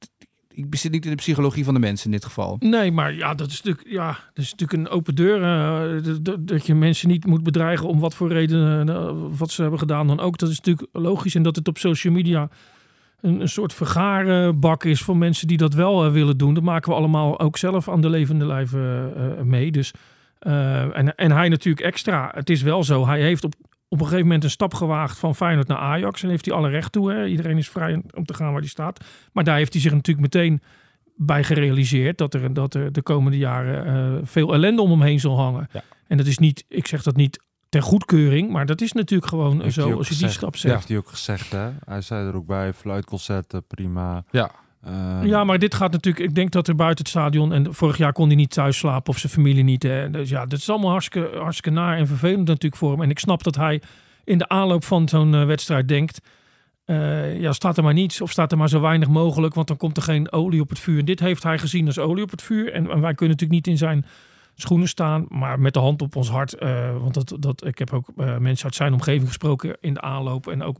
ik 0.49 0.75
zit 0.75 0.91
niet 0.91 1.03
in 1.05 1.09
de 1.11 1.17
psychologie 1.17 1.63
van 1.63 1.73
de 1.73 1.79
mensen 1.79 2.05
in 2.05 2.11
dit 2.11 2.25
geval. 2.25 2.55
Nee, 2.59 2.91
maar 2.91 3.13
ja, 3.13 3.33
dat 3.33 3.49
is 3.49 3.61
natuurlijk, 3.61 3.87
ja, 3.95 4.07
dat 4.33 4.43
is 4.45 4.51
natuurlijk 4.51 4.79
een 4.79 4.89
open 4.95 5.15
deur. 5.15 5.43
eh, 5.43 6.15
dat- 6.39 6.65
je 6.65 6.75
mensen 6.75 7.07
niet 7.07 7.25
moet 7.25 7.43
bedreigen 7.43 7.87
om 7.87 7.99
wat 7.99 8.15
voor 8.15 8.31
reden 8.31 8.89
eh, 8.89 9.11
wat 9.37 9.51
ze 9.51 9.61
hebben 9.61 9.79
gedaan 9.79 10.07
dan 10.07 10.19
ook. 10.19 10.37
Dat 10.37 10.49
is 10.49 10.57
natuurlijk 10.57 10.87
logisch. 10.91 11.35
En 11.35 11.43
dat 11.43 11.55
het 11.55 11.67
op 11.67 11.77
social 11.77 12.13
media 12.13 12.49
een, 13.21 13.41
een 13.41 13.49
soort 13.49 13.73
vergaarbak 13.73 14.83
is 14.83 15.01
voor 15.01 15.17
mensen 15.17 15.47
die 15.47 15.57
dat 15.57 15.73
wel 15.73 16.05
eh, 16.05 16.11
willen 16.11 16.37
doen. 16.37 16.53
Dat 16.53 16.63
maken 16.63 16.89
we 16.91 16.97
allemaal 16.97 17.39
ook 17.39 17.57
zelf 17.57 17.89
aan 17.89 18.01
de 18.01 18.09
levende 18.09 18.45
lijf 18.45 18.73
eh, 18.73 19.05
mee. 19.43 19.71
Dus, 19.71 19.91
eh, 20.43 20.97
en, 20.97 21.15
en 21.15 21.31
hij 21.31 21.49
natuurlijk 21.49 21.85
extra. 21.85 22.31
Het 22.35 22.49
is 22.49 22.61
wel 22.61 22.83
zo, 22.83 23.05
hij 23.05 23.21
heeft 23.21 23.43
op, 23.43 23.53
op 23.87 23.99
een 23.99 24.05
gegeven 24.05 24.25
moment 24.25 24.43
een 24.43 24.49
stap 24.49 24.73
gewaagd 24.73 25.17
van 25.17 25.35
Feyenoord 25.35 25.67
naar 25.67 25.77
Ajax. 25.77 26.23
En 26.23 26.29
heeft 26.29 26.45
hij 26.45 26.55
alle 26.55 26.69
recht 26.69 26.91
toe. 26.91 27.11
Hè? 27.11 27.25
Iedereen 27.25 27.57
is 27.57 27.69
vrij 27.69 28.01
om 28.13 28.25
te 28.25 28.33
gaan 28.33 28.51
waar 28.51 28.59
hij 28.59 28.69
staat. 28.69 29.05
Maar 29.31 29.43
daar 29.43 29.57
heeft 29.57 29.73
hij 29.73 29.81
zich 29.81 29.91
natuurlijk 29.91 30.33
meteen 30.33 30.61
bij 31.15 31.43
gerealiseerd 31.43 32.17
dat 32.17 32.33
er, 32.33 32.53
dat 32.53 32.73
er 32.73 32.91
de 32.91 33.01
komende 33.01 33.37
jaren 33.37 33.85
eh, 33.85 34.21
veel 34.23 34.53
ellende 34.53 34.81
om 34.81 34.89
hem 34.89 35.01
heen 35.01 35.19
zal 35.19 35.37
hangen. 35.37 35.69
Ja. 35.71 35.83
En 36.07 36.17
dat 36.17 36.25
is 36.25 36.37
niet, 36.37 36.65
ik 36.67 36.87
zeg 36.87 37.03
dat 37.03 37.15
niet 37.15 37.39
ter 37.69 37.81
goedkeuring, 37.81 38.51
maar 38.51 38.65
dat 38.65 38.81
is 38.81 38.91
natuurlijk 38.91 39.29
gewoon 39.29 39.61
Heeft 39.61 39.73
zo 39.73 39.97
als 39.97 40.09
je 40.09 40.15
die 40.15 40.29
stap 40.29 40.55
zet. 40.55 40.71
Heeft 40.71 40.87
hij 40.87 40.97
ook 40.97 41.07
gezegd, 41.07 41.51
hè? 41.51 41.69
Hij 41.85 42.01
zei 42.01 42.27
er 42.27 42.35
ook 42.35 42.45
bij, 42.45 42.73
fluitconcerten, 42.73 43.67
prima. 43.67 44.23
Ja. 44.31 44.51
Ehm, 44.83 45.25
Ja, 45.25 45.43
maar 45.43 45.59
dit 45.59 45.75
gaat 45.75 45.91
natuurlijk. 45.91 46.25
Ik 46.25 46.35
denk 46.35 46.51
dat 46.51 46.67
er 46.67 46.75
buiten 46.75 47.03
het 47.03 47.13
stadion. 47.13 47.53
En 47.53 47.73
vorig 47.73 47.97
jaar 47.97 48.13
kon 48.13 48.27
hij 48.27 48.35
niet 48.35 48.51
thuis 48.51 48.77
slapen 48.77 49.13
of 49.13 49.17
zijn 49.19 49.31
familie 49.33 49.63
niet. 49.63 49.81
Dus 49.81 50.29
ja, 50.29 50.45
dat 50.45 50.59
is 50.59 50.69
allemaal 50.69 50.91
hartstikke, 50.91 51.69
naar 51.69 51.97
en 51.97 52.07
vervelend 52.07 52.47
natuurlijk 52.47 52.75
voor 52.75 52.91
hem. 52.91 53.01
En 53.01 53.09
ik 53.09 53.19
snap 53.19 53.43
dat 53.43 53.55
hij 53.55 53.81
in 54.23 54.37
de 54.37 54.47
aanloop 54.47 54.83
van 54.83 55.09
zo'n 55.09 55.35
eh, 55.35 55.45
wedstrijd 55.45 55.87
denkt. 55.87 56.21
eh, 56.85 57.39
ja, 57.39 57.51
staat 57.53 57.77
er 57.77 57.83
maar 57.83 57.93
niets 57.93 58.21
of 58.21 58.31
staat 58.31 58.51
er 58.51 58.57
maar 58.57 58.69
zo 58.69 58.81
weinig 58.81 59.07
mogelijk, 59.07 59.53
want 59.53 59.67
dan 59.67 59.77
komt 59.77 59.97
er 59.97 60.03
geen 60.03 60.31
olie 60.31 60.61
op 60.61 60.69
het 60.69 60.79
vuur. 60.79 60.99
En 60.99 61.05
dit 61.05 61.19
heeft 61.19 61.43
hij 61.43 61.57
gezien 61.59 61.85
als 61.85 61.99
olie 61.99 62.23
op 62.23 62.31
het 62.31 62.41
vuur. 62.41 62.73
En, 62.73 62.89
en 62.89 63.01
wij 63.01 63.13
kunnen 63.13 63.35
natuurlijk 63.35 63.51
niet 63.51 63.67
in 63.67 63.77
zijn 63.77 64.05
schoenen 64.55 64.87
staan, 64.87 65.25
maar 65.29 65.59
met 65.59 65.73
de 65.73 65.79
hand 65.79 66.01
op 66.01 66.15
ons 66.15 66.29
hart. 66.29 66.53
eh, 66.53 66.97
want 67.01 67.13
dat, 67.13 67.35
dat, 67.39 67.65
ik 67.65 67.77
heb 67.77 67.93
ook 67.93 68.07
mensen 68.39 68.65
uit 68.65 68.75
zijn 68.75 68.93
omgeving 68.93 69.27
gesproken 69.27 69.77
in 69.81 69.93
de 69.93 70.01
aanloop. 70.01 70.47
En 70.47 70.63
ook 70.63 70.77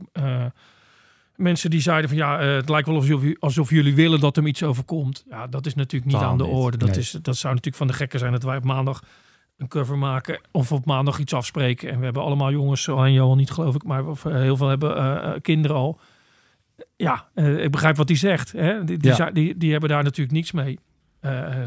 mensen 1.36 1.70
die 1.70 1.80
zeiden 1.80 2.08
van 2.08 2.18
ja, 2.18 2.40
eh, 2.40 2.54
het 2.54 2.68
lijkt 2.68 2.86
wel 2.86 2.96
alsof, 2.96 3.22
alsof 3.38 3.70
jullie 3.70 3.94
willen 3.94 4.20
dat 4.20 4.36
hem 4.36 4.46
iets 4.46 4.62
overkomt. 4.62 5.24
Ja, 5.30 5.46
dat 5.46 5.66
is 5.66 5.74
natuurlijk 5.74 6.12
niet 6.12 6.22
aan 6.22 6.38
de 6.38 6.44
niet. 6.44 6.52
orde. 6.52 6.76
Dat, 6.76 6.88
Nee. 6.88 6.98
is, 6.98 7.10
dat 7.10 7.36
zou 7.36 7.48
natuurlijk 7.54 7.76
van 7.76 7.86
de 7.86 7.92
gekken 7.92 8.18
zijn 8.18 8.32
dat 8.32 8.42
wij 8.42 8.56
op 8.56 8.64
maandag 8.64 9.02
een 9.56 9.68
cover 9.68 9.98
maken 9.98 10.40
of 10.50 10.72
op 10.72 10.84
maandag 10.84 11.18
iets 11.18 11.32
afspreken. 11.34 11.90
En 11.90 11.98
we 11.98 12.04
hebben 12.04 12.22
allemaal 12.22 12.50
jongens, 12.50 12.88
alleen 12.88 13.12
Johan 13.12 13.36
niet 13.36 13.50
geloof 13.50 13.74
ik, 13.74 13.84
maar 13.84 14.06
of, 14.06 14.24
eh, 14.24 14.32
heel 14.32 14.56
veel 14.56 14.68
hebben 14.68 14.96
eh, 14.96 15.32
kinderen 15.42 15.76
al. 15.76 16.00
Ja, 16.96 17.28
ik 17.34 17.70
begrijp 17.70 17.96
wat 17.96 18.08
hij 18.08 18.18
zegt. 18.18 18.52
Hè? 18.52 18.84
Die, 18.84 18.98
die, 18.98 19.14
Ja. 19.16 19.30
die, 19.30 19.56
die 19.56 19.70
hebben 19.72 19.88
daar 19.88 20.02
natuurlijk 20.02 20.36
niks 20.36 20.52
mee. 20.52 20.78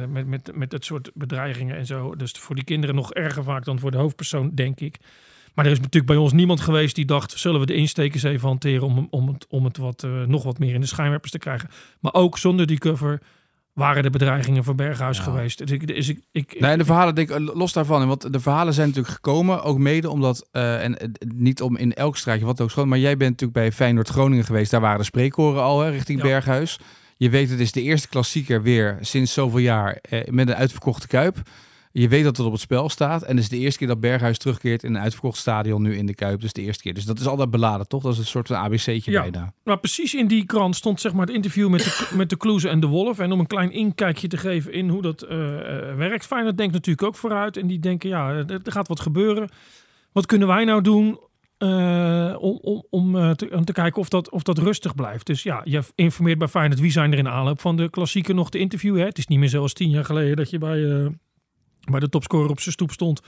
met, 0.10 0.28
met, 0.28 0.52
met 0.56 0.70
dat 0.70 0.86
soort 0.86 1.12
bedreigingen 1.14 1.78
en 1.78 1.86
zo. 1.86 2.16
Dus 2.16 2.32
voor 2.32 2.56
die 2.56 2.64
kinderen 2.64 2.96
nog 2.96 3.14
erger 3.14 3.44
vaak 3.44 3.66
dan 3.66 3.80
voor 3.80 3.92
de 3.92 3.98
hoofdpersoon, 3.98 4.52
denk 4.56 4.80
ik. 4.80 4.98
Maar 5.58 5.66
er 5.66 5.72
is 5.72 5.78
natuurlijk 5.78 6.06
bij 6.06 6.16
ons 6.16 6.34
niemand 6.34 6.62
geweest 6.62 6.96
die 6.96 7.06
dacht... 7.06 7.32
zullen 7.40 7.60
we 7.60 7.66
de 7.66 7.74
instekers 7.74 8.24
even 8.24 8.48
hanteren 8.48 8.82
om, 8.84 9.08
om 9.10 9.28
het, 9.28 9.46
om 9.50 9.66
het 9.66 9.78
wat, 9.78 10.04
eh, 10.04 10.24
nog 10.24 10.44
wat 10.44 10.60
meer 10.60 10.74
in 10.74 10.82
de 10.82 10.88
schijnwerpers 10.88 11.32
te 11.32 11.38
krijgen. 11.38 11.70
Maar 12.00 12.14
ook 12.14 12.38
zonder 12.38 12.68
die 12.68 12.78
cover 12.78 13.22
waren 13.74 14.04
de 14.04 14.10
bedreigingen 14.10 14.64
voor 14.64 14.76
Berghuis 14.76 15.18
Ja. 15.18 15.24
geweest. 15.24 15.58
Dus 15.58 15.72
ik, 15.72 15.88
dus 15.88 16.10
ik, 16.10 16.20
ik, 16.32 16.60
Nee, 16.60 16.78
de 16.78 16.86
verhalen, 16.86 17.16
denk 17.16 17.30
ik, 17.30 17.52
los 17.54 17.74
daarvan. 17.74 18.08
Want 18.08 18.34
de 18.34 18.40
verhalen 18.40 18.74
zijn 18.74 18.88
natuurlijk 18.88 19.16
gekomen, 19.16 19.64
ook 19.64 19.78
mede 19.78 20.10
omdat, 20.10 20.48
eh, 20.52 20.84
en 20.84 20.98
eh, 21.00 21.08
niet 21.36 21.62
om 21.62 21.78
in 21.78 21.94
elk 21.94 22.18
straatje 22.18 22.46
wat 22.46 22.62
ook 22.62 22.72
schoon, 22.72 22.88
maar 22.88 23.00
jij 23.00 23.18
bent 23.18 23.32
natuurlijk 23.32 23.60
bij 23.60 23.72
Feyenoord 23.72 24.10
Groningen 24.10 24.46
geweest. 24.46 24.72
Daar 24.72 24.82
waren 24.82 24.98
de 25.00 25.04
spreekkoren 25.04 25.62
al, 25.64 25.82
hè, 25.82 25.90
richting 25.90 26.20
Ja. 26.20 26.26
Berghuis. 26.26 26.80
Je 27.18 27.30
weet, 27.30 27.50
het 27.50 27.60
is 27.60 27.72
de 27.72 27.82
eerste 27.82 28.08
klassieker 28.08 28.62
weer 28.62 28.98
sinds 29.02 29.34
zoveel 29.34 29.60
jaar 29.60 30.00
eh, 30.02 30.28
met 30.28 30.48
een 30.48 30.56
uitverkochte 30.56 31.08
Kuip. 31.08 31.38
Je 32.00 32.08
weet 32.08 32.24
dat 32.24 32.38
het 32.38 32.46
op 32.46 32.52
het 32.52 32.62
spel 32.62 32.90
staat. 32.90 33.24
En 33.24 33.36
het 33.36 33.44
is 33.44 33.50
de 33.50 33.58
eerste 33.58 33.80
keer 33.80 33.88
dat 33.88 34.00
Berghuis 34.00 34.38
terugkeert 34.38 34.84
in 34.84 34.96
een 34.96 35.02
uitverkocht 35.02 35.38
stadion 35.38 35.82
nu 35.82 35.98
in 35.98 36.06
de 36.06 36.16
Kuip. 36.16 36.42
Dus 36.42 36.54
de 36.54 36.62
eerste 36.62 36.84
keer. 36.84 36.94
Dus 36.94 37.06
dat 37.06 37.20
is 37.20 37.28
altijd 37.28 37.50
beladen, 37.52 37.88
toch? 37.88 38.04
Dat 38.04 38.12
is 38.14 38.18
een 38.18 38.26
soort 38.26 38.48
van 38.48 38.56
ABC'tje 38.56 39.12
Ja. 39.12 39.22
bijna. 39.22 39.54
Maar 39.64 39.80
precies 39.80 40.14
in 40.14 40.28
die 40.28 40.46
krant 40.46 40.76
stond 40.76 41.02
zeg 41.02 41.14
maar 41.14 41.26
het 41.26 41.36
interview 41.36 41.70
met 41.70 41.84
de, 41.84 42.16
met 42.16 42.30
de 42.30 42.38
Kloeze 42.38 42.70
en 42.70 42.80
de 42.80 42.88
Wolf. 42.88 43.20
En 43.20 43.32
om 43.32 43.40
een 43.40 43.48
klein 43.48 43.72
inkijkje 43.72 44.28
te 44.28 44.38
geven 44.38 44.74
in 44.74 44.90
hoe 44.90 45.02
dat 45.02 45.22
eh, 45.22 45.38
werkt. 45.96 46.26
Feyenoord 46.26 46.58
denkt 46.58 46.74
natuurlijk 46.74 47.08
ook 47.08 47.16
vooruit. 47.16 47.58
En 47.58 47.68
die 47.68 47.80
denken, 47.80 48.10
ja, 48.10 48.30
er, 48.30 48.60
gaat 48.64 48.88
wat 48.88 49.00
gebeuren. 49.00 49.50
Wat 50.12 50.26
kunnen 50.26 50.48
wij 50.48 50.66
nou 50.66 50.82
doen 50.82 51.20
eh, 51.58 52.36
om, 52.40 52.60
om, 52.62 52.86
om, 52.90 53.36
te, 53.36 53.50
om 53.52 53.66
te 53.66 53.74
kijken 53.74 54.02
of 54.02 54.10
dat, 54.10 54.30
of 54.32 54.44
dat 54.44 54.58
rustig 54.58 54.96
blijft? 54.96 55.26
Dus 55.26 55.44
ja, 55.44 55.62
je 55.64 55.82
informeert 55.96 56.38
bij 56.38 56.48
Feyenoord 56.48 56.80
wie 56.80 56.92
zijn 56.92 57.12
er 57.12 57.18
in 57.18 57.24
de 57.24 57.30
aanloop 57.30 57.62
van 57.62 57.76
de 57.76 57.90
klassieker 57.90 58.36
nog 58.36 58.50
te 58.50 58.58
interviewen. 58.58 59.00
Hè? 59.00 59.06
Het 59.06 59.18
is 59.18 59.28
niet 59.28 59.40
meer 59.40 59.50
zoals 59.50 59.74
tien 59.74 59.90
jaar 59.90 60.06
geleden 60.06 60.36
dat 60.36 60.50
je 60.50 60.58
bij, 60.58 61.10
bij 61.92 62.00
de 62.00 62.10
topscorer 62.10 62.50
op 62.50 62.60
zijn 62.60 62.74
stoep 62.74 62.92
stond. 62.92 63.22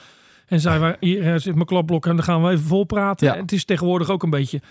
En 0.46 0.60
zei, 0.60 0.80
wij, 0.80 0.96
hier 1.00 1.34
eh, 1.34 1.40
zit 1.40 1.54
mijn 1.54 1.66
klapblok 1.66 2.06
en 2.06 2.16
dan 2.16 2.26
gaan 2.26 2.44
we 2.44 2.50
even 2.50 2.66
vol 2.66 2.84
praten. 2.84 3.28
Ja. 3.28 3.36
Het 3.36 3.52
is 3.52 3.66
tegenwoordig 3.66 4.10
ook 4.10 4.24
een 4.24 4.30
beetje 4.30 4.62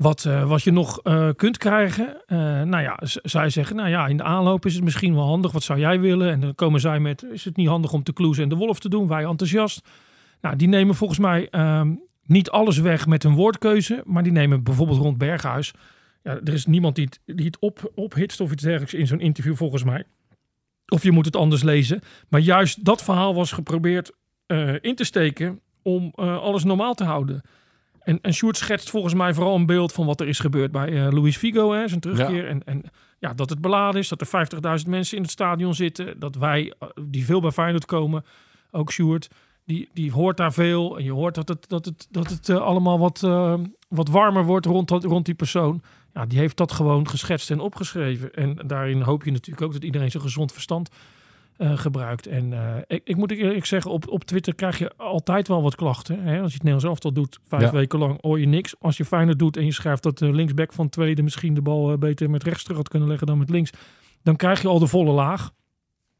wat, 0.00 0.24
eh, 0.24 0.48
wat 0.48 0.62
je 0.62 0.70
nog 0.70 1.00
eh, 1.02 1.28
kunt 1.36 1.58
krijgen. 1.58 2.16
Eh, 2.26 2.38
nou 2.62 2.82
ja, 2.82 2.98
zij 3.22 3.50
zeggen, 3.50 3.76
nou 3.76 3.88
ja, 3.88 4.06
in 4.06 4.16
de 4.16 4.22
aanloop 4.22 4.66
is 4.66 4.74
het 4.74 4.84
misschien 4.84 5.14
wel 5.14 5.26
handig. 5.26 5.52
Wat 5.52 5.62
zou 5.62 5.78
jij 5.78 6.00
willen? 6.00 6.30
En 6.30 6.40
dan 6.40 6.54
komen 6.54 6.80
zij 6.80 7.00
met, 7.00 7.24
is 7.32 7.44
het 7.44 7.56
niet 7.56 7.68
handig 7.68 7.92
om 7.92 8.04
de 8.04 8.12
Kloes 8.12 8.38
en 8.38 8.48
de 8.48 8.54
Wolf 8.54 8.78
te 8.78 8.88
doen? 8.88 9.06
Wij 9.06 9.24
enthousiast. 9.24 9.88
Nou, 10.40 10.56
die 10.56 10.68
nemen 10.68 10.94
volgens 10.94 11.18
mij 11.18 11.48
ehm, 11.50 11.94
niet 12.26 12.50
alles 12.50 12.78
weg 12.78 13.06
met 13.06 13.22
hun 13.22 13.34
woordkeuze. 13.34 14.02
Maar 14.06 14.22
die 14.22 14.32
nemen 14.32 14.62
bijvoorbeeld 14.62 14.98
rond 14.98 15.18
Berghuis. 15.18 15.72
Ja, 16.22 16.40
er 16.44 16.52
is 16.52 16.66
niemand 16.66 16.94
die 16.94 17.04
het, 17.04 17.36
die 17.36 17.46
het 17.46 17.58
op, 17.58 17.92
ophitst 17.94 18.40
of 18.40 18.52
iets 18.52 18.62
dergelijks 18.62 18.94
in 18.94 19.06
zo'n 19.06 19.20
interview 19.20 19.56
volgens 19.56 19.84
mij. 19.84 20.04
Of 20.90 21.02
je 21.02 21.10
moet 21.10 21.24
het 21.24 21.36
anders 21.36 21.62
lezen. 21.62 22.00
Maar 22.28 22.40
juist 22.40 22.84
dat 22.84 23.02
verhaal 23.02 23.34
was 23.34 23.52
geprobeerd 23.52 24.12
eh, 24.46 24.74
in 24.80 24.94
te 24.94 25.04
steken 25.04 25.60
om 25.82 26.12
eh, 26.14 26.38
alles 26.38 26.64
normaal 26.64 26.94
te 26.94 27.04
houden. 27.04 27.42
En, 28.00 28.18
en 28.22 28.34
Sjoerd 28.34 28.56
schetst 28.56 28.90
volgens 28.90 29.14
mij 29.14 29.34
vooral 29.34 29.54
een 29.54 29.66
beeld 29.66 29.92
van 29.92 30.06
wat 30.06 30.20
er 30.20 30.28
is 30.28 30.38
gebeurd 30.38 30.72
bij 30.72 31.06
eh 31.06 31.12
Luis 31.12 31.36
Figo, 31.36 31.72
hè, 31.72 31.88
zijn 31.88 32.00
terugkeer. 32.00 32.48
En, 32.48 32.64
en 32.64 32.82
ja, 33.18 33.34
dat 33.34 33.50
het 33.50 33.60
beladen 33.60 34.00
is, 34.00 34.08
dat 34.08 34.20
er 34.20 34.80
50.000 34.82 34.88
mensen 34.88 35.16
in 35.16 35.22
het 35.22 35.32
stadion 35.32 35.74
zitten. 35.74 36.20
Dat 36.20 36.34
wij, 36.34 36.72
die 37.02 37.24
veel 37.24 37.40
bij 37.40 37.50
Feyenoord 37.50 37.84
komen, 37.84 38.24
ook 38.70 38.92
Sjoerd, 38.92 39.28
die, 39.64 39.88
die 39.92 40.12
hoort 40.12 40.36
daar 40.36 40.52
veel. 40.52 40.98
En 40.98 41.04
je 41.04 41.12
hoort 41.12 41.34
dat 41.34 41.48
het, 41.48 41.68
dat 41.68 41.84
het, 41.84 42.06
dat 42.10 42.28
het 42.30 42.50
allemaal 42.50 42.98
wat, 42.98 43.20
wat 43.88 44.08
warmer 44.08 44.44
wordt 44.44 44.66
rond, 44.66 44.88
dat, 44.88 45.04
rond 45.04 45.24
die 45.24 45.34
persoon. 45.34 45.82
Ja, 46.14 46.26
die 46.26 46.38
heeft 46.38 46.56
dat 46.56 46.72
gewoon 46.72 47.08
geschetst 47.08 47.50
en 47.50 47.60
opgeschreven. 47.60 48.34
En 48.34 48.58
daarin 48.66 49.00
hoop 49.00 49.24
je 49.24 49.30
natuurlijk 49.30 49.66
ook 49.66 49.72
dat 49.72 49.84
iedereen 49.84 50.10
zijn 50.10 50.22
gezond 50.22 50.52
verstand 50.52 50.88
eh, 51.56 51.78
gebruikt. 51.78 52.26
En 52.26 52.52
eh, 52.52 52.76
ik, 52.86 53.00
ik 53.04 53.16
moet 53.16 53.30
eerlijk 53.30 53.64
zeggen, 53.66 53.90
op, 53.90 54.08
op 54.08 54.24
Twitter 54.24 54.54
krijg 54.54 54.78
je 54.78 54.92
altijd 54.96 55.48
wel 55.48 55.62
wat 55.62 55.74
klachten. 55.74 56.22
Hè? 56.22 56.30
Als 56.40 56.52
je 56.52 56.54
het 56.54 56.62
Nederlands 56.62 56.84
elftal 56.84 57.12
doet, 57.12 57.38
vijf 57.48 57.62
Ja. 57.62 57.70
weken 57.70 57.98
lang 57.98 58.18
hoor 58.20 58.40
je 58.40 58.46
niks. 58.46 58.74
Als 58.78 58.96
je 58.96 59.04
fijner 59.04 59.36
doet 59.36 59.56
en 59.56 59.64
je 59.64 59.72
schrijft 59.72 60.02
dat 60.02 60.18
de 60.18 60.32
linksback 60.32 60.72
van 60.72 60.88
tweede 60.88 61.22
misschien 61.22 61.54
de 61.54 61.62
bal 61.62 61.92
eh, 61.92 61.98
beter 61.98 62.30
met 62.30 62.42
rechts 62.42 62.62
terug 62.62 62.76
had 62.76 62.88
kunnen 62.88 63.08
leggen 63.08 63.26
dan 63.26 63.38
met 63.38 63.50
links. 63.50 63.70
Dan 64.22 64.36
krijg 64.36 64.62
je 64.62 64.68
al 64.68 64.78
de 64.78 64.86
volle 64.86 65.12
laag. 65.12 65.50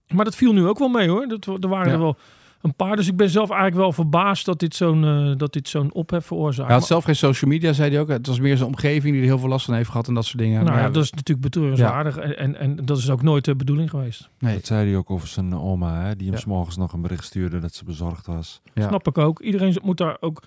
Maar 0.09 0.25
dat 0.25 0.37
viel 0.37 0.53
nu 0.53 0.67
ook 0.67 0.79
wel 0.79 0.89
mee 0.89 1.09
hoor. 1.09 1.27
Dat, 1.29 1.47
er 1.47 1.69
waren 1.69 1.87
Ja. 1.87 1.93
er 1.93 1.99
wel 1.99 2.17
een 2.61 2.75
paar. 2.75 2.97
Dus 2.97 3.09
ik 3.09 3.17
ben 3.17 3.31
zelf 3.31 3.49
eigenlijk 3.51 3.81
wel 3.81 3.93
verbaasd 3.93 4.45
dat 4.47 4.59
dit 4.59 4.75
zo'n 4.75 5.05
eh, 5.05 5.37
dat 5.37 5.53
dit 5.53 5.69
zo'n 5.69 5.93
ophef 5.93 6.27
veroorzaakt. 6.27 6.69
Hij 6.69 6.77
had 6.79 6.87
zelf 6.87 7.05
geen 7.05 7.17
social 7.17 7.51
media, 7.51 7.73
zei 7.73 7.91
hij 7.91 8.01
ook. 8.01 8.09
Het 8.09 8.27
was 8.27 8.41
meer 8.41 8.57
zijn 8.57 8.69
omgeving 8.69 9.13
die 9.13 9.21
er 9.23 9.29
heel 9.29 9.39
veel 9.39 9.49
last 9.49 9.65
van 9.65 9.75
heeft 9.75 9.91
gehad 9.91 10.09
en 10.09 10.15
dat 10.15 10.25
soort 10.25 10.39
dingen. 10.39 10.65
nou 10.65 10.71
Maar 10.77 10.83
ja, 10.83 10.91
dat 10.91 11.03
is 11.05 11.11
natuurlijk 11.13 11.41
betreurenswaardig. 11.41 12.17
En, 12.17 12.37
en, 12.39 12.57
en 12.57 12.77
dat 12.85 12.99
is 12.99 13.11
ook 13.11 13.23
nooit 13.23 13.45
de 13.45 13.57
bedoeling 13.57 13.91
geweest. 13.91 14.29
nee. 14.39 14.55
Dat 14.55 14.67
zei 14.67 14.89
hij 14.89 14.97
ook 14.97 15.11
over 15.11 15.29
zijn 15.29 15.55
oma, 15.55 16.01
hè, 16.03 16.17
die 16.17 16.27
hem 16.27 16.35
Ja. 16.37 16.41
s 16.41 16.45
morgens 16.45 16.77
nog 16.77 16.93
een 16.93 17.03
bericht 17.03 17.25
stuurde 17.25 17.59
dat 17.59 17.75
ze 17.75 17.85
bezorgd 17.85 18.27
was. 18.27 18.61
Ja. 18.75 18.89
Snap 18.89 19.07
ik 19.09 19.19
ook. 19.19 19.41
Iedereen 19.41 19.77
moet 19.83 19.97
daar 19.99 20.17
ook 20.21 20.43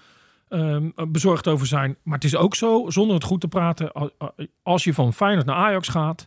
ehm, 0.50 0.90
bezorgd 1.08 1.48
over 1.48 1.68
zijn. 1.68 1.96
Maar 2.04 2.16
het 2.16 2.24
is 2.24 2.36
ook 2.36 2.56
zo, 2.56 2.86
zonder 2.90 3.16
het 3.16 3.24
goed 3.24 3.42
te 3.42 3.48
praten, 3.48 3.92
al- 3.92 4.12
al- 4.18 4.34
als 4.64 4.84
je 4.84 4.94
van 4.94 5.14
Feyenoord 5.14 5.46
naar 5.46 5.56
Ajax 5.56 5.88
gaat, 5.88 6.26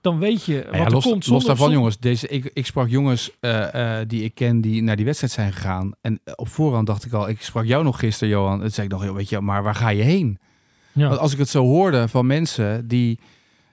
dan 0.00 0.18
weet 0.18 0.44
je 0.44 0.54
wat 0.56 0.64
Nou 0.64 0.76
ja, 0.76 0.84
er 0.84 0.90
los, 0.92 1.04
komt. 1.04 1.26
los 1.26 1.44
daarvan, 1.44 1.56
zonder- 1.56 1.74
jongens. 1.76 1.98
Deze, 1.98 2.28
ik, 2.28 2.50
ik 2.52 2.66
sprak 2.66 2.88
jongens 2.88 3.30
eh, 3.40 4.00
eh, 4.00 4.08
die 4.08 4.24
ik 4.24 4.34
ken 4.34 4.60
die 4.60 4.82
naar 4.82 4.96
die 4.96 5.04
wedstrijd 5.04 5.32
zijn 5.32 5.52
gegaan. 5.52 5.92
En 6.00 6.20
eh, 6.24 6.32
op 6.36 6.48
voorhand 6.48 6.86
dacht 6.86 7.04
ik 7.04 7.12
al, 7.12 7.28
ik 7.28 7.42
sprak 7.42 7.64
jou 7.64 7.84
nog 7.84 7.98
gisteren, 7.98 8.28
Johan. 8.28 8.60
Het 8.60 8.74
zei 8.74 8.86
ik 8.86 8.92
nog, 8.92 9.04
joh, 9.04 9.14
weet 9.14 9.28
je, 9.28 9.40
maar 9.40 9.62
waar 9.62 9.74
ga 9.74 9.88
je 9.88 10.02
heen? 10.02 10.38
Ja. 10.92 11.08
Want 11.08 11.20
als 11.20 11.32
ik 11.32 11.38
het 11.38 11.48
zo 11.48 11.62
hoorde 11.64 12.08
van 12.08 12.26
mensen 12.26 12.88
die, 12.88 13.18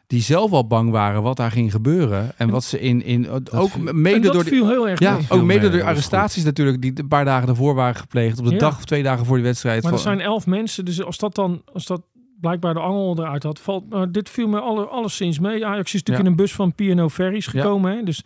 die 0.08 0.22
zelf 0.22 0.52
al 0.52 0.68
bang 0.68 0.90
waren 0.92 1.22
wat 1.24 1.38
daar 1.38 1.52
ging 1.52 1.72
gebeuren. 1.72 2.32
En 2.38 2.50
wat 2.50 2.64
ze 2.64 2.80
in, 2.80 3.04
in 3.04 3.30
ook 3.30 3.70
viel- 3.72 3.94
mede 3.94 4.20
dat 4.20 4.34
door 4.34 4.44
viel 4.44 4.68
heel 4.70 4.90
erg 4.90 5.00
ja, 5.00 5.18
ook 5.30 5.42
mede 5.44 5.62
mee, 5.62 5.70
door 5.70 5.84
arrestaties 5.88 6.44
natuurlijk, 6.44 6.82
die 6.82 6.92
een 6.96 7.08
paar 7.08 7.26
dagen 7.26 7.48
daarvoor 7.48 7.76
waren 7.76 7.96
gepleegd. 7.96 8.40
Op 8.40 8.46
de 8.46 8.52
Ja. 8.52 8.58
dag 8.58 8.78
of 8.78 8.86
twee 8.86 9.04
dagen 9.04 9.26
voor 9.26 9.36
die 9.36 9.46
wedstrijd. 9.46 9.84
Maar 9.84 9.92
er 9.92 9.98
Van- 9.98 10.08
zijn 10.08 10.22
elf 10.22 10.46
mensen, 10.46 10.86
dus 10.86 11.04
als 11.04 11.18
dat 11.18 11.36
dan, 11.36 11.62
als 11.74 11.86
dat 11.86 12.02
blijkbaar 12.42 12.74
de 12.74 12.80
angel 12.80 13.16
eruit 13.20 13.44
had, 13.44 13.60
valt. 13.60 13.90
Maar 13.90 14.12
dit 14.12 14.30
viel 14.30 14.48
me 14.48 14.60
alle, 14.60 14.86
alleszins 14.86 15.40
mee. 15.40 15.66
Ajax 15.66 15.94
is 15.94 16.04
natuurlijk 16.04 16.18
Ja. 16.18 16.24
in 16.24 16.26
een 16.32 16.36
bus 16.36 16.54
van 16.54 16.74
P&O 16.76 17.10
Ferries 17.10 17.46
Ja. 17.46 17.52
gekomen, 17.52 17.96
hè, 17.98 18.04
dus 18.04 18.24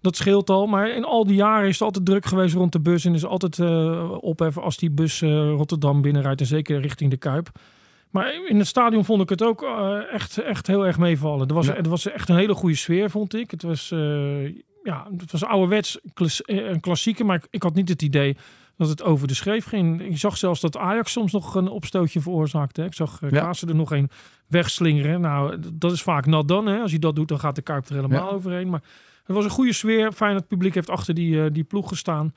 dat 0.00 0.16
scheelt 0.16 0.50
al. 0.50 0.66
Maar 0.66 0.90
in 0.90 1.04
al 1.04 1.26
die 1.26 1.34
jaren 1.36 1.68
is 1.68 1.72
het 1.74 1.82
altijd 1.82 2.06
druk 2.06 2.24
geweest 2.26 2.54
rond 2.54 2.72
de 2.72 2.80
bus 2.80 3.04
en 3.04 3.14
is 3.14 3.24
altijd 3.24 3.58
eh 3.58 4.12
opheffen 4.20 4.62
als 4.62 4.76
die 4.76 4.90
bus 4.90 5.22
eh, 5.22 5.30
Rotterdam 5.50 6.00
binnenrijdt 6.02 6.40
en 6.40 6.46
zeker 6.46 6.80
richting 6.80 7.10
de 7.10 7.16
Kuip. 7.16 7.48
Maar 8.10 8.34
in 8.48 8.58
het 8.58 8.66
stadion 8.66 9.04
vond 9.04 9.22
ik 9.22 9.28
het 9.28 9.42
ook 9.42 9.62
eh, 9.62 9.98
echt, 10.12 10.38
echt 10.38 10.66
heel 10.66 10.86
erg 10.86 10.98
meevallen. 10.98 11.48
Er 11.48 11.54
was, 11.54 11.66
Ja. 11.66 11.76
er 11.76 11.88
was 11.88 12.06
echt 12.06 12.28
een 12.28 12.36
hele 12.36 12.54
goede 12.54 12.76
sfeer, 12.76 13.10
vond 13.10 13.34
ik. 13.34 13.50
Het 13.50 13.62
was, 13.62 13.88
ja, 14.82 15.06
het 15.18 15.32
was 15.32 15.44
ouderwets 15.44 15.98
een 16.44 16.80
klassieke, 16.80 17.24
maar 17.24 17.36
ik, 17.36 17.46
ik 17.50 17.62
had 17.62 17.74
niet 17.74 17.88
het 17.88 18.02
idee 18.02 18.36
dat 18.88 18.98
het 18.98 19.02
over 19.02 19.28
de 19.28 19.34
schreef 19.34 19.64
ging. 19.64 20.00
Ik 20.02 20.18
zag 20.18 20.36
zelfs 20.36 20.60
dat 20.60 20.76
Ajax 20.76 21.12
soms 21.12 21.32
nog 21.32 21.54
een 21.54 21.68
opstootje 21.68 22.20
veroorzaakte. 22.20 22.80
hè. 22.80 22.86
Ik 22.86 22.94
zag 22.94 23.20
uh, 23.22 23.30
Ja. 23.30 23.52
Er 23.68 23.74
nog 23.74 23.90
een 23.92 24.10
wegslingeren. 24.48 25.20
Nou, 25.20 25.56
dat 25.72 25.92
is 25.92 26.02
vaak 26.02 26.26
nat 26.26 26.48
dan. 26.48 26.66
Hè. 26.66 26.80
Als 26.80 26.90
je 26.92 26.98
dat 26.98 27.16
doet, 27.16 27.28
dan 27.28 27.40
gaat 27.40 27.54
de 27.54 27.62
Kuip 27.62 27.88
er 27.88 27.94
helemaal 27.94 28.28
Ja. 28.28 28.34
overheen. 28.34 28.68
Maar 28.70 28.82
het 29.24 29.36
was 29.36 29.44
een 29.44 29.50
goede 29.50 29.72
sfeer. 29.72 30.12
Fijn 30.12 30.30
dat 30.32 30.40
het 30.40 30.48
publiek 30.48 30.74
heeft 30.74 30.90
achter 30.90 31.14
die, 31.14 31.44
eh, 31.44 31.50
die 31.52 31.64
ploeg 31.64 31.88
gestaan. 31.88 32.34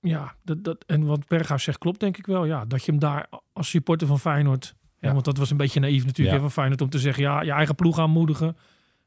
Ja, 0.00 0.34
dat, 0.44 0.64
dat, 0.64 0.84
en 0.86 1.06
wat 1.06 1.26
Berghuis 1.26 1.62
zegt 1.62 1.78
klopt 1.78 2.00
denk 2.00 2.18
ik 2.18 2.26
wel. 2.26 2.44
Ja, 2.44 2.64
dat 2.64 2.84
je 2.84 2.90
hem 2.90 3.00
daar 3.00 3.26
als 3.52 3.68
supporter 3.68 4.06
van 4.06 4.18
Feyenoord... 4.20 4.74
Ja, 4.98 5.12
want 5.12 5.24
dat 5.24 5.36
was 5.36 5.50
een 5.50 5.56
beetje 5.56 5.80
naïef 5.80 6.04
natuurlijk 6.04 6.36
hè, 6.36 6.42
van 6.42 6.50
Feyenoord 6.50 6.80
om 6.80 6.88
te 6.88 6.98
zeggen... 6.98 7.22
ja, 7.22 7.42
je 7.42 7.50
eigen 7.52 7.74
ploeg 7.74 7.98
aanmoedigen. 7.98 8.56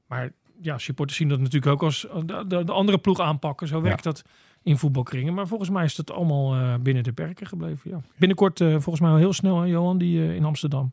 Maar 0.08 0.32
ja, 0.62 0.78
supporters 0.78 1.18
zien 1.18 1.30
dat 1.30 1.40
natuurlijk 1.40 1.72
ook 1.72 1.84
als 1.84 2.08
eh, 2.08 2.16
de, 2.26 2.44
de, 2.48 2.64
de 2.64 2.72
andere 2.72 2.98
ploeg 2.98 3.20
aanpakken. 3.20 3.68
Zo 3.68 3.82
werkt 3.82 4.04
dat 4.04 4.22
in 4.64 4.78
voetbalkringen. 4.78 5.34
Maar 5.34 5.48
volgens 5.48 5.70
mij 5.70 5.84
is 5.86 5.96
dat 5.96 6.12
allemaal 6.12 6.56
eh, 6.56 6.74
binnen 6.82 7.04
de 7.04 7.14
perken 7.14 7.48
gebleven. 7.48 7.92
Ja. 7.92 8.02
Binnenkort 8.18 8.62
eh, 8.62 8.68
volgens 8.70 9.00
mij 9.00 9.10
al 9.10 9.18
heel 9.18 9.34
snel, 9.34 9.60
hè, 9.60 9.66
Johan, 9.66 9.98
die 9.98 10.22
eh, 10.22 10.36
in 10.36 10.46
Amsterdam. 10.46 10.92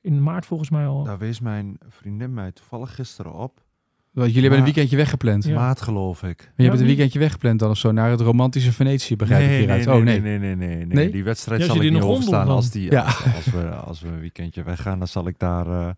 In 0.00 0.22
maart 0.22 0.46
volgens 0.46 0.70
mij 0.70 0.86
al. 0.86 1.04
Daar 1.04 1.18
wees 1.18 1.40
mijn 1.40 1.78
vriendin 1.88 2.34
mij 2.34 2.52
toevallig 2.52 2.94
gisteren 2.94 3.32
op. 3.34 3.62
Want 4.10 4.26
jullie 4.26 4.40
hebben 4.42 4.58
een 4.58 4.64
weekendje 4.64 4.96
weggepland. 4.96 5.44
Ja. 5.44 5.54
Maat 5.54 5.80
geloof 5.80 6.22
ik. 6.22 6.38
Maar 6.38 6.52
je 6.56 6.64
hebt 6.64 6.80
een 6.80 6.86
weekendje 6.86 7.18
weggepland 7.18 7.58
dan 7.58 7.70
of 7.70 7.78
zo 7.78 7.92
naar 7.92 8.10
het 8.10 8.20
romantische 8.20 8.72
Venetië, 8.72 9.16
begrijp 9.16 9.42
ik 9.42 9.48
nee, 9.48 9.58
hieruit. 9.58 9.86
nee, 9.86 9.96
oh 9.96 10.02
nee, 10.02 10.20
nee. 10.20 10.38
nee, 10.38 10.54
nee, 10.56 10.76
nee, 10.76 10.86
nee? 10.86 11.10
Die 11.10 11.24
wedstrijd 11.24 11.60
Ja, 11.60 11.66
zal 11.66 11.82
ik 11.82 11.92
niet 11.92 12.02
overstaan. 12.02 12.48
Als, 12.48 12.70
die, 12.70 12.90
Ja. 12.90 13.02
als, 13.02 13.24
als 13.34 13.44
we, 13.44 13.68
als 13.70 14.00
we 14.00 14.08
een 14.08 14.20
weekendje 14.20 14.62
weggaan, 14.62 14.98
dan 14.98 15.08
zal 15.08 15.26
ik 15.26 15.38
daar 15.38 15.66
eh, 15.66 15.88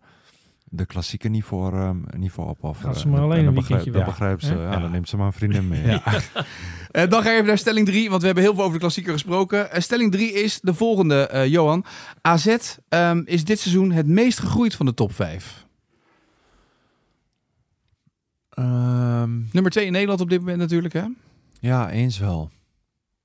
de 0.75 0.85
klassieke 0.85 1.29
niet 1.29 1.43
voor, 1.43 1.73
ehm, 1.73 1.97
niet 2.17 2.31
voor 2.31 2.47
opofferen. 2.47 2.91
Gaat 2.91 3.01
ze 3.01 3.07
maar 3.07 3.17
En 3.17 3.23
alleen 3.23 3.45
een 3.45 3.53
begrijp- 3.53 3.67
weekendje 3.83 3.91
Dan 3.91 4.01
weg. 4.01 4.09
begrijpt 4.09 4.43
ze. 4.43 4.53
Hè? 4.53 4.63
Ja, 4.63 4.71
Ja. 4.71 4.79
dan 4.79 4.91
neemt 4.91 5.09
ze 5.09 5.17
maar 5.17 5.25
een 5.25 5.33
vriendin 5.33 5.67
mee. 5.67 5.85
Ja. 5.91 6.01
Eh, 6.91 7.09
dan 7.09 7.21
ga 7.21 7.29
je 7.29 7.35
even 7.35 7.47
naar 7.47 7.57
stelling 7.57 7.85
3, 7.85 8.09
want 8.09 8.19
we 8.21 8.25
hebben 8.25 8.43
heel 8.43 8.53
veel 8.53 8.61
over 8.63 8.73
de 8.73 8.79
klassieker 8.79 9.13
gesproken. 9.13 9.71
Eh, 9.71 9.81
stelling 9.81 10.11
3 10.11 10.31
is 10.33 10.59
de 10.61 10.73
volgende, 10.73 11.27
eh, 11.27 11.47
Johan. 11.47 11.85
AZ 12.21 12.55
ehm, 12.89 13.21
is 13.25 13.43
dit 13.45 13.59
seizoen 13.59 13.91
het 13.91 14.07
meest 14.07 14.39
gegroeid 14.39 14.75
van 14.75 14.85
de 14.85 14.93
top 14.93 15.13
5. 15.13 15.65
Ehm, 18.49 19.39
Nummer 19.51 19.71
2 19.71 19.85
in 19.85 19.91
Nederland 19.91 20.21
op 20.21 20.29
dit 20.29 20.39
moment 20.39 20.57
natuurlijk, 20.57 20.93
hè? 20.93 21.03
Ja, 21.59 21.89
eens 21.91 22.17
wel. 22.19 22.49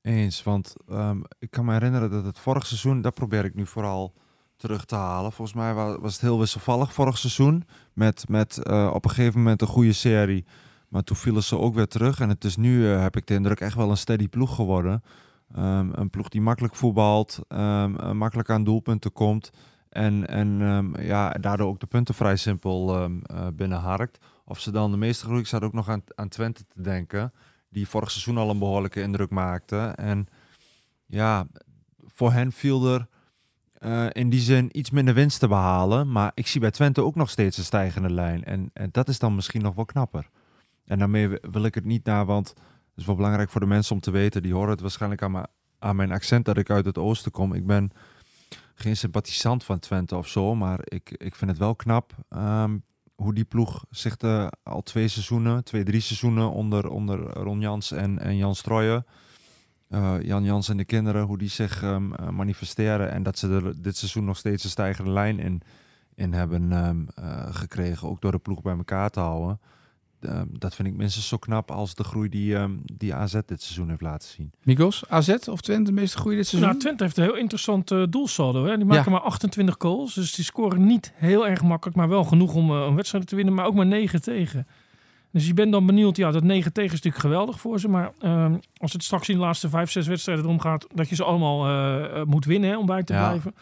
Eens, 0.03 0.43
want 0.43 0.75
ehm, 0.89 1.19
ik 1.39 1.51
kan 1.51 1.65
me 1.65 1.73
herinneren 1.73 2.11
dat 2.11 2.25
het 2.25 2.39
vorig 2.39 2.67
seizoen, 2.67 3.01
dat 3.01 3.15
probeer 3.15 3.45
ik 3.45 3.55
nu 3.55 3.67
vooral 3.67 4.15
terug 4.59 4.85
te 4.85 4.95
halen. 4.95 5.33
Volgens 5.33 5.57
mij 5.57 5.75
wa- 5.75 6.01
was 6.01 6.13
het 6.13 6.21
heel 6.21 6.39
wisselvallig 6.39 6.93
vorig 6.93 7.19
seizoen. 7.19 7.65
Met, 7.93 8.29
met 8.29 8.59
eh, 8.63 8.91
op 8.95 9.05
een 9.05 9.11
gegeven 9.11 9.39
moment 9.39 9.61
een 9.63 9.69
goede 9.69 9.93
serie. 9.93 10.45
Maar 10.89 11.03
toen 11.03 11.17
vielen 11.17 11.43
ze 11.43 11.59
ook 11.59 11.75
weer 11.75 11.87
terug. 11.89 12.21
En 12.21 12.29
het 12.29 12.45
is 12.45 12.57
nu, 12.57 12.93
eh, 12.93 13.01
heb 13.01 13.17
ik 13.17 13.27
de 13.27 13.35
indruk, 13.35 13.61
echt 13.61 13.75
wel 13.75 13.91
een 13.91 13.97
steady 13.97 14.29
ploeg 14.29 14.55
geworden. 14.55 15.03
Ehm, 15.55 15.89
een 15.93 16.11
ploeg 16.11 16.29
die 16.29 16.41
makkelijk 16.41 16.75
voetbalt, 16.75 17.39
ehm, 17.49 17.97
eh, 17.97 18.11
makkelijk 18.13 18.51
aan 18.51 18.65
doelpunten 18.65 19.13
komt. 19.13 19.51
En, 19.89 20.27
en 20.27 20.61
ehm, 20.63 21.01
ja, 21.01 21.31
daardoor 21.31 21.69
ook 21.69 21.81
de 21.81 21.87
punten 21.87 22.15
vrij 22.15 22.37
simpel 22.37 22.95
eh, 22.97 23.47
binnenharkt. 23.55 24.19
Of 24.45 24.61
ze 24.61 24.71
dan 24.71 24.91
de 24.91 24.97
meeste 24.97 25.25
groei, 25.25 25.41
ik 25.41 25.47
zat 25.47 25.63
ook 25.63 25.73
nog 25.73 25.89
aan, 25.89 26.03
aan 26.15 26.29
Twente 26.29 26.65
te 26.67 26.83
denken 26.83 27.33
die 27.71 27.89
vorig 27.89 28.11
seizoen 28.11 28.39
al 28.39 28.51
een 28.51 28.59
behoorlijke 28.59 29.01
indruk 29.01 29.31
maakte. 29.31 29.77
En 29.79 30.27
ja, 31.07 31.47
voor 32.07 32.33
hen 32.33 32.53
viel 32.53 32.87
er 32.95 33.07
eh, 33.79 34.07
in 34.13 34.31
die 34.31 34.41
zin 34.41 34.79
iets 34.79 34.91
minder 34.91 35.15
winst 35.15 35.41
te 35.41 35.49
behalen. 35.49 36.13
Maar 36.13 36.33
ik 36.35 36.47
zie 36.47 36.61
bij 36.61 36.71
Twente 36.71 37.03
ook 37.05 37.15
nog 37.15 37.31
steeds 37.31 37.59
een 37.59 37.65
stijgende 37.65 38.11
lijn. 38.11 38.45
En, 38.45 38.71
en 38.73 38.89
dat 38.93 39.09
is 39.09 39.19
dan 39.19 39.35
misschien 39.35 39.63
nog 39.63 39.75
wel 39.75 39.85
knapper. 39.85 40.29
En 40.85 40.99
daarmee 40.99 41.29
wi- 41.29 41.39
wil 41.51 41.63
ik 41.65 41.75
het 41.75 41.85
niet 41.85 42.05
naar, 42.05 42.27
want 42.27 42.49
het 42.49 42.57
is 42.97 43.05
wel 43.07 43.15
belangrijk 43.17 43.51
voor 43.51 43.61
de 43.61 43.67
mensen 43.67 43.95
om 43.95 44.01
te 44.01 44.11
weten. 44.11 44.43
Die 44.43 44.55
horen 44.55 44.71
het 44.71 44.81
waarschijnlijk 44.81 45.23
aan, 45.79 45.97
mijn- 45.97 46.13
accent 46.13 46.45
dat 46.45 46.57
ik 46.57 46.71
uit 46.71 46.85
het 46.85 46.99
oosten 46.99 47.31
kom. 47.33 47.53
Ik 47.55 47.67
ben 47.67 47.91
geen 48.75 48.97
sympathisant 48.97 49.65
van 49.65 49.79
Twente 49.79 50.17
of 50.17 50.29
zo, 50.29 50.55
maar 50.55 50.79
ik, 50.85 51.11
ik 51.11 51.35
vind 51.35 51.51
het 51.51 51.61
wel 51.61 51.75
knap 51.77 52.13
ehm, 52.29 52.79
hoe 53.15 53.35
die 53.35 53.45
ploeg 53.45 53.85
zich 53.91 54.17
al 54.63 54.83
twee 54.83 55.09
seizoenen, 55.09 55.65
twee, 55.65 55.85
drie 55.85 56.01
seizoenen 56.01 56.51
onder, 56.51 56.89
onder 56.89 57.19
Ron 57.33 57.61
Jans 57.61 57.91
en, 57.93 58.19
en 58.19 58.37
Jan 58.37 58.55
Strooijen, 58.55 59.07
eh, 59.89 60.15
Jan 60.23 60.45
Jans 60.45 60.69
en 60.69 60.77
de 60.77 60.85
kinderen, 60.85 61.23
hoe 61.23 61.39
die 61.39 61.49
zich 61.49 61.83
ehm, 61.83 62.13
eh, 62.13 62.29
manifesteren 62.29 63.11
en 63.11 63.23
dat 63.23 63.39
ze 63.39 63.49
er 63.49 63.83
dit 63.83 63.97
seizoen 63.97 64.25
nog 64.25 64.37
steeds 64.37 64.65
een 64.65 64.71
stijgende 64.71 65.11
lijn 65.11 65.39
in, 65.39 65.63
in 66.15 66.33
hebben 66.33 66.73
ehm, 66.73 67.01
eh, 67.15 67.47
gekregen, 67.55 68.09
ook 68.09 68.21
door 68.21 68.33
de 68.33 68.39
ploeg 68.39 68.63
bij 68.63 68.77
elkaar 68.77 69.11
te 69.11 69.21
houden. 69.21 69.61
Ehm, 70.21 70.47
dat 70.51 70.75
vind 70.75 70.89
ik 70.89 70.95
minstens 70.95 71.29
zo 71.29 71.37
knap 71.37 71.71
als 71.71 71.95
de 71.95 72.05
groei 72.05 72.29
die, 72.29 72.57
ehm, 72.57 72.73
die 72.83 73.15
AZ 73.15 73.33
dit 73.47 73.63
seizoen 73.63 73.89
heeft 73.89 74.01
laten 74.01 74.29
zien. 74.29 74.53
Mikos, 74.63 75.09
AZ 75.09 75.29
of 75.49 75.61
Twente 75.61 75.91
de 75.91 76.01
meeste 76.01 76.19
groei 76.19 76.37
dit 76.37 76.47
seizoen? 76.47 76.71
Nou, 76.71 76.81
Twente 76.83 77.03
heeft 77.05 77.17
een 77.17 77.25
heel 77.25 77.37
interessant 77.37 77.89
doelsaldo. 78.13 78.65
Hè? 78.65 78.77
Die 78.77 78.85
maken 78.85 79.05
Ja. 79.05 79.11
maar 79.19 79.27
28 79.27 79.75
goals. 79.79 80.15
Dus 80.15 80.35
die 80.35 80.45
scoren 80.45 80.85
niet 80.87 81.13
heel 81.15 81.47
erg 81.47 81.63
makkelijk, 81.63 81.97
maar 81.97 82.09
wel 82.09 82.25
genoeg 82.25 82.55
om 82.55 82.71
een 82.71 82.95
wedstrijd 82.95 83.27
te 83.27 83.37
winnen. 83.37 83.55
Maar 83.55 83.67
ook 83.67 83.75
maar 83.75 83.87
9 83.87 84.23
tegen. 84.23 84.67
Dus 85.31 85.47
je 85.47 85.55
bent 85.55 85.73
dan 85.73 85.87
benieuwd. 85.87 86.17
Ja, 86.17 86.31
dat 86.31 86.43
9 86.43 86.73
tegen 86.73 86.93
is 86.93 87.03
natuurlijk 87.03 87.23
geweldig 87.23 87.61
voor 87.61 87.81
ze. 87.81 87.89
Maar 87.89 88.13
ehm, 88.21 88.57
als 88.77 88.93
het 88.93 89.03
straks 89.05 89.29
in 89.29 89.35
de 89.35 89.41
laatste 89.41 89.69
5, 89.69 89.91
6 89.91 90.07
wedstrijden 90.07 90.45
erom 90.45 90.61
gaat... 90.61 90.87
dat 90.95 91.09
je 91.09 91.15
ze 91.15 91.25
allemaal 91.25 91.67
eh, 91.67 92.21
eh, 92.21 92.27
moet 92.27 92.45
winnen 92.45 92.71
hè, 92.71 92.77
om 92.79 92.87
bij 92.87 93.03
te 93.03 93.13
Ja. 93.13 93.29
blijven. 93.29 93.55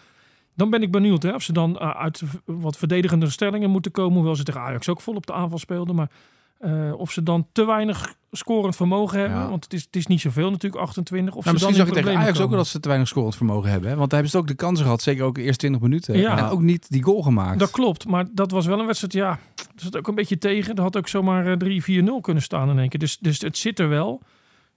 Dan 0.54 0.70
ben 0.70 0.82
ik 0.82 0.90
benieuwd 0.90 1.22
hè, 1.22 1.34
of 1.34 1.42
ze 1.42 1.52
dan 1.52 1.78
eh, 1.78 1.90
uit 1.90 2.22
wat 2.44 2.76
verdedigende 2.76 3.30
stellingen 3.30 3.70
moeten 3.70 3.90
komen. 3.90 4.14
Hoewel 4.14 4.36
ze 4.36 4.42
tegen 4.42 4.60
Ajax 4.60 4.88
ook 4.88 5.00
vol 5.00 5.14
op 5.14 5.26
de 5.26 5.32
aanval 5.32 5.58
speelden. 5.58 5.94
Maar 5.94 6.10
eh, 6.58 6.92
of 6.96 7.12
ze 7.12 7.22
dan 7.22 7.46
te 7.52 7.64
weinig 7.64 8.14
scorend 8.30 8.76
vermogen 8.76 9.18
hebben. 9.18 9.38
Ja. 9.38 9.48
Want 9.48 9.64
het 9.64 9.72
is, 9.72 9.82
het 9.82 9.96
is 9.96 10.06
niet 10.06 10.20
zoveel 10.20 10.50
natuurlijk, 10.50 10.82
28. 10.82 11.34
Of 11.34 11.44
Nou, 11.44 11.58
ze 11.58 11.64
misschien 11.64 11.84
dan 11.84 11.94
zag 11.94 12.04
je 12.04 12.10
tegen 12.10 12.24
Ajax 12.24 12.40
ook 12.40 12.48
wel 12.48 12.58
dat 12.58 12.66
ze 12.66 12.80
te 12.80 12.88
weinig 12.88 13.08
scorend 13.08 13.36
vermogen 13.36 13.70
hebben. 13.70 13.90
Hè? 13.90 13.96
Want 13.96 14.10
daar 14.10 14.18
hebben 14.20 14.38
ze 14.38 14.42
ook 14.42 14.56
de 14.56 14.64
kansen 14.64 14.84
gehad, 14.84 15.02
zeker 15.02 15.24
ook 15.24 15.34
de 15.34 15.42
eerste 15.42 15.58
20 15.58 15.80
minuten. 15.80 16.18
Ja. 16.18 16.38
En 16.38 16.44
ook 16.44 16.60
niet 16.60 16.90
die 16.90 17.02
goal 17.02 17.22
gemaakt. 17.22 17.58
Dat 17.58 17.70
klopt, 17.70 18.06
maar 18.06 18.26
dat 18.32 18.50
was 18.50 18.66
wel 18.66 18.78
een 18.80 18.86
wedstrijd, 18.86 19.12
ja, 19.12 19.30
er 19.54 19.82
zat 19.82 19.96
ook 19.96 20.08
een 20.08 20.14
beetje 20.14 20.38
tegen. 20.38 20.74
Er 20.74 20.82
had 20.82 20.96
ook 20.96 21.08
zomaar 21.08 21.46
eh, 21.46 22.02
3-4-0 22.02 22.20
kunnen 22.20 22.42
staan 22.42 22.70
in 22.70 22.78
één 22.78 22.88
keer. 22.88 23.00
Dus, 23.00 23.18
dus 23.18 23.40
het 23.40 23.58
zit 23.58 23.78
er 23.78 23.88
wel. 23.88 24.22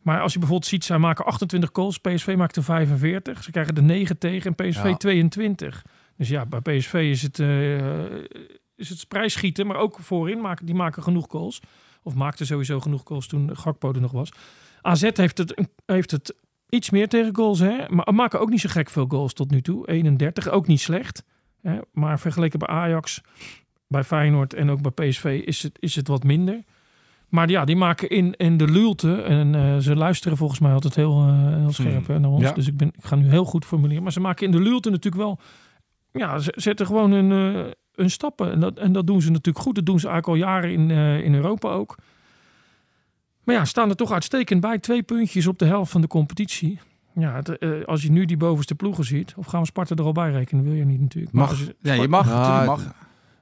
Maar 0.01 0.21
als 0.21 0.33
je 0.33 0.39
bijvoorbeeld 0.39 0.69
ziet, 0.69 0.85
zij 0.85 0.97
maken 0.97 1.25
28 1.25 1.69
goals, 1.73 1.97
PSV 1.97 2.33
maakt 2.37 2.55
er 2.55 2.63
45. 2.63 3.43
Ze 3.43 3.51
krijgen 3.51 3.75
er 3.75 3.83
9 3.83 4.17
tegen 4.17 4.55
en 4.55 4.69
PSV 4.69 4.83
Ja. 4.83 4.95
22. 4.95 5.85
Dus 6.17 6.29
ja, 6.29 6.45
bij 6.45 6.59
PSV 6.59 6.93
is 6.93 7.21
het, 7.21 7.39
eh 7.39 7.47
is 8.79 8.89
het 8.89 9.07
prijsschieten, 9.07 9.67
maar 9.67 9.77
ook 9.77 9.99
voorin 9.99 10.41
maken, 10.41 10.65
die 10.65 10.75
maken 10.75 11.03
genoeg 11.03 11.25
goals. 11.29 11.61
Of 12.03 12.15
maakte 12.15 12.45
sowieso 12.45 12.79
genoeg 12.79 13.01
goals 13.05 13.27
toen 13.27 13.57
Gakpo 13.57 13.93
er 13.93 14.01
nog 14.01 14.11
was. 14.11 14.31
AZ 14.81 15.09
heeft 15.13 15.37
het, 15.37 15.67
heeft 15.85 16.11
het 16.11 16.35
iets 16.69 16.89
meer 16.89 17.07
tegen 17.07 17.35
goals. 17.35 17.59
Hè? 17.59 17.89
Maar 17.89 18.13
maken 18.13 18.39
ook 18.39 18.49
niet 18.49 18.59
zo 18.59 18.69
gek 18.69 18.89
veel 18.89 19.05
goals 19.07 19.33
tot 19.33 19.51
nu 19.51 19.61
toe. 19.61 19.87
31, 19.87 20.49
ook 20.49 20.67
niet 20.67 20.79
slecht. 20.79 21.23
Hè? 21.61 21.79
Maar 21.91 22.19
vergeleken 22.19 22.59
bij 22.59 22.67
Ajax, 22.67 23.21
bij 23.87 24.03
Feyenoord 24.03 24.53
en 24.53 24.69
ook 24.69 24.81
bij 24.81 25.09
PSV 25.09 25.41
is 25.45 25.63
het, 25.63 25.77
is 25.79 25.95
het 25.95 26.07
wat 26.07 26.23
minder. 26.23 26.63
Maar 27.29 27.49
ja, 27.49 27.65
die 27.65 27.75
maken 27.75 28.09
in, 28.09 28.33
in 28.33 28.57
de 28.57 28.71
lulte. 28.71 29.21
En 29.21 29.55
eh, 29.55 29.77
ze 29.77 29.95
luisteren 29.95 30.37
volgens 30.37 30.59
mij 30.59 30.73
altijd 30.73 30.95
heel, 30.95 31.27
eh, 31.27 31.55
heel 31.55 31.71
scherp 31.71 32.07
hè, 32.07 32.19
naar 32.19 32.29
ons. 32.29 32.43
Ja. 32.43 32.51
Dus 32.51 32.67
ik, 32.67 32.77
ben, 32.77 32.87
ik 32.87 33.03
ga 33.03 33.15
nu 33.15 33.29
heel 33.29 33.45
goed 33.45 33.65
formuleren. 33.65 34.03
Maar 34.03 34.11
ze 34.11 34.19
maken 34.19 34.45
in 34.45 34.51
de 34.51 34.61
lulte 34.61 34.89
natuurlijk 34.89 35.23
wel... 35.23 35.39
Ja, 36.11 36.39
ze 36.39 36.53
zetten 36.55 36.85
gewoon 36.85 37.31
eh, 37.31 37.65
hun 37.99 38.09
stappen. 38.09 38.51
En 38.51 38.59
dat, 38.59 38.77
en 38.77 38.91
dat 38.91 39.07
doen 39.07 39.21
ze 39.21 39.31
natuurlijk 39.31 39.65
goed. 39.65 39.75
Dat 39.75 39.85
doen 39.85 39.99
ze 39.99 40.07
eigenlijk 40.07 40.41
al 40.43 40.49
jaren 40.49 40.71
in, 40.71 40.91
eh, 40.91 41.23
in 41.23 41.33
Europa 41.35 41.69
ook. 41.69 41.97
Maar 43.43 43.55
ja, 43.55 43.65
staan 43.65 43.89
er 43.89 43.95
toch 43.95 44.11
uitstekend 44.11 44.61
bij. 44.61 44.79
Twee 44.79 45.03
puntjes 45.03 45.47
op 45.47 45.59
de 45.59 45.65
helft 45.65 45.91
van 45.91 46.01
de 46.01 46.07
competitie. 46.07 46.79
Ja, 47.13 47.33
het, 47.35 47.57
eh, 47.57 47.69
als 47.85 48.01
je 48.01 48.11
nu 48.11 48.25
die 48.25 48.37
bovenste 48.37 48.75
ploegen 48.75 49.03
ziet... 49.05 49.33
Of 49.37 49.45
gaan 49.45 49.59
we 49.59 49.65
Sparta 49.65 49.95
er 49.95 50.03
al 50.03 50.11
bij 50.11 50.31
rekenen? 50.31 50.63
Wil 50.63 50.73
je 50.73 50.85
niet 50.85 50.99
natuurlijk. 51.01 51.33
Maar 51.33 51.47
Mag. 51.47 51.59
je- 51.59 51.75
Ja, 51.81 51.93
je 51.93 52.07
mag. 52.07 52.25
Ja, 52.27 52.33
natuurlijk 52.39 52.65
mag. 52.65 52.93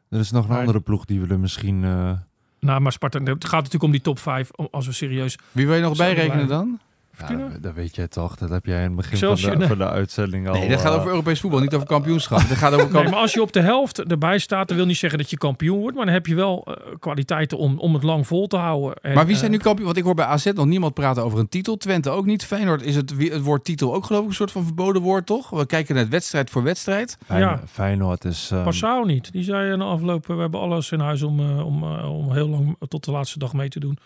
Er 0.09 0.19
is 0.19 0.31
nog 0.31 0.43
een 0.43 0.49
Maar- 0.49 0.59
andere 0.59 0.79
ploeg 0.79 1.05
die 1.05 1.19
we 1.21 1.27
er 1.33 1.39
misschien... 1.39 1.83
eh, 1.83 2.11
Nou, 2.59 2.81
maar 2.81 2.91
Sparta, 2.91 3.19
het 3.19 3.43
gaat 3.45 3.51
natuurlijk 3.57 3.83
om 3.83 3.91
die 3.91 4.01
top 4.01 4.19
5. 4.19 4.49
Als 4.71 4.85
we 4.85 4.91
serieus... 4.91 5.37
Wie 5.51 5.65
wil 5.67 5.75
je 5.75 5.81
nog 5.81 5.97
bijrekenen 5.97 6.47
dan? 6.47 6.79
Fortuna? 7.17 7.43
ja, 7.43 7.57
dat 7.61 7.73
weet 7.73 7.95
jij 7.95 8.07
toch. 8.07 8.35
Dat 8.35 8.49
heb 8.49 8.65
jij 8.65 8.77
in 8.77 8.83
het 8.83 8.95
begin 8.95 9.17
van 9.17 9.35
de, 9.51 9.57
nee. 9.57 9.67
van 9.67 9.77
de 9.77 9.87
uitzending 9.89 10.47
al... 10.47 10.53
Nee, 10.53 10.69
dat 10.69 10.81
gaat 10.81 10.91
eh, 10.91 10.97
over 10.97 11.09
Europees 11.09 11.39
voetbal, 11.39 11.59
niet 11.59 11.73
over 11.73 11.87
kampioenschap. 11.87 12.37
Dat 12.49 12.57
gaat 12.57 12.73
over 12.73 12.91
Nee, 12.93 13.03
maar 13.03 13.19
als 13.19 13.33
je 13.33 13.41
op 13.41 13.53
de 13.53 13.59
helft 13.61 13.99
erbij 14.03 14.37
staat, 14.37 14.67
dan 14.67 14.77
wil 14.77 14.85
niet 14.85 14.97
zeggen 14.97 15.19
dat 15.19 15.29
je 15.29 15.37
kampioen 15.37 15.79
wordt. 15.79 15.95
Maar 15.95 16.05
dan 16.05 16.13
heb 16.13 16.25
je 16.25 16.35
wel 16.35 16.63
eh, 16.65 16.73
kwaliteiten 16.99 17.57
om, 17.57 17.79
om 17.79 17.93
het 17.93 18.03
lang 18.03 18.27
vol 18.27 18.47
te 18.47 18.57
houden. 18.57 18.95
En, 19.01 19.13
Maar 19.13 19.25
wie 19.25 19.35
zijn 19.35 19.51
nu 19.51 19.57
eh, 19.57 19.63
kampioen? 19.63 19.85
Want 19.85 19.97
ik 19.97 20.03
hoor 20.03 20.13
bij 20.15 20.25
AZ 20.25 20.45
nog 20.53 20.65
niemand 20.65 20.93
praten 20.93 21.23
over 21.23 21.39
een 21.39 21.49
titel. 21.49 21.77
Twente 21.77 22.09
ook 22.09 22.25
niet. 22.25 22.45
Feyenoord 22.45 22.81
is 22.81 22.95
het, 22.95 23.15
wie- 23.15 23.31
het 23.31 23.41
woord 23.41 23.63
titel 23.63 23.93
ook 23.93 24.05
geloof 24.05 24.21
ik 24.23 24.27
een 24.29 24.33
soort 24.35 24.51
van 24.51 24.63
verboden 24.63 25.01
woord, 25.01 25.25
toch? 25.25 25.49
We 25.49 25.65
kijken 25.65 25.95
naar 25.95 26.09
wedstrijd 26.09 26.49
voor 26.49 26.63
wedstrijd. 26.63 27.17
Feyenoord, 27.25 27.59
Ja. 27.59 27.67
Feyenoord 27.67 28.25
is... 28.25 28.49
ehm, 28.53 28.63
Passau 28.63 29.05
niet. 29.05 29.31
Die 29.31 29.43
zei 29.43 29.71
in 29.71 29.79
de 29.79 29.85
afloop, 29.85 30.27
we 30.27 30.33
hebben 30.33 30.59
alles 30.59 30.91
in 30.91 30.99
huis 30.99 31.21
om, 31.21 31.59
om, 31.59 31.83
om 32.03 32.33
heel 32.33 32.47
lang 32.49 32.75
tot 32.87 33.03
de 33.05 33.11
laatste 33.11 33.39
dag 33.39 33.53
mee 33.53 33.69
te 33.69 33.79
doen. 33.79 33.97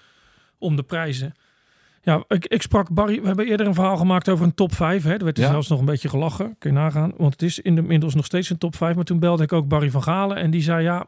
Om 0.58 0.76
de 0.76 0.84
prijzen. 0.84 1.34
Ja, 2.04 2.24
ik, 2.28 2.46
ik 2.46 2.62
sprak 2.62 2.94
Barry. 2.94 3.22
We 3.22 3.28
hebben 3.28 3.48
eerder 3.48 3.68
een 3.68 3.74
verhaal 3.74 3.98
gemaakt 3.98 4.30
over 4.30 4.46
een 4.46 4.54
top 4.54 4.74
5. 4.76 5.04
Hè. 5.04 5.14
Er 5.14 5.24
werd 5.24 5.38
er 5.38 5.44
Ja. 5.44 5.50
zelfs 5.50 5.68
nog 5.68 5.80
een 5.80 5.86
beetje 5.86 6.10
gelachen. 6.10 6.56
Kun 6.60 6.70
je 6.74 6.76
nagaan. 6.78 7.14
Want 7.18 7.32
het 7.32 7.42
is 7.42 7.60
inmiddels 7.60 8.16
nog 8.16 8.26
steeds 8.26 8.50
een 8.50 8.58
top 8.58 8.76
5. 8.76 8.96
Maar 8.96 9.04
toen 9.04 9.20
belde 9.20 9.44
ik 9.44 9.54
ook 9.54 9.68
Barry 9.68 9.92
van 9.92 10.04
Galen. 10.04 10.38
En 10.38 10.52
die 10.52 10.62
zei 10.62 10.84
ja. 10.84 11.06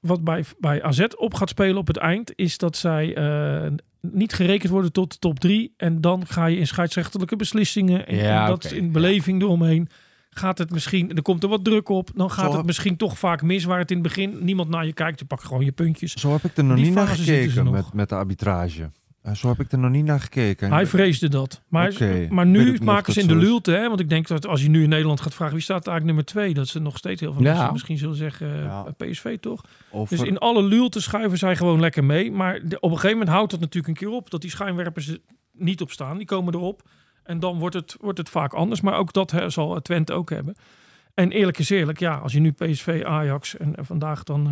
Wat 0.00 0.24
bij, 0.24 0.44
bij 0.58 0.82
AZ 0.82 1.04
op 1.16 1.34
gaat 1.34 1.48
spelen 1.48 1.76
op 1.76 1.86
het 1.86 1.96
eind. 1.96 2.32
Is 2.34 2.58
dat 2.58 2.76
zij 2.76 3.14
eh, 3.16 3.70
niet 4.00 4.32
gerekend 4.32 4.72
worden 4.72 4.92
tot 4.92 5.12
de 5.12 5.18
top 5.18 5.40
3. 5.40 5.74
En 5.76 6.00
dan 6.00 6.26
ga 6.26 6.46
je 6.46 6.56
in 6.56 6.66
scheidsrechtelijke 6.66 7.36
beslissingen. 7.36 8.06
En, 8.06 8.16
Ja, 8.16 8.42
en 8.44 8.48
dat 8.50 8.64
in 8.64 8.84
ja. 8.84 8.90
beleving 8.90 9.42
eromheen. 9.42 9.88
Gaat 10.30 10.58
het 10.58 10.70
misschien, 10.70 11.16
er 11.16 11.22
komt 11.22 11.42
er 11.42 11.48
wat 11.48 11.64
druk 11.64 11.88
op. 11.88 12.10
Dan 12.14 12.30
gaat 12.30 12.50
Zo 12.50 12.56
het 12.56 12.66
misschien 12.66 12.96
toch 12.96 13.18
vaak 13.18 13.42
mis. 13.42 13.64
Waar 13.64 13.78
het 13.78 13.90
in 13.90 13.96
het 13.98 14.06
begin 14.06 14.36
niemand 14.40 14.68
naar 14.68 14.86
je 14.86 14.92
kijkt. 14.92 15.18
Je 15.18 15.24
pakt 15.24 15.44
gewoon 15.44 15.64
je 15.64 15.72
puntjes. 15.72 16.12
Zo 16.12 16.32
heb 16.32 16.44
ik 16.44 16.56
er 16.56 16.64
nog 16.64 16.76
Die 16.76 16.84
niet 16.84 16.94
naar 16.94 17.06
gekeken 17.06 17.64
nog. 17.64 17.74
met, 17.74 17.92
met 17.92 18.08
de 18.08 18.14
arbitrage. 18.14 18.90
Eh, 19.24 19.34
zo 19.34 19.48
heb 19.48 19.60
ik 19.60 19.72
er 19.72 19.78
nog 19.78 19.90
niet 19.90 20.04
naar 20.04 20.20
gekeken. 20.20 20.72
Hij 20.72 20.86
vreesde 20.86 21.28
dat. 21.28 21.62
Maar, 21.68 21.92
maar 22.30 22.46
nu 22.46 22.78
maken 22.82 23.12
ze 23.12 23.20
in 23.20 23.26
de 23.26 23.34
lulte. 23.36 23.70
Hè? 23.70 23.88
Want 23.88 24.00
ik 24.00 24.08
denk 24.08 24.26
dat 24.26 24.46
als 24.46 24.62
je 24.62 24.68
nu 24.68 24.82
in 24.82 24.88
Nederland 24.88 25.20
gaat 25.20 25.34
vragen... 25.34 25.54
wie 25.54 25.62
staat 25.62 25.86
eigenlijk 25.86 26.04
nummer 26.06 26.24
twee? 26.24 26.54
Dat 26.54 26.68
ze 26.68 26.78
nog 26.80 26.96
steeds 26.96 27.20
heel 27.20 27.32
veel 27.32 27.42
Ja. 27.42 27.52
mensen 27.52 27.72
misschien 27.72 27.98
zullen 27.98 28.16
zeggen... 28.16 28.54
eh, 28.54 28.62
Ja. 28.64 28.84
PSV 28.96 29.38
toch? 29.38 29.64
Of 29.90 30.08
Dus 30.08 30.20
in 30.22 30.38
alle 30.38 30.62
lulte 30.62 31.00
schuiven 31.00 31.38
zij 31.38 31.56
gewoon 31.56 31.80
lekker 31.80 32.04
mee. 32.04 32.32
Maar 32.32 32.60
de- 32.68 32.80
op 32.80 32.90
een 32.90 32.96
gegeven 32.96 33.18
moment 33.18 33.34
houdt 33.36 33.50
dat 33.50 33.60
natuurlijk 33.60 33.88
een 34.00 34.06
keer 34.08 34.16
op. 34.16 34.30
Dat 34.30 34.40
die 34.40 34.50
schijnwerpers 34.50 35.08
er 35.08 35.18
niet 35.52 35.80
op 35.80 35.90
staan. 35.90 36.16
Die 36.16 36.26
komen 36.26 36.54
erop. 36.54 36.82
En 37.22 37.40
dan 37.40 37.58
wordt 37.58 37.74
het, 37.74 37.96
wordt 38.00 38.18
het 38.18 38.28
vaak 38.28 38.52
anders. 38.52 38.80
Maar 38.80 38.94
ook 38.96 39.12
dat 39.12 39.30
hè, 39.30 39.50
zal 39.50 39.82
Twente 39.82 40.12
ook 40.12 40.30
hebben. 40.30 40.54
En 41.14 41.30
eerlijk 41.32 41.58
is 41.58 41.70
eerlijk, 41.70 41.98
ja, 41.98 42.14
als 42.16 42.32
je 42.32 42.40
nu 42.40 42.50
PSV, 42.52 43.02
Ajax 43.06 43.56
en 43.56 43.74
vandaag 43.80 44.22
dan 44.22 44.46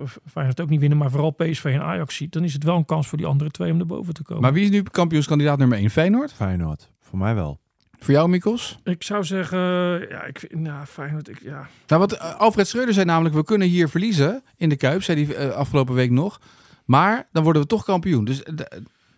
eh 0.00 0.06
Feyenoord 0.30 0.60
ook 0.60 0.68
niet 0.68 0.80
winnen, 0.80 0.98
maar 0.98 1.10
vooral 1.10 1.30
PSV 1.30 1.64
en 1.64 1.82
Ajax 1.82 2.16
ziet, 2.16 2.32
dan 2.32 2.44
is 2.44 2.52
het 2.52 2.64
wel 2.64 2.76
een 2.76 2.84
kans 2.84 3.06
voor 3.08 3.18
die 3.18 3.26
andere 3.26 3.50
twee 3.50 3.72
om 3.72 3.80
erboven 3.80 4.14
te 4.14 4.22
komen. 4.22 4.42
Maar 4.42 4.52
wie 4.52 4.64
is 4.64 4.70
nu 4.70 4.82
kampioenskandidaat 4.82 5.58
nummer 5.58 5.78
1? 5.78 5.90
Feyenoord? 5.90 6.32
Feyenoord. 6.32 6.90
Voor 7.00 7.18
mij 7.18 7.34
wel. 7.34 7.58
Voor 7.98 8.14
jou, 8.14 8.28
Mikos? 8.28 8.78
Ik 8.84 9.02
zou 9.02 9.24
zeggen, 9.24 9.58
ja, 10.08 10.22
ik 10.24 10.38
vind, 10.38 10.54
nou, 10.54 10.84
Feyenoord, 10.86 11.28
ik, 11.28 11.40
ja. 11.42 11.68
Nou, 11.86 12.00
wat 12.00 12.12
eh, 12.12 12.34
Alfred 12.34 12.68
Schreuder 12.68 12.94
zei 12.94 13.06
namelijk, 13.06 13.34
we 13.34 13.44
kunnen 13.44 13.68
hier 13.68 13.88
verliezen 13.88 14.42
in 14.56 14.68
de 14.68 14.76
Kuip, 14.76 15.02
zei 15.02 15.24
hij 15.26 15.36
eh, 15.36 15.50
afgelopen 15.54 15.94
week 15.94 16.10
nog. 16.10 16.40
Maar 16.84 17.28
dan 17.32 17.42
worden 17.42 17.62
we 17.62 17.68
toch 17.68 17.84
kampioen. 17.84 18.24
Dus 18.24 18.42
eh, 18.42 18.54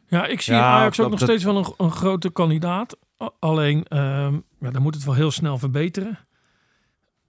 Ja, 0.08 0.26
ik 0.26 0.40
zie 0.40 0.54
Ja, 0.54 0.62
Ajax 0.64 0.86
ook 0.86 0.96
dat- 0.96 1.10
nog 1.10 1.18
dat- 1.18 1.28
steeds 1.28 1.44
wel 1.44 1.56
een, 1.56 1.72
een 1.86 1.90
grote 1.92 2.30
kandidaat. 2.30 2.96
Alleen, 3.38 3.84
ehm, 3.84 4.34
ja, 4.60 4.70
dan 4.70 4.82
moet 4.82 4.94
het 4.94 5.04
wel 5.04 5.14
heel 5.14 5.30
snel 5.30 5.58
verbeteren. 5.58 6.18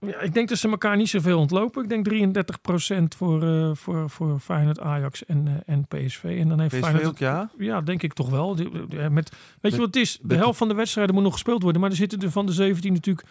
Ja, 0.00 0.20
ik 0.20 0.34
denk 0.34 0.48
dat 0.48 0.58
ze 0.58 0.68
elkaar 0.68 0.96
niet 0.96 1.08
zoveel 1.08 1.38
ontlopen. 1.38 1.82
Ik 1.82 1.88
denk 1.88 2.06
33% 2.06 3.02
voor, 3.16 3.42
eh 3.42 3.70
voor, 3.74 4.10
voor 4.10 4.38
Feyenoord, 4.40 4.80
Ajax 4.80 5.24
en, 5.24 5.46
eh, 5.66 5.74
en 5.74 5.86
PSV. 5.88 6.24
En 6.24 6.48
dan 6.48 6.60
heeft 6.60 6.72
PSV 6.74 6.82
Feyenoord... 6.82 7.06
ook, 7.06 7.18
ja? 7.18 7.50
Ja, 7.58 7.80
denk 7.80 8.02
ik 8.02 8.12
toch 8.12 8.30
wel. 8.30 8.56
Ja, 8.88 9.08
Met, 9.08 9.32
weet 9.60 9.72
je 9.72 9.78
wat 9.78 9.86
het 9.86 9.96
is? 9.96 10.18
De 10.22 10.34
helft 10.34 10.58
van 10.58 10.68
de 10.68 10.74
wedstrijden 10.74 11.14
moet 11.14 11.24
nog 11.24 11.32
gespeeld 11.32 11.62
worden. 11.62 11.80
Maar 11.80 11.90
er 11.90 11.96
zitten 11.96 12.20
er 12.20 12.30
van 12.30 12.46
de 12.46 12.52
17 12.52 12.92
natuurlijk 12.92 13.26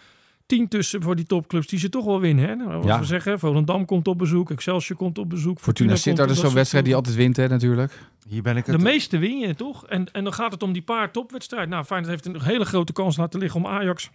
10 0.46 0.68
tussen 0.68 1.02
voor 1.02 1.16
die 1.16 1.26
topclubs 1.26 1.66
die 1.66 1.78
ze 1.78 1.88
toch 1.88 2.04
wel 2.04 2.20
winnen. 2.20 2.48
Hè? 2.48 2.54
Nou, 2.54 2.86
Ja. 2.86 2.98
we 2.98 3.04
zeggen, 3.06 3.38
Volendam 3.38 3.84
komt 3.84 4.08
op 4.08 4.18
bezoek, 4.18 4.50
Excelsior 4.50 4.98
komt 4.98 5.18
op 5.18 5.28
bezoek. 5.28 5.60
Fortuna 5.60 5.96
Sittard 5.96 6.18
op- 6.28 6.34
is 6.34 6.34
zo'n 6.34 6.44
soort 6.44 6.54
wedstrijd 6.58 6.84
die 6.84 6.94
altijd 6.94 7.14
wint, 7.16 7.36
hè, 7.36 7.48
natuurlijk. 7.48 7.98
Hier 8.28 8.42
ben 8.42 8.56
ik 8.56 8.64
De 8.64 8.72
het... 8.72 8.80
meeste 8.80 9.18
win 9.18 9.38
je 9.38 9.54
toch? 9.54 9.86
En, 9.86 10.12
en 10.12 10.24
dan 10.24 10.32
gaat 10.32 10.52
het 10.52 10.62
om 10.62 10.72
die 10.72 10.82
paar 10.82 11.10
topwedstrijden. 11.10 11.68
Nou, 11.70 11.84
Feyenoord 11.84 12.10
heeft 12.12 12.26
een 12.26 12.42
hele 12.42 12.64
grote 12.64 12.92
kans 12.92 13.16
laten 13.16 13.40
liggen 13.40 13.60
om 13.64 13.66
Ajax 13.66 14.10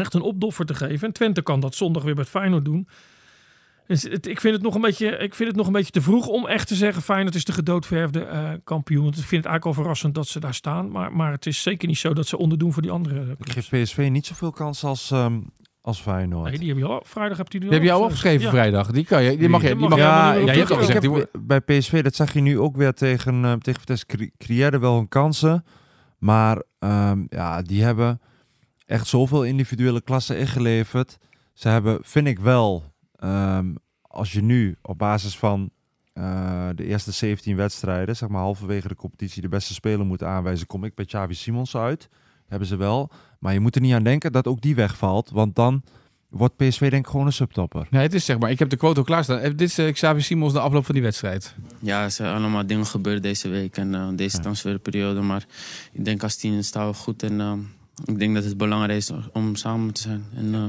echt 0.00 0.14
een 0.14 0.20
opdoffer 0.20 0.66
te 0.66 0.74
geven. 0.74 1.06
En 1.06 1.12
Twente 1.12 1.42
kan 1.42 1.60
dat 1.60 1.74
zondag 1.74 2.02
weer 2.02 2.16
met 2.16 2.28
Feyenoord 2.28 2.64
doen. 2.64 2.88
Dus 3.86 4.02
het, 4.02 4.26
ik, 4.26 4.40
vind 4.40 4.54
het 4.54 4.62
nog 4.62 4.74
een 4.74 4.80
beetje, 4.80 5.06
ik 5.06 5.34
vind 5.34 5.48
het 5.48 5.58
nog 5.58 5.66
een 5.66 5.72
beetje 5.72 5.90
te 5.90 6.02
vroeg 6.02 6.26
om 6.26 6.46
echt 6.46 6.68
te 6.68 6.74
zeggen... 6.74 7.02
Feyenoord 7.02 7.34
is 7.34 7.44
de 7.44 7.52
gedoodverfde 7.52 8.20
eh, 8.20 8.50
kampioen. 8.64 9.02
Want 9.02 9.16
ik 9.16 9.24
vind 9.24 9.44
het 9.44 9.52
eigenlijk 9.52 9.64
al 9.64 9.82
verrassend 9.82 10.14
dat 10.14 10.28
ze 10.28 10.40
daar 10.40 10.54
staan. 10.54 10.90
Maar, 10.90 11.12
maar 11.12 11.32
het 11.32 11.46
is 11.46 11.62
zeker 11.62 11.88
niet 11.88 11.98
zo 11.98 12.12
dat 12.12 12.26
ze 12.26 12.38
onderdoen 12.38 12.72
voor 12.72 12.82
die 12.82 12.90
andere 12.90 13.36
Ik 13.38 13.52
geef 13.52 13.68
PSV 13.68 14.08
niet 14.10 14.26
zoveel 14.26 14.50
kans 14.50 14.84
als, 14.84 15.10
ehm, 15.10 15.40
als 15.80 16.00
Feyenoord. 16.00 16.50
Nee, 16.50 16.58
die 16.58 16.68
heb 16.68 16.76
je 16.78 16.84
al. 16.84 17.02
Vrijdag 17.04 17.36
heb 17.36 17.52
je 17.52 17.58
die 17.58 17.68
Die 17.68 17.78
heb 17.78 17.86
je 17.86 17.92
al 17.92 18.02
opgeschreven 18.02 18.44
Ja. 18.44 18.50
vrijdag. 18.50 18.90
Die 18.90 19.04
kan 19.04 19.22
je, 19.22 19.36
die 19.36 19.48
mag 19.48 19.62
je, 19.62 19.68
die 19.68 19.76
mag 19.76 19.88
mag 19.88 19.98
Ja, 19.98 20.32
je 20.32 20.50
hebt 20.50 20.70
al 20.70 20.76
gezegd, 20.76 21.02
heb 21.02 21.28
bij 21.38 21.60
PSV, 21.60 22.02
dat 22.02 22.14
zag 22.14 22.32
je 22.32 22.40
nu 22.40 22.58
ook 22.58 22.76
weer 22.76 22.92
tegen, 22.92 23.44
eh 23.44 23.52
tegen 23.52 23.80
Vitesse 23.80 24.06
Crière 24.38 24.78
wel 24.78 24.96
hun 24.96 25.08
kansen. 25.08 25.64
Maar 26.18 26.62
ehm, 26.78 27.24
ja, 27.28 27.62
die 27.62 27.82
hebben 27.82 28.20
echt 28.92 29.06
zoveel 29.06 29.44
individuele 29.44 30.00
klassen 30.00 30.38
ingeleverd. 30.38 31.16
Ze 31.52 31.68
hebben, 31.68 31.98
vind 32.02 32.26
ik 32.26 32.38
wel, 32.38 32.82
ehm, 33.16 33.74
als 34.02 34.32
je 34.32 34.42
nu 34.42 34.76
op 34.82 34.98
basis 34.98 35.38
van 35.38 35.70
eh, 36.12 36.68
de 36.74 36.84
eerste 36.84 37.12
17 37.12 37.56
wedstrijden, 37.56 38.16
zeg 38.16 38.28
maar 38.28 38.40
halverwege 38.40 38.88
de 38.88 38.94
competitie, 38.94 39.42
de 39.42 39.48
beste 39.48 39.74
speler 39.74 40.06
moet 40.06 40.22
aanwijzen, 40.22 40.66
kom 40.66 40.84
ik 40.84 40.94
bij 40.94 41.04
Xavi 41.04 41.34
Simons 41.34 41.76
uit. 41.76 42.08
Hebben 42.48 42.68
ze 42.68 42.76
wel. 42.76 43.10
Maar 43.38 43.52
je 43.52 43.60
moet 43.60 43.74
er 43.74 43.80
niet 43.80 43.94
aan 43.94 44.02
denken 44.02 44.32
dat 44.32 44.46
ook 44.46 44.60
die 44.60 44.74
wegvalt. 44.74 45.30
Want 45.30 45.54
dan 45.54 45.82
wordt 46.28 46.56
PSV 46.56 46.90
denk 46.90 47.04
ik 47.04 47.10
gewoon 47.10 47.26
een 47.26 47.32
subtopper. 47.32 47.86
Nee, 47.90 48.02
het 48.02 48.14
is 48.14 48.24
zeg 48.24 48.38
maar, 48.38 48.50
ik 48.50 48.58
heb 48.58 48.68
de 48.70 48.76
quote 48.76 48.98
al 48.98 49.04
klaarstaan. 49.04 49.38
Eh, 49.38 49.50
Dit 49.50 49.60
is 49.60 49.78
eh, 49.78 49.92
Xavi 49.92 50.20
Simons 50.20 50.52
de 50.52 50.60
afloop 50.60 50.84
van 50.84 50.94
die 50.94 51.02
wedstrijd. 51.04 51.54
Ja, 51.78 52.02
er 52.02 52.10
zijn 52.10 52.34
allemaal 52.34 52.66
dingen 52.66 52.86
gebeurd 52.86 53.22
deze 53.22 53.48
week 53.48 53.76
en 53.76 53.94
eh, 53.94 54.08
deze 54.14 54.36
Ja. 54.36 54.42
transferperiode. 54.42 55.20
Maar 55.20 55.44
ik 55.92 56.04
denk 56.04 56.22
als 56.22 56.36
team 56.36 56.62
staan 56.62 56.88
we 56.88 56.94
goed. 56.94 57.22
En 57.22 57.40
eh, 57.40 57.52
ik 58.04 58.18
denk 58.18 58.34
dat 58.34 58.44
het 58.44 58.56
belangrijk 58.56 58.98
is 58.98 59.10
om 59.32 59.54
samen 59.54 59.92
te 59.92 60.00
zijn. 60.00 60.24
En 60.34 60.54
eh, 60.54 60.60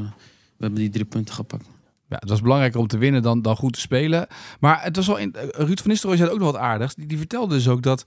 we 0.57 0.59
hebben 0.59 0.79
die 0.79 0.89
drie 0.89 1.05
punten 1.05 1.35
gepakt. 1.35 1.65
Ja, 2.09 2.17
het 2.19 2.29
was 2.29 2.41
belangrijker 2.41 2.79
om 2.79 2.87
te 2.87 2.97
winnen 2.97 3.21
dan, 3.21 3.41
dan 3.41 3.55
goed 3.55 3.73
te 3.73 3.79
spelen. 3.79 4.27
Maar 4.59 4.83
het 4.83 4.95
was 4.95 5.07
wel 5.07 5.17
in, 5.17 5.33
eh, 5.33 5.47
Ruud 5.49 5.79
van 5.79 5.89
Nistelrooy 5.89 6.17
zei 6.17 6.29
ook 6.29 6.39
nog 6.39 6.51
wat 6.51 6.61
aardigs. 6.61 6.95
Die, 6.95 7.05
die 7.05 7.17
vertelde 7.17 7.55
dus 7.55 7.67
ook 7.67 7.81
dat 7.81 8.05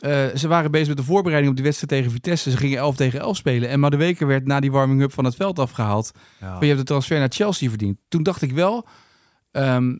eh, 0.00 0.26
ze 0.34 0.48
waren 0.48 0.70
bezig 0.70 0.88
met 0.88 0.96
de 0.96 1.02
voorbereiding 1.02 1.50
op 1.50 1.56
die 1.56 1.64
wedstrijd 1.64 1.92
tegen 1.92 2.10
Vitesse. 2.10 2.50
Ze 2.50 2.56
gingen 2.56 2.78
11 2.78 2.96
tegen 2.96 3.20
11 3.20 3.36
spelen. 3.36 3.68
En 3.68 3.80
Madueke 3.80 4.24
werd 4.24 4.46
na 4.46 4.60
die 4.60 4.72
warming-up 4.72 5.12
van 5.12 5.24
het 5.24 5.34
veld 5.34 5.58
afgehaald. 5.58 6.10
Ja. 6.40 6.50
Maar 6.50 6.60
je 6.60 6.66
hebt 6.66 6.78
de 6.78 6.84
transfer 6.84 7.18
naar 7.18 7.28
Chelsea 7.30 7.68
verdiend. 7.68 7.98
Toen 8.08 8.22
dacht 8.22 8.42
ik 8.42 8.52
wel, 8.52 8.86
ehm, 9.50 9.94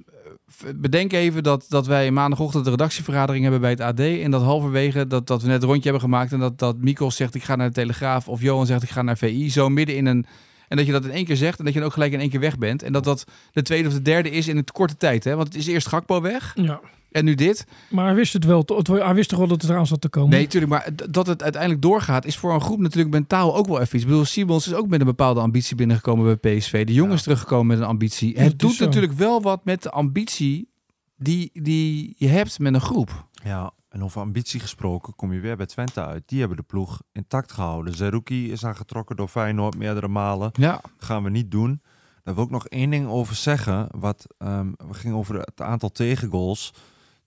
bedenk 0.76 1.12
even 1.12 1.42
dat, 1.42 1.66
dat 1.68 1.86
wij 1.86 2.11
maandagochtend 2.11 2.64
de 2.64 2.70
redactievergadering 2.70 3.42
hebben 3.42 3.61
bij 3.61 3.70
het 3.70 3.80
AD. 3.80 4.01
En 4.01 4.30
dat 4.30 4.42
halverwege, 4.42 5.07
dat, 5.07 5.26
dat 5.26 5.42
we 5.42 5.48
net 5.48 5.62
een 5.62 5.68
rondje 5.68 5.90
hebben 5.90 6.01
gemaakt. 6.01 6.32
En 6.32 6.38
dat, 6.38 6.59
dat 6.59 6.76
Mikos 6.76 7.16
zegt, 7.16 7.34
ik 7.34 7.42
ga 7.42 7.57
naar 7.57 7.68
de 7.68 7.74
Telegraaf. 7.74 8.28
Of 8.28 8.40
Johan 8.40 8.66
zegt, 8.66 8.82
ik 8.82 8.90
ga 8.90 9.03
naar 9.03 9.18
VI. 9.18 9.51
Zo 9.51 9.68
midden 9.68 9.96
in 9.96 10.07
een... 10.07 10.26
En 10.68 10.76
dat 10.76 10.86
je 10.86 10.92
dat 10.92 11.05
in 11.05 11.11
één 11.11 11.24
keer 11.24 11.36
zegt 11.36 11.59
en 11.59 11.64
dat 11.64 11.72
je 11.72 11.78
dan 11.78 11.88
ook 11.88 11.94
gelijk 11.94 12.12
in 12.12 12.20
één 12.20 12.30
keer 12.30 12.40
weg 12.40 12.59
bent. 12.59 12.82
En 12.82 12.92
dat 12.92 13.05
dat 13.05 13.24
de 13.53 13.62
tweede 13.62 13.88
of 13.88 13.94
de 13.94 14.03
derde 14.03 14.30
is 14.30 14.48
in 14.48 14.57
een 14.57 14.64
korte 14.72 14.96
tijd. 14.96 15.24
Hè? 15.24 15.34
Want 15.34 15.48
het 15.48 15.57
is 15.57 15.66
eerst 15.66 15.88
Gakpo 15.88 16.20
weg 16.20 16.53
Ja. 16.55 16.80
En 17.11 17.24
nu 17.24 17.34
dit. 17.34 17.66
Maar 17.88 18.04
hij 18.04 18.14
wist 18.14 18.32
het 18.32 18.44
wel. 18.44 18.64
Hij 18.84 19.14
wist 19.14 19.28
toch 19.28 19.38
wel 19.38 19.48
dat 19.48 19.62
het 19.62 19.70
eraan 19.70 19.86
zat 19.86 20.00
te 20.00 20.08
komen? 20.08 20.30
Nee, 20.30 20.42
natuurlijk. 20.42 20.72
Maar 20.72 20.88
dat 21.11 21.26
het 21.26 21.42
uiteindelijk 21.42 21.82
doorgaat 21.82 22.24
is 22.24 22.36
voor 22.36 22.54
een 22.54 22.61
groep 22.61 22.78
natuurlijk 22.78 23.14
mentaal 23.14 23.56
ook 23.56 23.66
wel 23.66 23.80
even 23.80 23.94
iets. 23.94 24.02
Ik 24.02 24.08
bedoel, 24.11 24.24
Simons 24.24 24.66
is 24.66 24.74
ook 24.74 24.88
met 24.88 25.00
een 25.00 25.06
bepaalde 25.06 25.40
ambitie 25.40 25.76
binnengekomen 25.76 26.38
bij 26.40 26.56
PSV. 26.56 26.86
De 26.86 26.92
jongen 26.92 27.14
is 27.14 27.22
teruggekomen 27.22 27.66
met 27.66 27.78
een 27.78 27.84
ambitie. 27.84 28.38
Het 28.38 28.58
doet 28.58 28.74
zo. 28.74 28.84
natuurlijk 28.84 29.12
wel 29.12 29.42
wat 29.42 29.64
met 29.64 29.82
de 29.82 29.90
ambitie 29.90 30.68
die, 31.16 31.50
die 31.52 32.14
je 32.18 32.28
hebt 32.28 32.58
met 32.58 32.74
een 32.74 32.80
groep. 32.80 33.28
Ja, 33.44 33.72
en 33.88 34.04
over 34.04 34.20
ambitie 34.20 34.61
gesproken 34.61 35.14
kom 35.14 35.32
je 35.32 35.40
weer 35.40 35.56
bij 35.56 35.66
Twente 35.66 36.04
uit. 36.04 36.22
Die 36.26 36.38
hebben 36.38 36.56
de 36.56 36.62
ploeg 36.62 37.00
intact 37.12 37.52
gehouden. 37.52 37.94
Zerouki 37.94 38.52
is 38.52 38.64
aangetrokken 38.64 39.16
door 39.16 39.28
Feyenoord 39.28 39.76
meerdere 39.76 40.08
malen. 40.08 40.50
Ja, 40.52 40.80
gaan 40.98 41.22
we 41.22 41.30
niet 41.30 41.50
doen. 41.50 41.82
Daar 42.22 42.34
wil 42.34 42.44
ik 42.44 42.50
nog 42.50 42.68
één 42.68 42.90
ding 42.90 43.08
over 43.08 43.34
zeggen. 43.34 43.88
Wat 43.90 44.26
ehm, 44.38 44.72
we 44.88 44.94
gingen 44.94 45.16
over 45.16 45.38
het 45.38 45.61
aantal 45.61 45.88
tegengoals. 45.88 46.74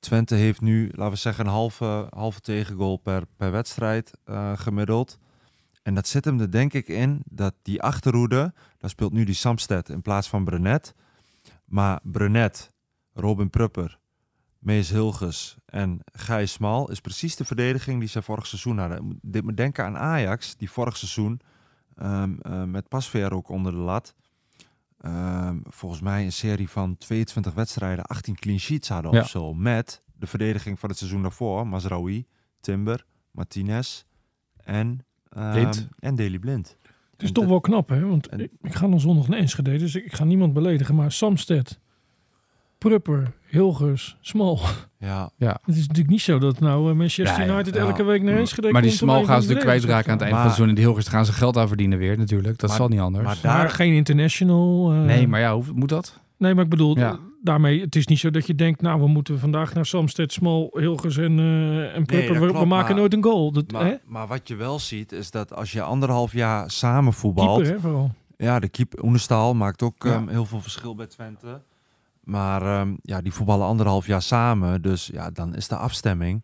Twente 0.04 0.36
heeft 0.36 0.62
nu, 0.62 0.92
laten 0.92 1.14
we 1.14 1.20
zeggen, 1.20 1.46
een 1.46 1.52
halve, 1.52 2.08
halve 2.10 2.40
tegengoal 2.40 2.98
per, 2.98 3.24
per 3.38 3.52
wedstrijd 3.52 4.12
eh, 4.26 4.58
gemiddeld. 4.58 5.20
En 5.84 5.96
dat 5.96 6.08
zit 6.08 6.26
hem 6.26 6.40
er 6.40 6.52
denk 6.52 6.74
ik 6.74 6.88
in 6.88 7.22
dat 7.26 7.54
die 7.62 7.82
achterhoede, 7.82 8.54
daar 8.78 8.90
speelt 8.90 9.14
nu 9.14 9.24
die 9.24 9.36
Samsted 9.36 9.90
in 9.90 10.02
plaats 10.02 10.30
van 10.30 10.44
Brenet. 10.44 10.94
Maar 11.66 12.00
Brenet, 12.04 12.74
Robin 13.14 13.50
Prupper, 13.50 14.00
Mees 14.60 14.90
Hilges 14.90 15.58
en 15.66 16.00
Gijs 16.06 16.52
Smal 16.52 16.92
is 16.92 17.02
precies 17.02 17.36
de 17.36 17.46
verdediging 17.46 18.00
die 18.00 18.10
ze 18.10 18.22
vorig 18.22 18.48
seizoen 18.48 18.78
hadden. 18.78 19.20
Dit 19.22 19.44
moet 19.44 19.58
denken 19.58 19.86
aan 19.86 19.98
Ajax, 19.98 20.58
die 20.58 20.72
vorig 20.72 20.98
seizoen 20.98 21.40
ehm, 21.96 22.34
eh, 22.42 22.64
met 22.64 22.88
Pasveer 22.88 23.34
ook 23.34 23.50
onder 23.50 23.72
de 23.72 23.78
lat. 23.78 24.16
Ehm, 25.04 25.58
volgens 25.64 26.02
mij 26.02 26.24
een 26.24 26.32
serie 26.32 26.70
van 26.70 26.98
22 26.98 27.54
wedstrijden, 27.54 28.06
18 28.06 28.36
clean 28.36 28.60
sheets 28.60 28.90
hadden 28.90 29.12
Ja. 29.14 29.20
of 29.22 29.30
zo. 29.30 29.54
Met 29.54 30.02
de 30.16 30.28
verdediging 30.28 30.80
van 30.80 30.90
het 30.90 30.98
seizoen 30.98 31.22
daarvoor, 31.22 31.68
Mazraoui, 31.68 32.26
Timber, 32.60 33.06
Martinez 33.32 34.04
en, 34.58 35.06
ehm, 35.30 35.52
Blind. 35.52 35.88
en 36.00 36.16
Daley 36.16 36.40
Blind. 36.40 36.78
Het 37.12 37.22
is 37.22 37.28
En 37.28 37.34
toch 37.34 37.46
wel 37.46 37.60
knap, 37.62 37.90
hè? 37.90 38.06
Want 38.08 38.28
en- 38.28 38.40
ik, 38.40 38.52
ik 38.62 38.74
ga 38.76 38.88
dan 38.88 39.00
zondag 39.00 39.28
naar 39.28 39.40
Enschede, 39.40 39.78
dus 39.78 39.96
ik, 39.96 40.06
ik 40.06 40.14
ga 40.14 40.24
niemand 40.24 40.54
beledigen. 40.54 40.96
Maar 40.96 41.12
Samsted, 41.12 41.80
Prupper, 42.90 43.32
Hilgers, 43.50 44.18
Smal. 44.22 44.60
Ja, 44.98 45.32
Het 45.38 45.76
is 45.76 45.82
natuurlijk 45.82 46.10
niet 46.10 46.22
zo 46.22 46.40
dat 46.40 46.60
nou 46.60 46.90
eh, 46.90 46.96
Manchester 46.96 47.50
United 47.50 47.76
ja. 47.76 47.80
elke 47.80 48.04
week 48.04 48.22
naar 48.22 48.38
Enschede 48.38 48.72
maar 48.72 48.82
die 48.82 48.90
komt 48.90 49.02
om 49.02 49.08
smal 49.08 49.20
een 49.22 49.28
gaan 49.28 49.42
ze 49.42 49.48
natuurlijk 49.48 49.78
kwijtraken 49.78 50.06
aan 50.12 50.18
het 50.18 50.20
te 50.20 50.24
eind 50.26 50.36
van 50.38 50.46
het 50.46 50.54
seizoen. 50.56 50.68
En 50.70 50.76
die 50.76 50.84
Hilgers 50.84 51.08
gaan 51.08 51.26
ze 51.26 51.34
geld 51.34 51.58
aan 51.58 51.68
verdienen 51.68 51.98
weer 51.98 52.18
natuurlijk. 52.18 52.60
Dat 52.60 52.70
Maar- 52.70 52.78
zal 52.78 52.88
niet 52.88 53.00
anders. 53.00 53.26
maar 53.26 53.38
Maar 53.44 53.58
daar, 53.58 53.70
geen 53.70 53.94
international. 53.94 54.92
eh, 54.92 55.02
nee, 55.02 55.28
maar 55.28 55.40
ja, 55.40 55.54
hoe 55.56 55.64
moet 55.76 55.90
dat? 55.90 56.20
Nee, 56.38 56.54
maar 56.54 56.64
ik 56.64 56.70
bedoel, 56.70 56.98
Ja. 56.98 57.20
daarmee, 57.42 57.82
het 57.82 57.96
is 57.96 58.08
niet 58.08 58.20
zo 58.20 58.30
dat 58.32 58.48
je 58.48 58.56
denkt, 58.56 58.82
nou, 58.82 59.00
we 59.02 59.08
moeten 59.08 59.40
vandaag 59.40 59.74
naar 59.74 59.86
Samsted, 59.86 60.34
Smal, 60.34 60.70
Hilgers 60.80 61.18
en, 61.18 61.40
eh 61.40 61.96
en 61.96 62.06
Prupper. 62.06 62.40
we, 62.42 62.48
klopt, 62.48 62.66
maken 62.68 62.88
maar- 62.88 62.96
nooit 62.96 63.14
een 63.14 63.24
goal. 63.24 63.52
Dat, 63.52 63.64
hè? 63.72 63.78
maar, 63.78 64.00
maar 64.08 64.28
wat 64.28 64.48
je 64.48 64.56
wel 64.56 64.80
ziet 64.80 65.12
is 65.12 65.32
dat 65.32 65.54
als 65.56 65.72
je 65.72 65.82
anderhalf 65.82 66.34
jaar 66.34 66.72
samen 66.72 67.14
voetbalt, 67.14 67.56
Keeper, 67.62 67.74
hè, 67.76 67.80
vooral. 67.82 68.12
Ja, 68.38 68.60
de 68.60 68.70
keeper 68.70 69.04
Oenestal 69.04 69.54
maakt 69.54 69.82
ook 69.82 70.04
Ja. 70.04 70.14
ehm, 70.14 70.28
heel 70.28 70.46
veel 70.46 70.62
verschil 70.62 70.96
bij 70.96 71.08
Twente. 71.08 71.62
Maar 72.24 72.62
ehm, 72.62 72.96
ja, 73.02 73.22
die 73.22 73.34
voetballen 73.34 73.68
anderhalf 73.68 74.06
jaar 74.08 74.22
samen. 74.22 74.82
Dus 74.82 75.08
ja, 75.08 75.32
dan 75.32 75.56
is 75.56 75.68
de 75.68 75.78
afstemming. 75.78 76.44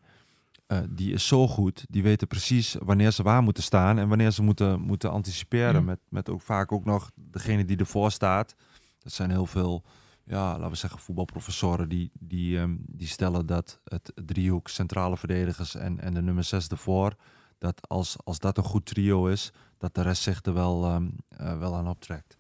eh, 0.67 0.79
die 0.89 1.13
is 1.13 1.27
zo 1.27 1.47
goed. 1.47 1.85
Die 1.89 2.03
weten 2.03 2.27
precies 2.27 2.75
wanneer 2.83 3.11
ze 3.11 3.23
waar 3.23 3.43
moeten 3.43 3.63
staan 3.63 3.97
en 3.99 4.07
wanneer 4.07 4.31
ze 4.31 4.43
moeten, 4.43 4.81
moeten 4.81 5.11
anticiperen. 5.11 5.73
Ja. 5.73 5.81
Met, 5.81 5.99
met 6.09 6.29
ook 6.29 6.41
vaak 6.41 6.71
ook 6.71 6.85
nog 6.85 7.11
degene 7.15 7.65
die 7.65 7.77
ervoor 7.77 8.11
staat. 8.11 8.55
Dat 8.99 9.13
zijn 9.13 9.29
heel 9.29 9.45
veel, 9.45 9.83
ja, 10.23 10.51
laten 10.51 10.69
we 10.69 10.75
zeggen, 10.75 10.99
voetbalprofessoren 10.99 11.89
die, 11.89 12.11
die, 12.13 12.59
ehm, 12.59 12.75
die 12.79 13.07
stellen 13.07 13.45
dat 13.45 13.79
het 13.83 14.11
driehoek 14.25 14.67
centrale 14.67 15.17
verdedigers 15.17 15.75
en, 15.75 15.99
en 15.99 16.13
de 16.13 16.21
nummer 16.21 16.43
zes 16.43 16.67
ervoor. 16.67 17.15
Dat 17.57 17.87
als, 17.89 18.17
als 18.23 18.39
dat 18.39 18.57
een 18.57 18.63
goed 18.63 18.85
trio 18.85 19.25
is, 19.27 19.51
dat 19.77 19.95
de 19.95 20.01
rest 20.01 20.21
zich 20.23 20.43
er 20.45 20.53
wel, 20.53 20.85
ehm, 20.85 21.07
eh, 21.29 21.57
wel 21.59 21.75
aan 21.75 21.87
optrekt. 21.87 22.37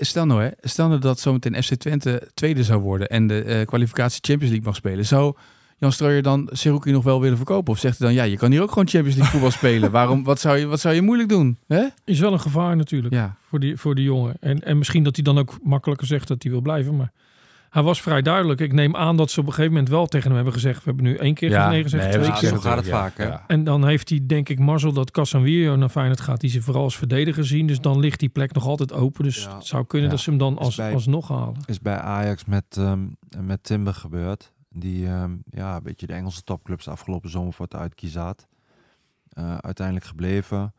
Stel 0.00 0.26
nou, 0.26 0.42
hè, 0.42 0.48
stel 0.60 0.88
nou 0.88 1.00
dat 1.00 1.20
zometeen 1.20 1.62
FC 1.62 1.74
Twente 1.74 2.28
tweede 2.34 2.64
zou 2.64 2.80
worden 2.80 3.08
en 3.08 3.26
de 3.26 3.42
eh, 3.42 3.66
kwalificatie 3.66 4.18
Champions 4.20 4.50
League 4.50 4.66
mag 4.66 4.76
spelen. 4.76 5.06
Zou 5.06 5.34
Jan 5.78 5.92
Strooijer 5.92 6.22
dan 6.22 6.48
Seruki 6.52 6.90
nog 6.92 7.04
wel 7.04 7.20
willen 7.20 7.36
verkopen? 7.36 7.72
Of 7.72 7.78
zegt 7.78 7.98
hij 7.98 8.06
dan, 8.06 8.16
ja, 8.16 8.22
je 8.22 8.36
kan 8.36 8.50
hier 8.50 8.62
ook 8.62 8.68
gewoon 8.68 8.88
Champions 8.88 9.16
League 9.16 9.32
voetbal 9.32 9.50
spelen. 9.50 9.90
Waarom, 10.00 10.24
wat, 10.24 10.40
zou 10.40 10.58
je, 10.58 10.66
wat 10.66 10.80
zou 10.80 10.94
je 10.94 11.02
moeilijk 11.02 11.28
doen? 11.28 11.58
Hè? 11.66 11.86
Is 12.04 12.18
wel 12.20 12.32
een 12.32 12.40
gevaar 12.40 12.76
natuurlijk 12.76 13.14
Ja. 13.14 13.36
voor, 13.48 13.60
die, 13.60 13.76
voor 13.76 13.94
die 13.94 14.04
jongen. 14.04 14.34
En, 14.40 14.62
en 14.64 14.78
misschien 14.78 15.02
dat 15.04 15.14
hij 15.16 15.24
dan 15.24 15.38
ook 15.38 15.58
makkelijker 15.62 16.06
zegt 16.06 16.28
dat 16.28 16.42
hij 16.42 16.52
wil 16.52 16.60
blijven. 16.60 16.96
Maar 16.96 17.12
hij 17.72 17.82
was 17.82 18.02
vrij 18.02 18.22
duidelijk. 18.22 18.60
Ik 18.60 18.72
neem 18.72 18.96
aan 18.96 19.16
dat 19.16 19.30
ze 19.30 19.40
op 19.40 19.46
een 19.46 19.52
gegeven 19.52 19.72
moment 19.72 19.90
wel 19.90 20.06
tegen 20.06 20.26
hem 20.26 20.34
hebben 20.34 20.52
gezegd. 20.54 20.78
We 20.78 20.84
hebben 20.84 21.04
nu 21.04 21.16
één 21.16 21.34
keer 21.34 21.50
Ja, 21.50 21.68
nee 21.68 21.82
gezegd, 21.82 22.02
nee, 22.04 22.12
twee 22.12 22.26
ja, 22.26 22.32
keer. 22.38 22.48
zo 22.48 22.56
gaat 22.56 22.76
het 22.76 22.88
vaak, 22.88 23.16
hè? 23.16 23.28
En 23.46 23.64
dan 23.64 23.86
heeft 23.86 24.08
hij 24.08 24.20
denk 24.26 24.48
ik 24.48 24.58
mazzel 24.58 24.92
dat 24.92 25.10
Casemiro 25.10 25.76
naar 25.76 25.88
Feyenoord 25.88 26.20
gaat. 26.20 26.40
Die 26.40 26.50
ze 26.50 26.62
vooral 26.62 26.82
als 26.82 26.96
verdediger 26.96 27.46
zien. 27.46 27.66
Dus 27.66 27.80
dan 27.80 27.98
ligt 28.00 28.20
die 28.20 28.28
plek 28.28 28.52
nog 28.52 28.66
altijd 28.66 28.92
open. 28.92 29.24
Dus 29.24 29.42
Ja. 29.44 29.54
het 29.56 29.66
zou 29.66 29.84
kunnen 29.86 30.08
Ja. 30.08 30.14
dat 30.14 30.22
ze 30.24 30.30
hem 30.30 30.38
dan 30.38 30.58
als, 30.58 30.76
bij- 30.76 30.92
alsnog 30.92 31.28
halen. 31.28 31.56
Is 31.66 31.80
bij 31.80 31.96
Ajax 31.98 32.44
met, 32.44 32.64
ehm, 32.70 33.00
met 33.40 33.62
Timber 33.64 33.94
gebeurd. 33.94 34.52
Die 34.70 35.06
ehm, 35.06 35.30
ja, 35.50 35.76
een 35.76 35.82
beetje 35.82 36.06
de 36.06 36.12
Engelse 36.12 36.42
topclubs 36.42 36.88
afgelopen 36.88 37.30
zomer 37.30 37.52
voor 37.52 37.64
het 37.64 37.74
uitkiezen 37.80 38.20
had. 38.20 38.46
Eh, 39.28 39.56
uiteindelijk 39.56 40.06
gebleven. 40.06 40.74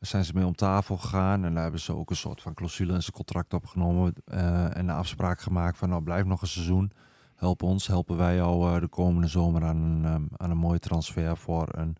Zijn 0.00 0.24
ze 0.24 0.32
mee 0.34 0.46
om 0.46 0.54
tafel 0.54 0.96
gegaan. 0.96 1.44
En 1.44 1.54
daar 1.54 1.62
hebben 1.62 1.80
ze 1.80 1.96
ook 1.96 2.10
een 2.10 2.16
soort 2.16 2.42
van 2.42 2.54
clausule 2.54 2.92
in 2.92 3.02
zijn 3.02 3.14
contract 3.14 3.54
opgenomen. 3.54 4.14
eh, 4.24 4.76
en 4.76 4.86
de 4.86 4.92
afspraak 4.92 5.40
gemaakt 5.40 5.78
van 5.78 5.88
nou 5.88 6.02
blijf 6.02 6.24
nog 6.24 6.42
een 6.42 6.48
seizoen. 6.48 6.92
Help 7.36 7.62
ons, 7.62 7.86
helpen 7.86 8.16
wij 8.16 8.34
jou 8.34 8.74
eh, 8.74 8.80
de 8.80 8.88
komende 8.88 9.28
zomer 9.28 9.64
aan 9.64 9.76
een, 9.76 10.04
ehm, 10.04 10.24
aan 10.36 10.50
een 10.50 10.56
mooie 10.56 10.78
transfer 10.78 11.36
voor 11.36 11.68
een, 11.70 11.96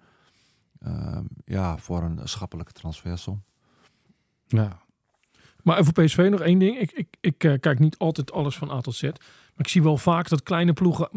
ehm, 0.80 1.24
ja, 1.44 1.76
voor 1.76 2.02
een 2.02 2.28
schappelijke 2.28 2.72
transfersom. 2.72 3.42
Ja. 4.46 4.78
Maar 5.62 5.78
over 5.78 5.92
PSV 5.92 6.28
nog 6.30 6.40
één 6.40 6.58
ding. 6.58 6.78
Ik, 6.78 6.92
ik, 6.92 7.16
ik 7.20 7.44
eh, 7.44 7.58
kijk 7.60 7.78
niet 7.78 7.98
altijd 7.98 8.32
alles 8.32 8.56
van 8.58 8.70
A 8.70 8.80
tot 8.80 8.94
Z. 8.94 9.10
Maar 9.60 9.68
ik 9.68 9.74
zie 9.74 9.82
wel 9.82 9.96
vaak 9.96 10.28
dat 10.28 10.42
kleine 10.42 10.72
ploegen 10.72 11.08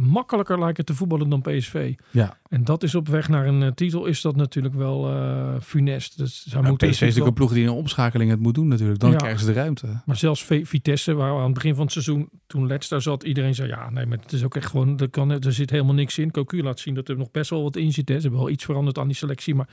makkelijker 0.00 0.58
lijken 0.58 0.84
te 0.84 0.94
voetballen 0.94 1.28
dan 1.28 1.40
PSV. 1.40 1.94
Ja. 2.10 2.38
En 2.48 2.64
dat 2.64 2.82
is 2.82 2.94
op 2.94 3.08
weg 3.08 3.28
naar 3.28 3.46
een 3.46 3.62
eh, 3.62 3.68
titel 3.70 4.06
is 4.06 4.20
dat 4.20 4.36
natuurlijk 4.36 4.74
wel 4.74 5.08
eh 5.10 5.54
funest. 5.62 6.18
Dus 6.18 6.44
zij 6.46 6.60
moeten 6.62 6.88
PSV 6.88 6.92
is 6.94 7.00
natuurlijk 7.00 7.26
een 7.28 7.34
ploeg 7.34 7.52
die 7.52 7.62
in 7.62 7.68
een 7.68 7.74
omschakeling 7.74 8.30
het 8.30 8.40
moet 8.40 8.54
doen 8.54 8.68
natuurlijk. 8.68 8.98
Dan 8.98 9.10
Ja. 9.10 9.16
krijgen 9.16 9.40
ze 9.40 9.46
de 9.46 9.52
ruimte. 9.52 10.02
Maar 10.06 10.16
zelfs 10.16 10.44
V- 10.44 10.68
Vitesse, 10.68 11.14
waar 11.14 11.36
aan 11.36 11.42
het 11.44 11.54
begin 11.54 11.74
van 11.74 11.82
het 11.84 11.92
seizoen, 11.92 12.28
toen 12.46 12.66
Let's 12.66 12.88
daar 12.88 13.02
zat, 13.02 13.22
iedereen 13.22 13.54
zei 13.54 13.68
ja, 13.68 13.90
nee, 13.90 14.06
maar 14.06 14.18
het 14.18 14.32
is 14.32 14.44
ook 14.44 14.56
echt 14.56 14.70
gewoon, 14.70 14.98
er, 14.98 15.08
kan, 15.08 15.30
er 15.30 15.52
zit 15.52 15.70
helemaal 15.70 15.94
niks 15.94 16.18
in. 16.18 16.30
Cocu 16.30 16.62
laat 16.62 16.78
zien 16.80 16.94
dat 16.94 17.08
er 17.08 17.16
nog 17.16 17.30
best 17.30 17.50
wel 17.50 17.62
wat 17.62 17.76
in 17.76 17.92
zit. 17.92 18.08
Hè. 18.08 18.14
Ze 18.14 18.20
hebben 18.20 18.40
wel 18.40 18.50
iets 18.50 18.64
veranderd 18.64 18.98
aan 18.98 19.06
die 19.06 19.16
selectie, 19.16 19.54
maar, 19.54 19.68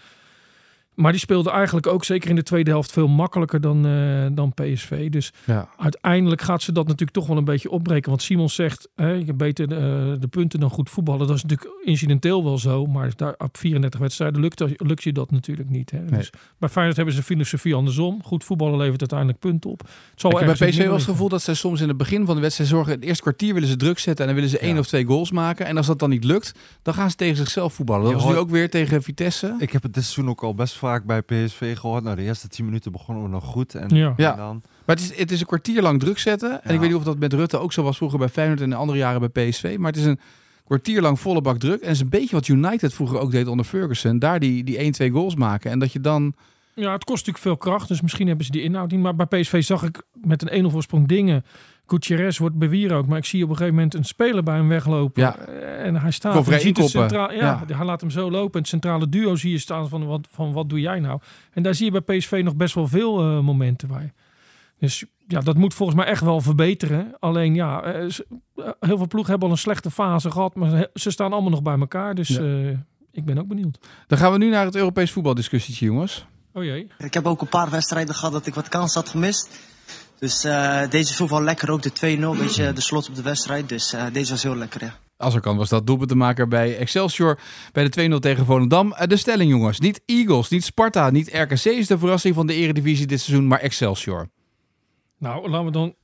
maar 0.95 1.11
die 1.11 1.19
speelde 1.21 1.51
eigenlijk 1.51 1.87
ook 1.87 2.03
zeker 2.03 2.29
in 2.29 2.35
de 2.35 2.43
tweede 2.43 2.69
helft 2.69 2.91
veel 2.91 3.07
makkelijker 3.07 3.61
dan, 3.61 3.85
eh, 3.85 4.25
dan 4.31 4.53
PSV. 4.53 5.09
Dus 5.09 5.33
Ja. 5.45 5.69
uiteindelijk 5.77 6.41
gaat 6.41 6.61
ze 6.61 6.71
dat 6.71 6.83
natuurlijk 6.85 7.11
toch 7.11 7.27
wel 7.27 7.37
een 7.37 7.45
beetje 7.45 7.69
opbreken. 7.69 8.09
Want 8.09 8.21
Simons 8.21 8.55
zegt, 8.55 8.89
hè, 8.95 9.11
je 9.11 9.25
hebt 9.25 9.37
beter 9.37 9.67
de, 9.67 10.17
de 10.19 10.27
punten 10.27 10.59
dan 10.59 10.69
goed 10.69 10.89
voetballen. 10.89 11.27
Dat 11.27 11.35
is 11.37 11.43
natuurlijk 11.43 11.69
incidenteel 11.83 12.43
wel 12.43 12.57
zo, 12.57 12.85
maar 12.85 13.11
daar, 13.15 13.35
op 13.37 13.57
34 13.57 13.99
wedstrijden 13.99 14.41
lukt, 14.41 14.63
lukt 14.77 15.03
je 15.03 15.11
dat 15.13 15.31
natuurlijk 15.31 15.69
niet. 15.69 15.91
Hè. 15.91 16.05
Dus 16.05 16.29
bij 16.57 16.69
Feyenoord 16.69 16.95
hebben 16.97 17.15
ze 17.15 17.19
de 17.19 17.25
filosofie 17.25 17.75
andersom. 17.75 18.23
Goed 18.23 18.43
voetballen 18.43 18.77
levert 18.77 18.99
uiteindelijk 18.99 19.39
punten 19.39 19.69
op. 19.69 19.79
Het 19.81 19.89
zal 20.21 20.31
Ik 20.31 20.37
heb 20.37 20.45
bij 20.57 20.67
PSV 20.67 20.77
het 20.77 20.85
wel 20.85 20.95
het 20.95 21.03
gevoel 21.03 21.29
dat 21.29 21.41
ze 21.41 21.53
soms 21.55 21.81
in 21.81 21.87
het 21.87 21.97
begin 21.97 22.25
van 22.25 22.35
de 22.35 22.41
wedstrijd 22.41 22.69
zorgen. 22.69 22.93
Het 22.93 23.03
eerste 23.03 23.21
kwartier 23.21 23.53
willen 23.53 23.69
ze 23.69 23.75
druk 23.75 23.99
zetten 23.99 24.21
en 24.27 24.31
dan 24.33 24.35
willen 24.41 24.57
ze 24.57 24.59
één 24.63 24.73
Ja. 24.73 24.79
of 24.79 24.87
twee 24.87 25.05
goals 25.05 25.31
maken. 25.31 25.65
En 25.65 25.77
als 25.77 25.87
dat 25.87 25.99
dan 25.99 26.09
niet 26.09 26.23
lukt, 26.23 26.53
dan 26.81 26.93
gaan 26.93 27.09
ze 27.09 27.15
tegen 27.15 27.35
zichzelf 27.37 27.73
voetballen. 27.73 28.11
Dat 28.11 28.21
was 28.21 28.31
nu 28.31 28.37
ook 28.37 28.49
weer 28.49 28.69
tegen 28.69 29.03
Vitesse. 29.03 29.55
Ik 29.59 29.71
heb 29.71 29.83
het 29.83 29.93
dit 29.93 30.03
seizoen 30.03 30.29
ook 30.29 30.43
al 30.43 30.55
best 30.55 30.77
vaak 30.87 31.03
bij 31.05 31.21
PSV 31.21 31.77
gehoord. 31.77 32.03
Nou, 32.03 32.15
de 32.15 32.21
eerste 32.21 32.47
10 32.47 32.65
minuten 32.65 32.91
begonnen 32.91 33.23
we 33.23 33.29
nog 33.29 33.43
goed. 33.45 33.75
En, 33.75 33.95
Ja. 33.95 34.13
Ja. 34.17 34.31
en 34.31 34.37
dan... 34.37 34.61
Maar 34.85 34.95
het 34.95 35.05
is, 35.05 35.17
het 35.17 35.31
is 35.31 35.39
een 35.39 35.45
kwartier 35.45 35.81
lang 35.81 35.99
druk 35.99 36.19
zetten. 36.19 36.51
En 36.51 36.59
Ja. 36.63 36.73
ik 36.73 36.79
weet 36.79 36.89
niet 36.89 36.97
of 36.97 37.03
dat 37.03 37.19
met 37.19 37.33
Rutte 37.33 37.57
ook 37.57 37.73
zo 37.73 37.83
was 37.83 37.97
vroeger 37.97 38.19
bij 38.19 38.29
Feyenoord 38.29 38.61
en 38.61 38.69
de 38.69 38.75
andere 38.75 38.97
jaren 38.97 39.31
bij 39.31 39.49
PSV. 39.49 39.75
Maar 39.79 39.91
het 39.91 39.99
is 39.99 40.05
een 40.05 40.19
kwartier 40.65 41.01
lang 41.01 41.19
volle 41.19 41.41
bak 41.41 41.57
druk. 41.57 41.79
En 41.81 41.87
het 41.87 41.95
is 41.95 42.01
een 42.01 42.09
beetje 42.09 42.35
wat 42.35 42.47
United 42.47 42.93
vroeger 42.93 43.19
ook 43.19 43.31
deed 43.31 43.47
onder 43.47 43.65
Ferguson. 43.65 44.19
Daar 44.19 44.39
die, 44.39 44.63
die 44.63 45.09
1-2 45.09 45.13
goals 45.13 45.35
maken. 45.35 45.71
En 45.71 45.79
dat 45.79 45.91
je 45.91 45.99
dan... 46.01 46.33
Ja, 46.75 46.91
het 46.91 47.03
kost 47.03 47.25
natuurlijk 47.25 47.43
veel 47.61 47.71
kracht, 47.71 47.87
dus 47.87 48.01
misschien 48.01 48.27
hebben 48.27 48.45
ze 48.45 48.51
die 48.51 48.61
inhoud 48.61 48.91
niet. 48.91 48.99
Maar 48.99 49.15
bij 49.15 49.25
PSV 49.25 49.63
zag 49.63 49.83
ik 49.83 50.01
met 50.13 50.51
een 50.51 50.65
1-0 50.65 50.67
voorsprong 50.71 51.07
dingen. 51.07 51.45
Gutierrez 51.85 52.37
wordt 52.37 52.57
bewier 52.57 52.93
ook, 52.93 53.07
maar 53.07 53.17
ik 53.17 53.25
zie 53.25 53.43
op 53.43 53.49
een 53.49 53.55
gegeven 53.55 53.75
moment 53.75 53.93
een 53.93 54.03
speler 54.05 54.43
bij 54.43 54.55
hem 54.55 54.67
weglopen. 54.67 55.21
Ja. 55.21 55.37
Eh, 55.37 55.85
En 55.85 55.95
hij 55.95 56.11
staat. 56.11 56.45
Je 56.45 56.59
ziet 56.59 56.77
het 56.77 56.89
centraal, 56.89 57.31
ja, 57.33 57.63
Ja. 57.67 57.75
hij 57.75 57.85
laat 57.85 58.01
hem 58.01 58.09
zo 58.09 58.31
lopen. 58.31 58.53
En 58.53 58.59
het 58.59 58.67
centrale 58.67 59.09
duo 59.09 59.35
zie 59.35 59.51
je 59.51 59.57
staan 59.57 59.89
van 59.89 60.05
wat, 60.05 60.27
van 60.31 60.51
wat 60.53 60.69
doe 60.69 60.79
jij 60.79 60.99
nou? 60.99 61.19
En 61.51 61.63
daar 61.63 61.75
zie 61.75 61.91
je 61.91 62.01
bij 62.01 62.17
PSV 62.17 62.41
nog 62.43 62.55
best 62.55 62.75
wel 62.75 62.87
veel 62.87 63.19
eh, 63.19 63.39
momenten 63.39 63.87
bij. 63.87 64.13
Dus 64.79 65.05
ja, 65.27 65.39
dat 65.39 65.57
moet 65.57 65.73
volgens 65.73 65.97
mij 65.97 66.07
echt 66.07 66.21
wel 66.21 66.41
verbeteren. 66.41 67.15
Alleen 67.19 67.55
ja, 67.55 67.81
eh, 67.83 68.01
heel 68.79 68.97
veel 68.97 69.07
ploegen 69.07 69.31
hebben 69.31 69.47
al 69.47 69.53
een 69.53 69.57
slechte 69.61 69.91
fase 69.91 70.31
gehad, 70.31 70.55
maar 70.55 70.87
ze- 70.93 71.11
staan 71.11 71.31
allemaal 71.33 71.51
nog 71.51 71.61
bij 71.61 71.77
elkaar. 71.79 72.15
Dus 72.15 72.27
Ja. 72.27 72.83
ik 73.11 73.25
ben 73.25 73.37
ook 73.37 73.47
benieuwd. 73.47 73.79
Dan 74.07 74.17
gaan 74.17 74.31
we 74.31 74.37
nu 74.37 74.49
naar 74.49 74.65
het 74.65 74.75
Europees 74.75 75.11
voetbaldiscussietje, 75.11 75.85
jongens. 75.85 76.25
Oh 76.53 76.63
jee. 76.63 76.87
Ik 76.97 77.13
heb 77.13 77.25
ook 77.25 77.41
een 77.41 77.47
paar 77.47 77.69
wedstrijden 77.69 78.15
gehad 78.15 78.31
dat 78.33 78.45
ik 78.45 78.53
wat 78.53 78.69
kans 78.69 78.93
had 78.93 79.09
gemist. 79.09 79.49
Dus 80.19 80.43
eh, 80.43 80.89
deze 80.89 81.13
voelt 81.15 81.29
wel 81.29 81.41
lekker. 81.41 81.71
Ook 81.71 81.81
de 81.81 81.91
2-0, 81.91 81.93
een 82.01 82.37
beetje 82.37 82.73
de 82.73 82.81
slot 82.81 83.09
op 83.09 83.15
de 83.15 83.21
wedstrijd. 83.21 83.69
Dus 83.69 83.93
eh, 83.93 84.05
deze 84.13 84.31
was 84.31 84.43
heel 84.43 84.55
lekker, 84.55 84.83
ja. 84.83 84.95
Als 85.17 85.33
er 85.35 85.41
kan 85.41 85.57
was 85.57 85.69
dat 85.69 85.87
doelpunt 85.87 86.09
te 86.09 86.15
maken 86.15 86.49
bij 86.49 86.77
Excelsior 86.77 87.39
bij 87.71 87.89
de 87.89 88.09
2-0 88.15 88.19
tegen 88.19 88.45
Volendam. 88.45 88.93
Eh, 88.93 89.07
De 89.07 89.17
stelling 89.17 89.51
jongens, 89.51 89.79
niet 89.79 90.01
Eagles, 90.05 90.49
niet 90.49 90.63
Sparta, 90.63 91.09
niet 91.09 91.29
RKC 91.33 91.65
is 91.65 91.87
de 91.87 91.97
verrassing 91.97 92.35
van 92.35 92.47
de 92.47 92.53
eredivisie 92.53 93.05
dit 93.07 93.21
seizoen, 93.21 93.47
maar 93.47 93.59
Excelsior. 93.59 94.29
Nou, 95.17 95.49
laten 95.49 95.65
we 95.65 95.71
dan 95.71 95.95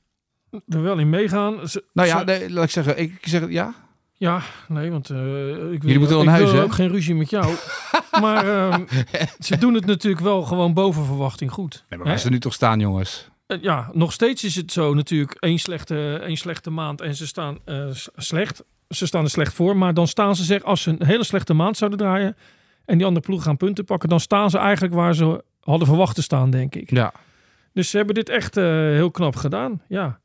er 0.68 0.82
wel 0.82 0.98
in 0.98 1.10
meegaan. 1.10 1.54
Nou 1.92 2.08
ja, 2.08 2.22
nee, 2.22 2.50
laat 2.50 2.64
ik 2.64 2.70
zeggen, 2.70 2.98
ik 2.98 3.18
zeg 3.20 3.50
ja. 3.50 3.74
Ja, 4.20 4.40
nee, 4.68 4.90
want 4.90 5.10
eh, 5.10 5.16
ik 5.16 5.24
wil, 5.24 5.78
Jullie 5.80 5.98
moeten 5.98 6.16
wel 6.16 6.20
ik 6.20 6.24
naar 6.24 6.36
huis, 6.36 6.50
wil 6.50 6.60
hè? 6.60 6.64
ook 6.64 6.72
geen 6.72 6.88
ruzie 6.88 7.14
met 7.14 7.30
jou. 7.30 7.54
maar 8.22 8.48
ehm, 8.48 8.84
ze 9.38 9.58
doen 9.58 9.74
het 9.74 9.86
natuurlijk 9.86 10.22
wel 10.22 10.42
gewoon 10.42 10.74
boven 10.74 11.04
verwachting 11.04 11.52
goed. 11.52 11.84
Nee, 11.88 11.98
maar 11.98 12.08
waar 12.08 12.18
ze 12.18 12.30
nu 12.30 12.38
toch 12.38 12.52
staan, 12.52 12.80
jongens? 12.80 13.28
Eh, 13.46 13.62
ja, 13.62 13.90
nog 13.92 14.12
steeds 14.12 14.44
is 14.44 14.54
het 14.54 14.72
zo 14.72 14.94
natuurlijk 14.94 15.34
één 15.34 15.58
slechte, 15.58 16.20
één 16.22 16.36
slechte 16.36 16.70
maand 16.70 17.00
en 17.00 17.14
ze 17.14 17.26
staan 17.26 17.58
eh, 17.64 17.86
slecht. 18.16 18.64
Ze 18.88 19.06
staan 19.06 19.24
er 19.24 19.30
slecht 19.30 19.54
voor, 19.54 19.76
maar 19.76 19.94
dan 19.94 20.06
staan 20.06 20.36
ze 20.36 20.44
zeg 20.44 20.62
als 20.62 20.82
ze 20.82 20.90
een 20.90 21.06
hele 21.06 21.24
slechte 21.24 21.54
maand 21.54 21.76
zouden 21.76 21.98
draaien 21.98 22.36
en 22.84 22.96
die 22.96 23.06
andere 23.06 23.26
ploeg 23.26 23.42
gaan 23.42 23.56
punten 23.56 23.84
pakken, 23.84 24.08
dan 24.08 24.20
staan 24.20 24.50
ze 24.50 24.58
eigenlijk 24.58 24.94
waar 24.94 25.14
ze 25.14 25.44
hadden 25.60 25.86
verwacht 25.86 26.14
te 26.14 26.22
staan, 26.22 26.50
denk 26.50 26.74
ik. 26.74 26.90
Ja. 26.90 27.12
Dus 27.72 27.90
ze 27.90 27.96
hebben 27.96 28.14
dit 28.14 28.28
echt 28.28 28.56
eh, 28.56 28.64
heel 28.64 29.10
knap 29.10 29.36
gedaan. 29.36 29.82
Ja, 29.88 30.20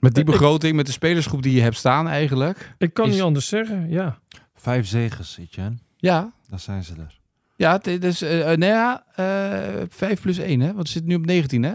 Met 0.00 0.14
die 0.14 0.24
begroting, 0.24 0.76
met 0.76 0.86
de 0.86 0.92
spelersgroep 0.92 1.42
die 1.42 1.54
je 1.54 1.60
hebt 1.60 1.76
staan 1.76 2.08
eigenlijk. 2.08 2.74
ik 2.78 2.94
kan 2.94 3.06
Is- 3.06 3.12
niet 3.12 3.22
anders 3.22 3.48
zeggen. 3.48 3.90
Ja, 3.90 4.18
Vijf 4.54 4.86
zegens, 4.86 5.38
Etienne. 5.40 5.76
Ja, 5.96 6.32
Daar 6.48 6.60
zijn 6.60 6.84
ze 6.84 6.92
er. 6.98 7.18
ja 7.56 7.72
het 7.82 8.04
is 8.04 8.22
eh, 8.22 8.52
eh, 8.52 8.58
nou 8.58 8.72
ja, 8.72 9.04
eh 9.14 9.82
5 9.88 10.20
plus 10.20 10.38
1, 10.38 10.60
hè? 10.60 10.66
Want 10.66 10.78
het 10.78 10.88
zit 10.88 11.04
nu 11.04 11.14
op 11.14 11.26
19, 11.26 11.62
hè? 11.62 11.72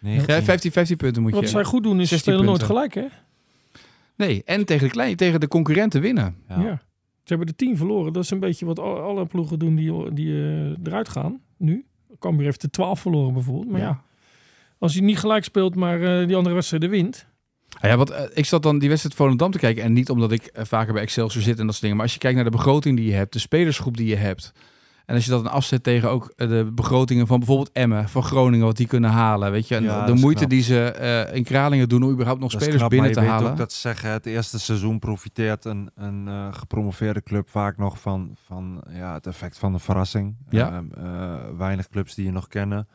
19. 0.00 0.34
Ja, 0.34 0.42
15, 0.42 0.72
15 0.72 0.96
punten 0.96 1.22
moet 1.22 1.30
je. 1.34 1.40
wat 1.40 1.48
zij 1.48 1.64
goed 1.64 1.82
doen 1.82 2.00
is 2.00 2.08
ze 2.08 2.14
16 2.14 2.32
spelen 2.32 2.50
nooit 2.50 2.62
gelijk, 2.62 2.94
hè? 2.94 3.04
Nee, 4.16 4.42
en 4.44 4.64
tegen 4.64 4.86
de, 4.86 4.92
klein, 4.92 5.16
tegen 5.16 5.40
de 5.40 5.48
concurrenten 5.48 6.00
winnen. 6.00 6.36
Ja. 6.48 6.60
Ja. 6.60 6.82
Ze 7.24 7.36
hebben 7.36 7.46
de 7.46 7.54
tien 7.56 7.76
verloren. 7.76 8.12
Dat 8.12 8.22
is 8.24 8.30
een 8.30 8.40
beetje 8.40 8.66
wat 8.66 8.78
al- 8.78 9.00
alle 9.00 9.26
ploegen 9.26 9.58
doen 9.58 9.74
die, 9.74 10.12
die 10.12 10.32
eh, 10.32 10.70
eruit 10.84 11.08
gaan 11.08 11.40
nu. 11.56 11.84
Cambuur 12.18 12.44
heeft 12.44 12.60
de 12.60 12.70
12 12.70 13.00
verloren 13.00 13.32
bijvoorbeeld. 13.34 13.70
Maar 13.70 13.80
ja, 13.80 13.86
Ja. 13.86 14.02
als 14.78 14.94
hij 14.94 15.02
niet 15.02 15.18
gelijk 15.18 15.44
speelt, 15.44 15.74
maar 15.74 16.00
eh, 16.20 16.26
die 16.26 16.36
andere 16.36 16.54
wedstrijden 16.54 16.90
wint. 16.90 17.26
Ah 17.80 17.90
Ja, 17.90 17.96
want 17.96 18.10
eh, 18.10 18.22
ik 18.34 18.44
zat 18.44 18.62
dan 18.62 18.78
die 18.78 18.88
wedstrijd 18.88 19.16
Volendam 19.16 19.50
te 19.50 19.58
kijken. 19.58 19.82
En 19.82 19.92
niet 19.92 20.10
omdat 20.10 20.32
ik 20.32 20.44
eh, 20.46 20.64
vaker 20.64 20.92
bij 20.92 21.02
Excelsior 21.02 21.42
zit 21.42 21.58
en 21.58 21.62
dat 21.64 21.70
soort 21.70 21.80
dingen. 21.80 21.96
Maar 21.96 22.04
als 22.04 22.14
je 22.14 22.20
kijkt 22.20 22.36
naar 22.36 22.44
de 22.44 22.50
begroting 22.56 22.96
die 22.96 23.06
je 23.06 23.12
hebt, 23.14 23.32
de 23.32 23.38
spelersgroep 23.38 23.96
die 23.96 24.06
je 24.06 24.16
hebt. 24.16 24.52
En 25.06 25.14
als 25.16 25.24
je 25.24 25.30
dat 25.30 25.44
dan 25.44 25.52
afzet 25.52 25.82
tegen 25.82 26.10
ook 26.10 26.32
eh, 26.36 26.48
de 26.48 26.70
begrotingen 26.74 27.26
van 27.26 27.38
bijvoorbeeld 27.38 27.70
Emmen, 27.72 28.08
van 28.08 28.22
Groningen, 28.22 28.66
wat 28.66 28.76
die 28.76 28.86
kunnen 28.86 29.10
halen. 29.10 29.50
Weet 29.50 29.68
je, 29.68 29.74
en 29.76 29.82
Ja, 29.82 30.06
de 30.06 30.14
moeite 30.14 30.38
knap. 30.38 30.50
die 30.50 30.62
ze 30.62 31.28
in 31.32 31.44
Kralingen 31.44 31.88
doen 31.88 32.02
om 32.02 32.10
überhaupt 32.10 32.40
nog 32.40 32.50
Dat 32.50 32.60
spelers 32.60 32.78
knap, 32.78 32.90
binnen 32.90 33.12
te 33.12 33.20
halen. 33.20 33.50
ook 33.50 33.56
dat 33.56 33.72
ze 33.72 33.80
zeggen, 33.80 34.10
het 34.10 34.26
eerste 34.26 34.58
seizoen 34.58 34.98
profiteert 34.98 35.64
een, 35.64 35.90
een 35.94 36.54
gepromoveerde 36.54 37.22
club 37.22 37.48
vaak 37.48 37.76
nog 37.76 38.00
van, 38.00 38.36
van 38.46 38.82
ja, 38.90 39.14
het 39.14 39.26
effect 39.26 39.58
van 39.58 39.72
de 39.72 39.78
verrassing. 39.78 40.36
Ja. 40.48 40.68
Ehm, 40.72 41.06
eh, 41.06 41.34
weinig 41.58 41.88
clubs 41.88 42.14
die 42.14 42.24
je 42.24 42.32
nog 42.32 42.48
kennen. 42.48 42.88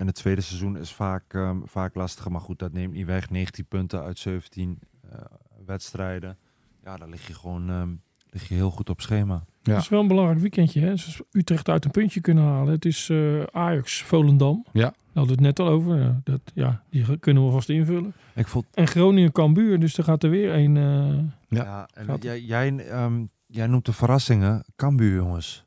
En 0.00 0.06
het 0.06 0.14
tweede 0.14 0.40
seizoen 0.40 0.76
is 0.76 0.92
vaak, 0.92 1.34
ehm, 1.34 1.56
vaak 1.64 1.94
lastiger. 1.94 2.30
Maar 2.32 2.40
goed, 2.40 2.58
dat 2.58 2.72
neemt 2.72 2.92
niet 2.94 3.06
weg. 3.06 3.30
19 3.30 3.64
punten 3.66 4.02
uit 4.02 4.18
17 4.18 4.78
eh, 5.10 5.18
wedstrijden. 5.66 6.36
Ja, 6.84 6.96
daar 6.96 7.08
lig 7.08 7.26
je 7.26 7.34
gewoon 7.34 7.70
ehm, 7.70 7.88
lig 8.30 8.48
je 8.48 8.54
heel 8.54 8.70
goed 8.70 8.90
op 8.90 9.00
schema. 9.00 9.44
Ja. 9.62 9.72
Het 9.72 9.82
is 9.82 9.88
wel 9.88 10.00
een 10.00 10.08
belangrijk 10.08 10.40
weekendje. 10.40 10.80
Hè? 10.80 10.94
Utrecht 11.30 11.68
uit 11.68 11.84
een 11.84 11.90
puntje 11.90 12.20
kunnen 12.20 12.44
halen. 12.44 12.72
Het 12.72 12.84
is 12.84 13.08
eh, 13.10 13.42
Ajax, 13.42 14.02
Volendam. 14.02 14.64
Ja. 14.72 14.80
Daar 14.82 14.92
hadden 15.12 15.36
we 15.36 15.46
het 15.46 15.58
net 15.58 15.66
al 15.66 15.72
over. 15.72 15.98
Ja, 16.00 16.20
dat, 16.24 16.40
ja, 16.54 16.82
die 16.90 17.18
kunnen 17.18 17.44
we 17.46 17.50
vast 17.50 17.68
invullen. 17.68 18.12
Ik 18.34 18.46
vond, 18.48 18.66
En 18.74 18.86
Groningen, 18.88 19.32
Cambuur. 19.32 19.80
Dus 19.80 19.98
er 19.98 20.04
gaat 20.04 20.22
er 20.22 20.30
weer 20.30 20.54
een... 20.54 20.76
eh, 20.76 21.18
Ja. 21.58 21.64
ja, 21.64 21.88
en 21.94 22.04
Gaat- 22.04 22.22
jij, 22.22 22.40
jij, 22.40 22.76
ehm, 22.88 23.24
jij 23.46 23.66
noemt 23.66 23.86
de 23.86 23.92
verrassingen. 23.92 24.64
Cambuur, 24.76 25.14
jongens. 25.14 25.64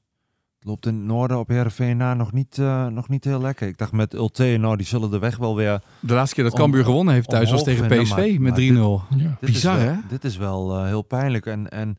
Loopt 0.65 0.85
in 0.85 0.93
het 0.95 1.03
noorden 1.03 1.39
op 1.39 1.47
Heerenveen 1.47 1.97
na 1.97 2.13
nog 2.13 2.31
niet, 2.31 2.57
eh, 2.57 2.87
nog 2.87 3.09
niet 3.09 3.23
heel 3.23 3.41
lekker. 3.41 3.67
Ik 3.67 3.77
dacht 3.77 3.91
met 3.91 4.13
Ulte, 4.13 4.57
nou 4.59 4.77
die 4.77 4.85
zullen 4.85 5.09
de 5.11 5.19
weg 5.19 5.37
wel 5.37 5.55
weer 5.55 5.81
De 5.99 6.13
laatste 6.13 6.35
keer 6.35 6.43
dat 6.43 6.53
Cambuur 6.53 6.83
gewonnen 6.83 7.13
heeft 7.13 7.29
thuis 7.29 7.51
was 7.51 7.63
tegen 7.63 7.87
PSV 7.87 8.09
maar- 8.17 8.27
met 8.27 8.39
maar 8.39 8.53
3-0. 8.53 9.03
ja. 9.17 9.37
Dit 9.39 9.49
Bizar, 9.51 9.79
hè? 9.79 9.93
Dit 10.09 10.23
is 10.23 10.37
wel 10.37 10.77
eh, 10.77 10.85
heel 10.85 11.01
pijnlijk. 11.01 11.45
En, 11.45 11.69
en 11.69 11.97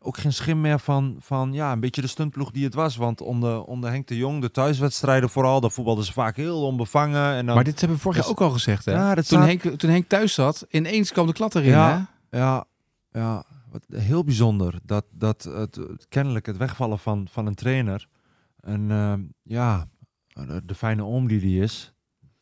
ook 0.00 0.16
geen 0.18 0.32
schim 0.32 0.60
meer 0.60 0.78
van, 0.80 1.16
van 1.20 1.52
ja, 1.52 1.72
een 1.72 1.80
beetje 1.80 2.00
de 2.00 2.06
stuntploeg 2.06 2.50
die 2.50 2.64
het 2.64 2.74
was. 2.74 2.96
Want 2.96 3.20
onder, 3.20 3.62
onder 3.62 3.90
Henk 3.90 4.06
de 4.06 4.16
Jong, 4.16 4.40
de 4.40 4.50
thuiswedstrijden 4.50 5.30
vooral, 5.30 5.60
daar 5.60 5.70
voetbalden 5.70 6.04
ze 6.04 6.12
vaak 6.12 6.36
heel 6.36 6.62
onbevangen. 6.66 7.34
En 7.34 7.46
dan, 7.46 7.54
Maar 7.54 7.64
dit 7.64 7.78
hebben 7.78 7.96
we 7.96 8.02
vorig 8.02 8.18
jaar 8.18 8.26
Dus- 8.28 8.36
ook 8.36 8.46
al 8.48 8.54
gezegd, 8.54 8.84
hè? 8.84 8.92
Ja, 8.92 9.14
toen, 9.14 9.22
staat- 9.24 9.44
Henk, 9.44 9.62
toen 9.62 9.90
Henk 9.90 10.08
thuis 10.08 10.34
zat, 10.34 10.66
ineens 10.70 11.12
kwam 11.12 11.26
de 11.26 11.32
klad 11.32 11.54
erin, 11.54 11.70
Ja. 11.70 12.08
hè? 12.30 12.38
Ja, 12.38 12.64
ja 13.12 13.44
wat, 13.70 13.86
heel 13.94 14.24
bijzonder. 14.24 14.78
Dat, 14.82 15.04
dat 15.10 15.44
het, 15.44 15.78
kennelijk 16.08 16.46
het 16.46 16.56
wegvallen 16.56 16.98
van, 16.98 17.26
van 17.30 17.46
een 17.46 17.54
trainer. 17.54 18.08
En 18.60 18.90
ehm, 18.90 19.20
ja, 19.42 19.88
de, 20.64 20.74
fijne 20.74 21.04
oom 21.04 21.28
die 21.28 21.40
die 21.40 21.62
is. 21.62 21.92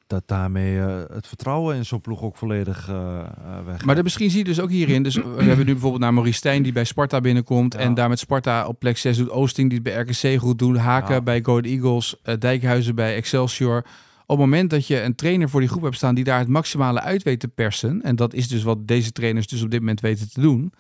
Dat 0.07 0.23
daarmee 0.27 0.79
eh, 0.79 1.03
het 1.13 1.27
vertrouwen 1.27 1.77
in 1.77 1.85
zo'n 1.85 2.01
ploeg 2.01 2.23
ook 2.23 2.37
volledig 2.37 2.89
eh 2.89 3.19
eh, 3.19 3.65
weg. 3.65 3.85
Maar 3.85 3.95
dat 3.95 4.05
misschien 4.05 4.31
zie 4.31 4.39
je 4.39 4.45
dus 4.45 4.61
ook 4.61 4.71
hierin. 4.71 5.03
Dus 5.03 5.15
we 5.15 5.43
hebben 5.43 5.67
nu 5.67 5.73
bijvoorbeeld 5.73 6.03
naar 6.03 6.15
Maurice 6.15 6.39
Stijn 6.39 6.63
die 6.63 6.73
bij 6.73 6.85
Sparta 6.85 7.21
binnenkomt. 7.21 7.73
Ja. 7.73 7.79
En 7.79 7.95
daar 7.95 8.09
met 8.09 8.19
Sparta 8.19 8.67
op 8.67 8.79
plek 8.79 8.97
6 8.97 9.17
doet. 9.17 9.31
Oosting 9.31 9.71
die 9.71 9.81
het 9.85 9.89
bij 9.89 10.03
RKC 10.03 10.41
goed 10.41 10.59
doet. 10.59 10.77
Haken 10.77 11.15
Ja. 11.15 11.23
bij 11.23 11.43
Go 11.43 11.61
Eagles. 11.61 12.17
Dijkhuizen 12.39 12.95
bij 12.95 13.15
Excelsior. 13.15 13.85
Op 14.27 14.39
het 14.39 14.47
moment 14.47 14.71
dat 14.71 14.87
je 14.87 15.03
een 15.03 15.15
trainer 15.15 15.49
voor 15.49 15.61
die 15.61 15.69
groep 15.69 15.83
hebt 15.83 15.97
staan 15.97 16.15
die 16.15 16.25
daar 16.25 16.39
het 16.39 16.49
maximale 16.49 17.01
uit 17.01 17.23
weet 17.23 17.41
te 17.41 17.49
persen. 17.49 18.03
En 18.03 18.17
dat 18.17 18.35
is 18.35 18.49
dus 18.49 18.63
wat 18.63 18.89
deze 18.89 19.13
trainers 19.13 19.47
dus 19.47 19.63
op 19.63 19.71
dit 19.71 19.81
moment 19.81 20.01
weten 20.01 20.33
te 20.33 20.41
doen. 20.41 20.73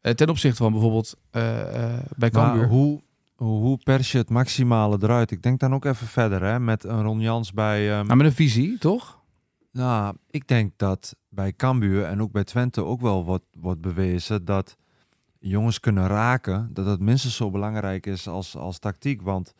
Eh, 0.00 0.12
ten 0.12 0.28
opzichte 0.28 0.62
van 0.62 0.72
bijvoorbeeld 0.72 1.14
eh, 1.30 1.94
eh, 1.94 2.00
bij 2.16 2.30
Cambuur. 2.30 2.66
hoe, 2.66 3.02
hoe, 3.36 3.60
hoe 3.60 3.78
pers 3.84 4.12
je 4.12 4.18
het 4.18 4.30
maximale 4.30 4.98
eruit? 5.00 5.30
Ik 5.30 5.42
denk 5.42 5.60
dan 5.60 5.74
ook 5.74 5.84
even 5.84 6.06
verder, 6.06 6.42
hè, 6.42 6.60
met 6.60 6.84
een 6.84 7.02
Ron 7.02 7.20
Jans 7.20 7.52
bij... 7.52 8.04
Maar 8.04 8.16
met 8.16 8.26
een 8.26 8.32
visie, 8.32 8.78
toch? 8.78 9.18
Nou, 9.72 10.16
ik 10.30 10.48
denk 10.48 10.72
dat 10.76 11.16
bij 11.28 11.52
Cambuur 11.52 12.04
en 12.04 12.22
ook 12.22 12.32
bij 12.32 12.44
Twente 12.44 12.84
ook 12.84 13.00
wel 13.00 13.24
wordt, 13.24 13.44
wordt 13.52 13.80
bewezen 13.80 14.44
dat 14.44 14.76
jongens 15.38 15.80
kunnen 15.80 16.06
raken, 16.06 16.70
dat 16.72 16.86
het 16.86 17.00
minstens 17.00 17.36
zo 17.36 17.50
belangrijk 17.50 18.06
is 18.06 18.28
als, 18.28 18.56
als 18.56 18.78
tactiek. 18.78 19.22
Want 19.22 19.54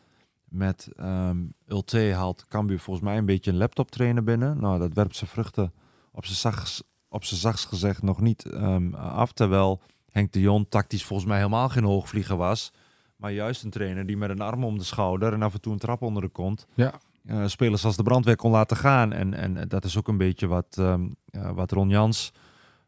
met 0.49 0.89
ehm 0.95 1.37
Ulte 1.67 2.13
haalt 2.13 2.45
Cambuur 2.47 2.79
volgens 2.79 3.05
mij 3.05 3.17
een 3.17 3.25
beetje 3.25 3.51
een 3.51 3.57
laptop 3.57 3.91
trainer 3.91 4.23
binnen. 4.23 4.59
Nou, 4.59 4.79
dat 4.79 4.93
werpt 4.93 5.15
zijn 5.15 5.29
vruchten 5.29 5.73
op 6.11 6.25
zijn 6.25 6.37
zachts, 6.37 6.83
op 7.09 7.23
zijn 7.23 7.39
zachts 7.39 7.65
gezegd 7.65 8.01
nog 8.01 8.21
niet 8.21 8.45
ehm, 8.45 8.93
af. 8.93 9.31
Terwijl 9.31 9.81
Henk 10.11 10.31
de 10.31 10.41
Jong 10.41 10.65
tactisch 10.69 11.05
volgens 11.05 11.27
mij 11.29 11.37
helemaal 11.37 11.69
geen 11.69 11.83
hoogvlieger 11.83 12.35
was. 12.37 12.71
Maar 13.15 13.31
juist 13.31 13.63
een 13.63 13.69
trainer 13.69 14.05
die 14.05 14.17
met 14.17 14.29
een 14.29 14.41
arm 14.41 14.63
om 14.63 14.77
de 14.77 14.83
schouder 14.83 15.33
en 15.33 15.41
af 15.41 15.53
en 15.53 15.61
toe 15.61 15.73
een 15.73 15.79
trap 15.79 16.01
onder 16.01 16.21
de 16.21 16.27
kont 16.29 16.67
Ja. 16.73 16.93
eh, 17.25 17.47
spelers 17.47 17.85
als 17.85 17.95
de 17.95 18.03
brandweer 18.03 18.35
kon 18.35 18.51
laten 18.51 18.77
gaan. 18.77 19.13
En, 19.13 19.33
en 19.33 19.67
dat 19.67 19.85
is 19.85 19.97
ook 19.97 20.07
een 20.07 20.17
beetje 20.17 20.47
wat, 20.47 20.77
ehm, 20.77 21.07
ja, 21.25 21.53
wat 21.53 21.71
Ron 21.71 21.89
Jans 21.89 22.31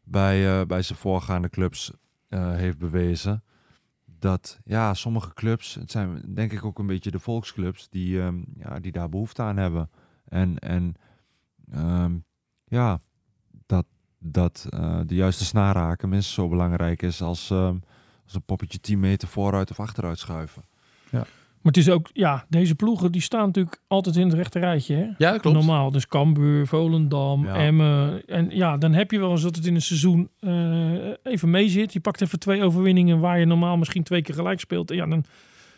bij, 0.04 0.60
eh, 0.60 0.66
bij 0.66 0.82
zijn 0.82 0.98
voorgaande 0.98 1.48
clubs 1.48 1.92
eh, 2.28 2.52
heeft 2.54 2.78
bewezen. 2.78 3.42
Dat 4.18 4.60
ja, 4.64 4.94
sommige 4.94 5.34
clubs, 5.34 5.74
het 5.74 5.90
zijn 5.90 6.34
denk 6.34 6.52
ik 6.52 6.64
ook 6.64 6.78
een 6.78 6.86
beetje 6.86 7.10
de 7.10 7.18
volksclubs, 7.18 7.88
die, 7.88 8.20
ehm, 8.20 8.42
ja, 8.58 8.80
die 8.80 8.92
daar 8.92 9.08
behoefte 9.08 9.42
aan 9.42 9.56
hebben. 9.56 9.90
En, 10.24 10.58
en 10.58 10.94
ehm, 11.72 12.14
ja, 12.64 13.00
dat, 14.22 14.66
eh, 14.70 15.00
de 15.06 15.14
juiste 15.14 15.44
snaar 15.44 15.74
raken 15.74 16.08
minstens 16.08 16.34
zo 16.34 16.48
belangrijk 16.48 17.02
is 17.02 17.22
als, 17.22 17.50
ehm, 17.50 17.74
als 18.24 18.34
een 18.34 18.42
poppetje 18.44 18.80
10 18.80 19.00
meter 19.00 19.28
vooruit 19.28 19.70
of 19.70 19.80
achteruit 19.80 20.18
schuiven. 20.18 20.62
Maar 21.62 21.72
het 21.72 21.82
is 21.82 21.90
ook, 21.90 22.10
ja, 22.12 22.44
deze 22.48 22.74
ploegen 22.74 23.12
die 23.12 23.20
staan 23.20 23.46
natuurlijk 23.46 23.80
altijd 23.86 24.16
in 24.16 24.26
het 24.26 24.34
rechte 24.34 24.58
rijtje. 24.58 24.94
Hè? 24.94 25.06
Ja, 25.18 25.38
klopt. 25.38 25.56
Normaal, 25.56 25.90
dus 25.90 26.06
Cambuur, 26.08 26.66
Volendam, 26.66 27.44
Ja. 27.44 27.54
Emmen. 27.54 28.26
En 28.26 28.50
ja, 28.50 28.76
dan 28.76 28.92
heb 28.92 29.10
je 29.10 29.18
wel 29.18 29.30
eens 29.30 29.42
dat 29.42 29.56
het 29.56 29.66
in 29.66 29.74
een 29.74 29.82
seizoen 29.82 30.28
eh, 30.40 31.10
even 31.22 31.50
mee 31.50 31.68
zit. 31.68 31.92
Je 31.92 32.00
pakt 32.00 32.20
even 32.20 32.38
twee 32.38 32.62
overwinningen 32.62 33.18
waar 33.18 33.38
je 33.38 33.44
normaal 33.44 33.76
misschien 33.76 34.02
twee 34.02 34.22
keer 34.22 34.34
gelijk 34.34 34.60
speelt. 34.60 34.90
En 34.90 34.96
ja, 34.96 35.06
dan 35.06 35.24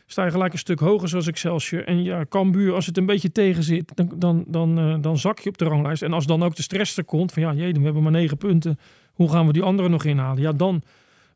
sta 0.06 0.24
je 0.24 0.30
gelijk 0.30 0.52
een 0.52 0.58
stuk 0.58 0.80
hoger 0.80 1.08
zoals 1.08 1.26
Excelsior. 1.26 1.84
En 1.84 2.02
ja, 2.02 2.24
Cambuur, 2.28 2.72
als 2.74 2.86
het 2.86 2.96
een 2.98 3.06
beetje 3.06 3.32
tegen 3.32 3.62
zit, 3.62 3.92
dan, 3.94 4.10
dan, 4.16 4.44
dan, 4.46 4.78
eh, 4.78 4.94
dan 5.00 5.18
zak 5.18 5.38
je 5.38 5.48
op 5.48 5.58
de 5.58 5.64
ranglijst. 5.64 6.02
En 6.02 6.12
als 6.12 6.26
dan 6.26 6.42
ook 6.42 6.56
de 6.56 6.62
stress 6.62 6.96
er 6.96 7.04
komt 7.04 7.32
van 7.32 7.42
ja, 7.42 7.52
jee, 7.54 7.72
we 7.72 7.80
hebben 7.84 8.02
maar 8.02 8.12
negen 8.12 8.36
punten. 8.36 8.78
Hoe 9.12 9.30
gaan 9.30 9.46
we 9.46 9.52
die 9.52 9.62
anderen 9.62 9.90
nog 9.90 10.04
inhalen? 10.04 10.42
Ja, 10.42 10.52
dan 10.52 10.82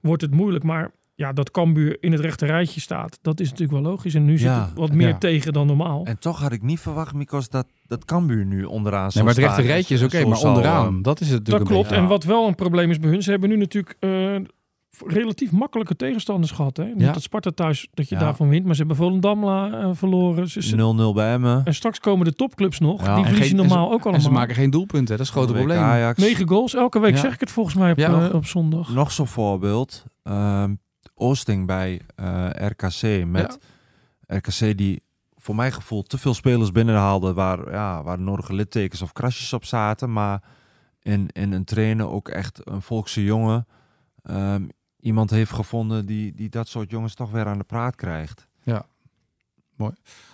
wordt 0.00 0.22
het 0.22 0.30
moeilijk. 0.34 0.64
Maar 0.64 0.90
ja, 1.14 1.32
dat 1.32 1.50
Cambuur 1.50 1.96
in 2.00 2.12
het 2.12 2.20
rechte 2.20 2.46
rijtje 2.46 2.80
staat, 2.80 3.18
dat 3.22 3.40
is 3.40 3.50
natuurlijk 3.50 3.82
wel 3.82 3.90
logisch. 3.90 4.14
En 4.14 4.24
nu 4.24 4.38
zit 4.38 4.48
Ja, 4.48 4.64
het 4.64 4.74
wat 4.74 4.92
meer 4.92 5.08
ja. 5.08 5.18
tegen 5.18 5.52
dan 5.52 5.66
normaal. 5.66 6.04
En 6.04 6.18
toch 6.18 6.40
had 6.40 6.52
ik 6.52 6.62
niet 6.62 6.80
verwacht, 6.80 7.14
Mikos, 7.14 7.48
dat, 7.48 7.66
dat 7.86 8.04
Cambuur 8.04 8.44
nu 8.44 8.64
onderaan 8.64 9.10
Nee, 9.14 9.24
maar 9.24 9.34
het 9.34 9.42
rechte 9.44 9.62
rijtje 9.62 9.94
is 9.94 10.02
oké, 10.02 10.24
maar 10.26 10.38
onderaan. 10.38 10.96
eh, 10.96 11.02
dat 11.02 11.20
is 11.20 11.30
het 11.30 11.36
Dat 11.36 11.38
natuurlijk 11.46 11.60
een 11.60 11.66
klopt. 11.76 11.88
beetje. 11.88 12.02
En 12.02 12.08
wat 12.08 12.24
wel 12.24 12.46
een 12.48 12.54
probleem 12.54 12.90
is 12.90 12.98
bij 12.98 13.10
hun, 13.10 13.22
ze 13.22 13.30
hebben 13.30 13.48
nu 13.48 13.56
natuurlijk 13.56 13.96
eh, 14.00 14.34
relatief 15.06 15.50
makkelijke 15.52 15.96
tegenstanders 15.96 16.50
gehad. 16.52 16.76
Hè? 16.76 16.84
Niet 16.84 17.00
Ja. 17.00 17.12
dat 17.12 17.22
Sparta 17.22 17.50
thuis, 17.50 17.88
dat 17.94 18.08
je 18.08 18.14
Ja. 18.14 18.20
daarvan 18.20 18.48
wint, 18.48 18.64
maar 18.64 18.74
ze 18.74 18.78
hebben 18.78 18.96
Volendam 18.96 19.44
eh, 19.44 19.90
verloren. 19.92 20.48
Ze, 20.48 20.62
ze- 20.62 20.76
0-0 20.76 21.14
bij 21.14 21.32
Emmen. 21.32 21.64
en 21.64 21.74
straks 21.74 22.00
komen 22.00 22.24
de 22.24 22.32
topclubs 22.32 22.78
nog. 22.78 23.00
Ja. 23.00 23.06
die 23.06 23.14
En 23.14 23.22
verliezen 23.30 23.48
geen- 23.48 23.58
en 23.58 23.68
ze- 23.68 23.74
normaal 23.74 23.86
ook 23.92 24.00
allemaal. 24.00 24.14
En 24.14 24.20
ze 24.20 24.30
maken 24.30 24.54
geen 24.54 24.70
doelpunten, 24.70 25.16
dat 25.16 25.26
is 25.26 25.32
het 25.32 25.36
grote 25.42 25.52
probleem. 25.58 25.78
Ajax. 25.78 26.18
Negen 26.18 26.48
goals 26.48 26.74
elke 26.74 26.98
week, 27.00 27.14
Ja. 27.14 27.20
zeg 27.20 27.34
ik 27.34 27.40
het 27.40 27.50
volgens 27.50 27.74
mij 27.76 27.90
op, 27.90 27.98
Ja. 27.98 28.28
eh, 28.28 28.34
op 28.34 28.46
zondag. 28.46 28.90
Nog 28.94 29.12
zo'n 29.12 29.26
voorbeeld. 29.26 30.04
ehm, 30.22 30.74
Oosting 31.14 31.66
bij 31.66 32.00
eh, 32.14 32.46
RKC. 32.52 33.24
Met 33.26 33.58
RKC 34.26 34.76
die 34.78 35.02
voor 35.36 35.54
mijn 35.54 35.72
gevoel 35.72 36.02
te 36.02 36.18
veel 36.18 36.34
spelers 36.34 36.72
binnenhaalde 36.72 37.32
waar, 37.32 37.70
ja, 37.70 38.02
waar 38.02 38.16
de 38.16 38.22
nodige 38.22 38.54
littekens 38.54 39.02
of 39.02 39.12
krasjes 39.12 39.52
op 39.52 39.64
zaten. 39.64 40.12
Maar 40.12 40.42
in, 41.02 41.28
in 41.32 41.52
een 41.52 41.64
trainer 41.64 42.08
ook 42.10 42.28
echt 42.28 42.60
een 42.64 42.82
volkse 42.82 43.24
jongen. 43.24 43.66
Ehm, 44.22 44.62
iemand 45.00 45.30
heeft 45.30 45.52
gevonden 45.52 46.06
die, 46.06 46.34
die 46.34 46.48
dat 46.48 46.68
soort 46.68 46.90
jongens 46.90 47.14
toch 47.14 47.30
weer 47.30 47.46
aan 47.46 47.58
de 47.58 47.64
praat 47.64 47.94
krijgt. 47.96 48.46
Mooi. 49.76 49.92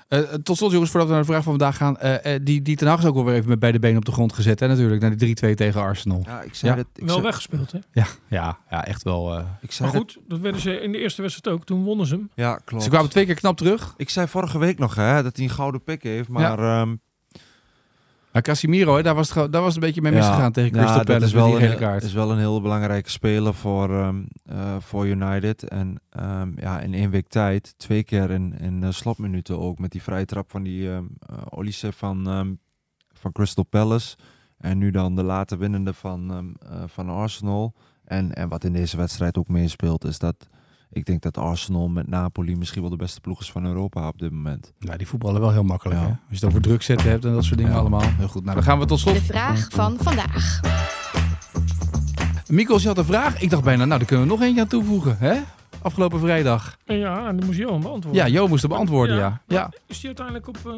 Eh, 0.09 0.19
eh, 0.19 0.29
tot 0.43 0.57
slot, 0.57 0.73
jongens, 0.73 0.91
voordat 0.91 1.09
we 1.09 1.15
naar 1.15 1.25
de 1.25 1.29
vraag 1.31 1.43
van 1.45 1.53
vandaag 1.59 1.77
gaan. 1.77 1.97
eh, 1.99 2.39
die, 2.43 2.63
die 2.63 2.77
Ten 2.77 2.89
Hag 2.89 2.99
is 2.99 3.05
ook 3.05 3.15
wel 3.15 3.25
weer 3.25 3.35
even 3.35 3.49
met 3.49 3.59
beide 3.59 3.79
benen 3.79 3.97
op 3.97 4.05
de 4.05 4.13
grond 4.13 4.33
gezet, 4.33 4.61
hè, 4.61 4.67
natuurlijk. 4.69 5.01
Naar 5.03 5.17
die 5.17 5.29
3-2 5.37 5.55
tegen 5.55 5.81
Arsenal. 5.81 6.23
Ja, 6.27 6.43
ik 6.43 6.55
zei 6.55 6.71
Ja. 6.73 6.77
dat. 6.77 6.87
Ik 6.95 7.01
Wel 7.05 7.09
zei, 7.13 7.23
weggespeeld, 7.23 7.73
hè? 7.73 7.79
Ja, 7.93 8.07
ja, 8.29 8.59
ja 8.71 8.85
echt 8.87 9.03
wel. 9.03 9.39
eh. 9.39 9.45
ik 9.61 9.73
zei 9.73 9.91
Maar 9.91 9.99
goed, 10.01 10.19
dat 10.29 10.41
werden 10.41 10.61
ze 10.61 10.81
in 10.81 10.93
de 10.93 10.99
eerste 10.99 11.23
wedstrijd 11.23 11.57
ook. 11.57 11.65
Toen 11.65 11.83
wonnen 11.85 12.07
ze 12.07 12.15
hem. 12.15 12.31
ja, 12.35 12.57
klopt. 12.65 12.83
Ze 12.85 12.91
kwamen 12.91 13.11
twee 13.11 13.25
keer 13.27 13.35
knap 13.35 13.57
terug. 13.57 13.95
Ik 13.97 14.11
zei 14.11 14.29
vorige 14.29 14.59
week 14.59 14.79
nog 14.79 14.95
hè, 14.95 15.23
dat 15.23 15.37
hij 15.37 15.45
een 15.45 15.51
gouden 15.53 15.83
pik 15.83 16.03
heeft, 16.03 16.29
maar 16.29 16.59
ehm, 16.59 16.95
Maar 18.35 18.43
Casimiro, 18.43 18.97
hè, 18.97 19.03
daar, 19.03 19.15
was 19.15 19.35
het, 19.35 19.53
daar 19.53 19.63
was 19.63 19.75
het 19.75 19.83
een 19.83 19.89
beetje 19.89 20.03
mee 20.03 20.13
Ja. 20.13 20.19
misgegaan 20.19 20.53
tegen 20.53 20.71
Crystal 20.71 20.97
ja, 20.97 21.03
Palace 21.03 21.25
is 21.25 21.33
wel, 21.33 21.47
die 21.57 21.69
een, 21.69 21.77
kaart. 21.77 22.03
is 22.03 22.13
wel 22.13 22.31
een 22.31 22.39
heel 22.39 22.61
belangrijke 22.61 23.11
speler 23.11 23.55
voor, 23.55 23.91
ehm, 23.91 24.23
eh, 24.45 24.77
voor 24.79 25.07
United. 25.07 25.63
En 25.69 26.01
ehm, 26.11 26.53
ja, 26.57 26.81
in 26.81 26.95
één 26.95 27.11
week 27.11 27.29
tijd, 27.29 27.75
twee 27.77 28.05
keer 28.05 28.31
in, 28.31 28.59
in 28.59 28.81
de 28.81 28.93
slotminuten 28.93 29.59
ook, 29.61 29.79
met 29.79 29.91
die 29.91 30.03
vrije 30.03 30.25
trap 30.25 30.51
van 30.51 30.63
die 30.63 30.91
eh, 30.91 30.99
Olise 31.49 31.93
van, 31.93 32.25
van 33.13 33.33
Crystal 33.33 33.65
Palace. 33.65 34.17
En 34.59 34.79
nu 34.79 34.91
dan 34.91 35.17
de 35.17 35.23
late 35.23 35.57
winnende 35.57 35.93
van, 35.93 36.57
van 36.87 37.09
Arsenal. 37.09 37.75
En, 38.05 38.35
en 38.35 38.49
wat 38.49 38.65
in 38.65 38.73
deze 38.73 38.97
wedstrijd 38.97 39.39
ook 39.39 39.49
meespeelt, 39.49 40.05
is 40.05 40.19
dat 40.19 40.49
ik 40.95 41.05
denk 41.07 41.23
dat 41.23 41.39
Arsenal 41.39 41.89
met 41.89 42.09
Napoli 42.09 42.57
misschien 42.57 42.81
wel 42.81 42.91
de 42.91 42.97
beste 42.97 43.21
ploeg 43.21 43.41
is 43.41 43.51
van 43.51 43.67
Europa 43.67 44.09
op 44.09 44.19
dit 44.19 44.31
moment. 44.31 44.73
Nou, 44.79 44.99
die 44.99 45.07
voetballen 45.07 45.41
wel 45.41 45.53
heel 45.53 45.63
makkelijk. 45.63 46.01
Ja. 46.01 46.05
Hè? 46.07 46.11
Als 46.11 46.19
je 46.29 46.35
het 46.35 46.45
over 46.45 46.61
druk 46.61 46.83
zetten 46.83 47.09
hebt 47.11 47.25
en 47.25 47.33
dat 47.33 47.45
soort 47.45 47.57
dingen 47.59 47.73
Ja. 47.73 47.79
allemaal. 47.79 48.03
Heel 48.17 48.29
goed. 48.29 48.43
Nou, 48.43 48.55
dan 48.55 48.65
gaan 48.65 48.79
we 48.79 48.85
tot 48.87 48.99
slot. 48.99 49.15
De 49.15 49.23
vraag 49.23 49.67
van 49.71 49.97
vandaag. 50.01 50.61
Mikos, 52.49 52.83
je 52.83 52.89
had 52.89 52.99
een 52.99 53.05
vraag. 53.05 53.41
Ik 53.43 53.51
dacht 53.51 53.65
bijna, 53.65 53.85
nou, 53.85 53.99
daar 53.99 54.09
kunnen 54.09 54.27
we 54.27 54.33
nog 54.33 54.43
eentje 54.43 54.61
aan 54.61 54.67
toevoegen. 54.69 55.17
Hè? 55.19 55.35
Afgelopen 55.83 56.21
vrijdag. 56.21 56.77
Ja, 56.85 57.27
en 57.29 57.37
die 57.37 57.47
moest 57.47 57.59
Johan 57.59 57.81
beantwoorden. 57.81 58.27
Ja, 58.27 58.29
Jo 58.33 58.49
moest 58.49 58.63
hem 58.63 58.71
beantwoorden, 58.71 59.17
ja. 59.17 59.41
ja. 59.47 59.71
Is 59.87 59.97
die 59.97 60.07
uiteindelijk 60.07 60.49
op... 60.49 60.57
eh, 60.67 60.73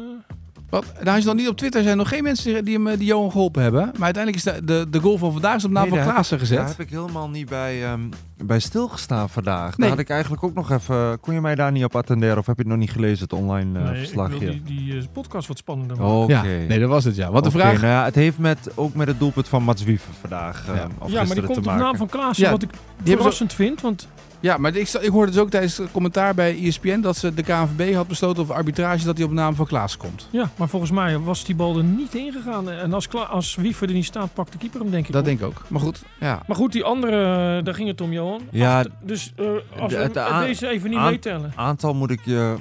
Wat? 0.69 0.85
Nou, 0.93 1.07
hij 1.09 1.17
is 1.17 1.25
nog 1.25 1.35
niet 1.35 1.47
op 1.47 1.57
Twitter. 1.57 1.79
Er 1.79 1.85
zijn 1.85 1.97
nog 1.97 2.09
geen 2.09 2.23
mensen 2.23 2.65
die, 2.65 2.73
hem, 2.75 2.87
eh, 2.87 2.97
die 2.97 3.05
Johan 3.07 3.31
geholpen 3.31 3.61
hebben. 3.61 3.81
Maar 3.81 4.03
uiteindelijk 4.13 4.45
is 4.45 4.53
de, 4.53 4.65
de, 4.65 4.87
de 4.89 4.99
goal 4.99 5.17
van 5.17 5.31
vandaag 5.31 5.55
is 5.55 5.65
op 5.65 5.71
naam 5.71 5.89
Nee, 5.89 5.99
van 5.99 6.11
Klaassen 6.11 6.39
gezet. 6.39 6.57
Daar 6.57 6.67
heb 6.67 6.79
ik 6.79 6.89
helemaal 6.89 7.29
niet 7.29 7.49
bij, 7.49 7.83
ehm, 7.85 8.01
bij 8.43 8.59
stilgestaan 8.59 9.29
vandaag. 9.29 9.65
Nee. 9.69 9.75
Daar 9.77 9.89
had 9.89 9.99
ik 9.99 10.09
eigenlijk 10.09 10.43
ook 10.43 10.53
nog 10.53 10.71
even... 10.71 11.19
Kon 11.19 11.33
je 11.33 11.41
mij 11.41 11.55
daar 11.55 11.71
niet 11.71 11.83
op 11.83 11.95
attenderen 11.95 12.37
of 12.37 12.45
heb 12.45 12.55
je 12.55 12.61
het 12.61 12.71
nog 12.71 12.79
niet 12.79 12.91
gelezen, 12.91 13.23
het 13.23 13.33
online 13.33 13.79
eh, 13.79 13.83
nee, 13.85 13.93
ik 13.93 13.99
verslagje? 13.99 14.39
wil 14.39 14.49
die, 14.49 14.63
die 14.63 14.97
eh, 14.97 15.03
podcast 15.13 15.47
wat 15.47 15.57
spannender 15.57 15.97
maken. 15.97 16.13
Oké. 16.15 16.31
Ja, 16.33 16.41
nee, 16.67 16.79
dat 16.79 16.89
was 16.89 17.03
het, 17.03 17.15
ja. 17.15 17.31
Wat 17.31 17.43
de 17.43 17.51
vraag... 17.51 17.73
nou 17.81 17.93
ja, 17.93 18.03
het 18.03 18.15
heeft 18.15 18.37
met, 18.37 18.69
ook 18.75 18.93
met 18.93 19.07
het 19.07 19.19
doelpunt 19.19 19.47
van 19.47 19.63
Mats 19.63 19.83
Wiever 19.83 20.13
vandaag 20.19 20.65
Ja. 20.67 20.87
of 20.99 21.11
ja, 21.11 21.23
maar 21.23 21.35
die 21.35 21.43
komt 21.45 21.57
op 21.57 21.65
naam 21.65 21.95
van 21.97 22.07
Klaassen. 22.07 22.45
Ja, 22.45 22.51
wat 22.51 22.61
ik 22.63 22.69
verrassend 23.03 23.53
vind. 23.53 23.81
Want 23.81 24.07
Ja, 24.39 24.57
maar 24.57 24.75
ik, 24.75 24.89
ik 24.89 25.09
hoorde 25.09 25.31
dus 25.31 25.41
ook 25.41 25.49
tijdens 25.49 25.77
het 25.77 25.91
commentaar 25.91 26.33
bij 26.35 26.63
ESPN 26.63 26.99
dat 27.01 27.17
ze 27.17 27.33
de 27.33 27.43
KNVB 27.43 27.93
had 27.95 28.07
besloten 28.07 28.43
over 28.43 28.55
arbitrage 28.55 29.05
dat 29.05 29.17
hij 29.17 29.25
op 29.25 29.31
naam 29.31 29.55
van 29.55 29.65
Klaas 29.65 29.97
komt. 29.97 30.27
ja, 30.31 30.49
maar 30.55 30.67
volgens 30.69 30.91
mij 30.91 31.19
was 31.19 31.43
die 31.45 31.55
bal 31.55 31.77
er 31.77 31.83
niet 31.83 32.15
ingegaan. 32.15 32.69
En 32.71 32.93
als, 32.93 33.07
Kla 33.07 33.21
als 33.21 33.55
Wiever 33.55 33.87
er 33.87 33.93
niet 33.93 34.05
staat, 34.05 34.33
pakt 34.33 34.51
de 34.51 34.57
keeper 34.57 34.79
hem 34.81 34.91
denk 34.91 35.05
ik 35.07 35.11
Dat 35.11 35.21
op. 35.21 35.27
denk 35.27 35.39
ik 35.39 35.45
ook. 35.45 35.61
Maar 35.67 35.81
goed, 35.81 36.03
ja. 36.19 36.41
Maar 36.47 36.55
goed, 36.57 36.71
die 36.71 36.83
andere, 36.83 37.57
eh, 37.57 37.65
daar 37.65 37.73
ging 37.73 37.87
het 37.87 38.01
om, 38.01 38.11
Johan. 38.11 38.26
Ja, 38.51 38.77
Acht- 38.79 38.89
dus 39.01 39.33
eh, 39.35 39.45
als 39.79 39.91
de- 39.91 39.97
we 39.97 40.03
het 40.03 40.17
aan- 40.17 40.43
deze 40.43 40.67
even 40.67 40.89
niet 40.89 40.99
meetellen. 40.99 41.53
Aantal 41.55 41.93
moet 41.93 42.11
ik 42.11 42.19
je... 42.25 42.55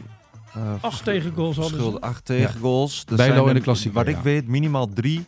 eh, 0.54 0.62
Acht 0.80 1.04
tegengoals 1.04 1.56
hadden 1.56 1.80
ze. 1.92 2.00
Acht 2.00 2.24
tegengoals. 2.24 3.04
Er 3.08 3.16
Bijlo 3.16 3.34
zijn 3.34 3.48
in 3.48 3.54
de 3.54 3.60
klassieker, 3.60 3.98
Wat 4.04 4.06
ja. 4.12 4.16
ik 4.18 4.22
weet, 4.24 4.46
minimaal 4.48 4.88
drie 4.94 5.26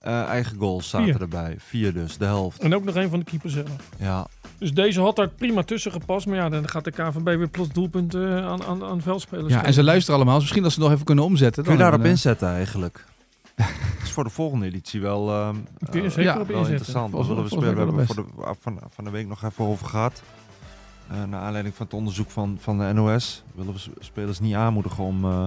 eh, 0.00 0.22
eigen 0.22 0.56
goals 0.58 0.88
zaten 0.88 1.06
Vier. 1.08 1.20
erbij. 1.20 1.54
Vier 1.58 1.92
dus, 1.92 2.16
de 2.18 2.24
helft. 2.24 2.58
En 2.62 2.74
ook 2.74 2.84
nog 2.84 2.94
een 2.94 3.08
van 3.10 3.18
de 3.18 3.24
keepers 3.24 3.52
zelf. 3.52 3.68
Ja. 3.98 4.26
Dus 4.58 4.72
deze 4.72 5.00
had 5.00 5.16
daar 5.16 5.28
prima 5.28 5.62
tussen 5.62 5.92
gepast. 5.92 6.26
Maar 6.26 6.36
ja, 6.36 6.48
dan 6.48 6.68
gaat 6.68 6.84
de 6.84 6.90
KVB 6.90 7.24
weer 7.24 7.48
plots 7.48 7.68
doelpunten 7.72 8.42
aan, 8.44 8.62
aan, 8.64 8.84
aan 8.84 9.00
veldspelers. 9.02 9.52
ja, 9.52 9.64
en 9.64 9.72
ze 9.72 9.82
luisteren 9.82 10.14
allemaal. 10.16 10.34
Dus 10.34 10.42
misschien 10.42 10.62
dat 10.62 10.72
ze 10.72 10.80
nog 10.80 10.90
even 10.92 11.04
kunnen 11.04 11.24
omzetten. 11.24 11.62
Kun 11.62 11.72
je 11.72 11.78
daarop 11.78 12.04
inzetten 12.04 12.48
eigenlijk? 12.48 13.04
Voor 14.12 14.24
de 14.24 14.30
volgende 14.30 14.66
editie 14.66 15.00
wel, 15.00 15.30
ehm, 15.30 15.56
Kun 15.90 16.00
je 16.00 16.06
eh, 16.06 16.14
zeker 16.14 16.34
ja, 16.34 16.40
op 16.40 16.46
wel 16.46 16.66
interessant. 16.66 17.12
Dat 17.12 17.26
willen 17.26 17.44
we. 17.44 17.58
We 17.58 17.66
hebben 17.66 18.06
voor 18.06 18.14
de, 18.14 18.54
van, 18.60 18.80
van 18.88 19.04
de 19.04 19.10
week 19.10 19.26
nog 19.26 19.42
even 19.44 19.64
over 19.64 19.86
gehad. 19.86 20.22
Eh 21.10 21.24
naar 21.24 21.40
aanleiding 21.40 21.74
van 21.74 21.86
het 21.86 21.94
onderzoek 21.94 22.30
van, 22.30 22.56
van 22.60 22.78
de 22.78 22.92
NOS 22.92 23.44
willen 23.54 23.72
we 23.72 23.80
spelers 23.98 24.40
niet 24.40 24.54
aanmoedigen 24.54 25.04
om, 25.04 25.24
eh, 25.24 25.46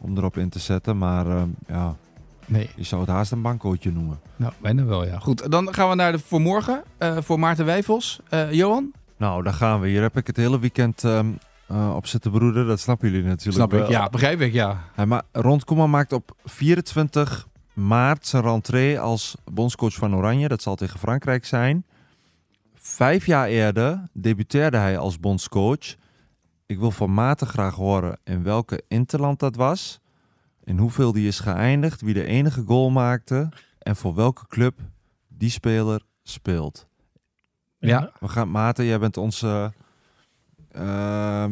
om 0.00 0.16
erop 0.16 0.36
in 0.36 0.48
te 0.48 0.58
zetten. 0.58 0.98
Maar 0.98 1.26
ehm, 1.26 1.48
ja, 1.66 1.96
Nee, 2.46 2.70
je 2.76 2.82
zou 2.82 3.00
het 3.00 3.10
haast 3.10 3.32
een 3.32 3.42
bankcootje 3.42 3.92
noemen. 3.92 4.20
nou, 4.36 4.52
bijna 4.60 4.84
wel, 4.84 5.06
ja. 5.06 5.18
Goed, 5.18 5.50
dan 5.50 5.74
gaan 5.74 5.88
we 5.88 5.94
naar 5.94 6.12
de 6.12 6.18
voor 6.18 6.40
morgen. 6.40 6.82
voor 6.98 7.38
Maarten 7.38 7.64
Wijfels. 7.64 8.20
Johan? 8.50 8.92
Nou, 9.16 9.42
daar 9.42 9.52
gaan 9.52 9.80
we. 9.80 9.88
Hier 9.88 10.02
heb 10.02 10.16
ik 10.16 10.26
het 10.26 10.36
hele 10.36 10.58
weekend 10.58 11.04
ehm, 11.04 11.26
eh, 11.70 11.94
op 11.94 12.06
zitten 12.06 12.30
broeden. 12.30 12.66
Dat 12.66 12.80
snappen 12.80 13.10
jullie 13.10 13.24
natuurlijk 13.26 13.70
Snap 13.70 13.82
ik. 13.82 13.88
Ja, 13.88 14.08
begrijp 14.08 14.40
ik, 14.40 14.52
ja. 14.52 14.84
Hij 14.94 15.06
ma 15.06 15.22
Rond 15.32 15.64
Koeman 15.64 15.90
maakt 15.90 16.12
op 16.12 16.36
24 16.44 17.48
maart 17.86 18.26
zijn 18.26 18.42
rentree 18.42 19.00
als 19.00 19.36
bondscoach 19.52 19.94
van 19.94 20.14
Oranje. 20.14 20.48
Dat 20.48 20.62
zal 20.62 20.74
tegen 20.74 20.98
Frankrijk 20.98 21.44
zijn. 21.44 21.84
Vijf 22.74 23.26
jaar 23.26 23.46
eerder 23.46 24.08
debuteerde 24.12 24.76
hij 24.76 24.98
als 24.98 25.20
bondscoach. 25.20 25.96
Ik 26.66 26.78
wil 26.78 26.90
van 26.90 27.14
Maarten 27.14 27.46
graag 27.46 27.74
horen 27.74 28.18
in 28.24 28.42
welke 28.42 28.82
interland 28.88 29.38
dat 29.38 29.56
was. 29.56 30.00
In 30.64 30.78
hoeveel 30.78 31.12
die 31.12 31.26
is 31.26 31.40
geëindigd. 31.40 32.00
Wie 32.00 32.14
de 32.14 32.24
enige 32.24 32.62
goal 32.66 32.90
maakte. 32.90 33.48
En 33.78 33.96
voor 33.96 34.14
welke 34.14 34.46
club 34.46 34.78
die 35.28 35.50
speler 35.50 36.02
speelt. 36.22 36.86
Ja. 37.78 38.12
We 38.20 38.28
gaan, 38.28 38.50
Maarten, 38.50 38.84
jij 38.84 38.98
bent 38.98 39.16
onze... 39.16 39.72
eh, 40.72 41.44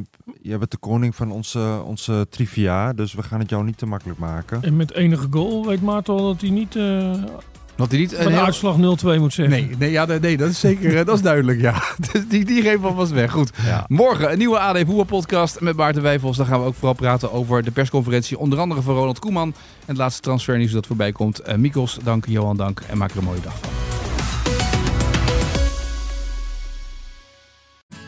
jij 0.42 0.58
bent 0.58 0.70
de 0.70 0.76
koning 0.76 1.14
van 1.14 1.30
onze, 1.32 1.82
onze 1.84 2.26
trivia. 2.30 2.92
Dus 2.92 3.14
we 3.14 3.22
gaan 3.22 3.38
het 3.40 3.50
jou 3.50 3.64
niet 3.64 3.78
te 3.78 3.86
makkelijk 3.86 4.18
maken. 4.18 4.62
En 4.62 4.76
met 4.76 4.92
enige 4.92 5.26
goal 5.30 5.66
weet 5.66 5.82
Maarten 5.82 6.14
al 6.14 6.22
dat 6.32 6.40
hij 6.40 6.50
niet 6.50 6.76
eh 6.76 7.12
Want 7.76 7.90
hij 7.90 8.00
niet 8.00 8.14
van 8.14 8.26
een 8.26 8.32
heel- 8.32 8.44
uitslag 8.44 8.76
0-2 8.76 8.78
moet 9.18 9.32
zeggen. 9.32 9.48
Nee, 9.50 9.76
nee, 9.78 9.90
ja, 9.90 10.04
nee, 10.04 10.18
nee, 10.20 10.36
dat 10.36 10.48
is 10.50 10.60
zeker, 10.60 10.98
eh, 10.98 11.04
dat 11.06 11.14
is 11.16 11.22
duidelijk, 11.22 11.60
ja. 11.60 11.82
Dus 12.12 12.28
die, 12.28 12.44
die 12.44 12.62
geven 12.62 12.80
we 12.80 12.86
alvast 12.86 13.12
weg. 13.12 13.30
Goed. 13.32 13.50
Ja. 13.64 13.84
Morgen 13.88 14.32
een 14.32 14.38
nieuwe 14.38 14.58
AD 14.58 14.76
Voetbalpodcast 14.78 15.60
met 15.60 15.76
Maarten 15.76 16.02
Wijfels. 16.02 16.36
Dan 16.36 16.46
gaan 16.46 16.60
we 16.60 16.66
ook 16.66 16.74
vooral 16.74 16.94
praten 16.94 17.32
over 17.32 17.62
de 17.62 17.70
persconferentie, 17.70 18.38
onder 18.38 18.58
andere 18.58 18.82
van 18.82 18.94
Ronald 18.94 19.18
Koeman. 19.18 19.48
En 19.48 19.54
het 19.86 19.96
laatste 19.96 20.20
transfernieuws 20.20 20.72
dat 20.72 20.86
voorbij 20.86 21.12
komt. 21.12 21.38
Eh 21.40 21.56
Mikos, 21.56 21.98
dank. 22.04 22.26
Johan, 22.26 22.56
dank. 22.56 22.80
En 22.88 22.98
maak 22.98 23.10
er 23.10 23.18
een 23.18 23.24
mooie 23.24 23.40
dag 23.40 23.54
van. 23.60 23.97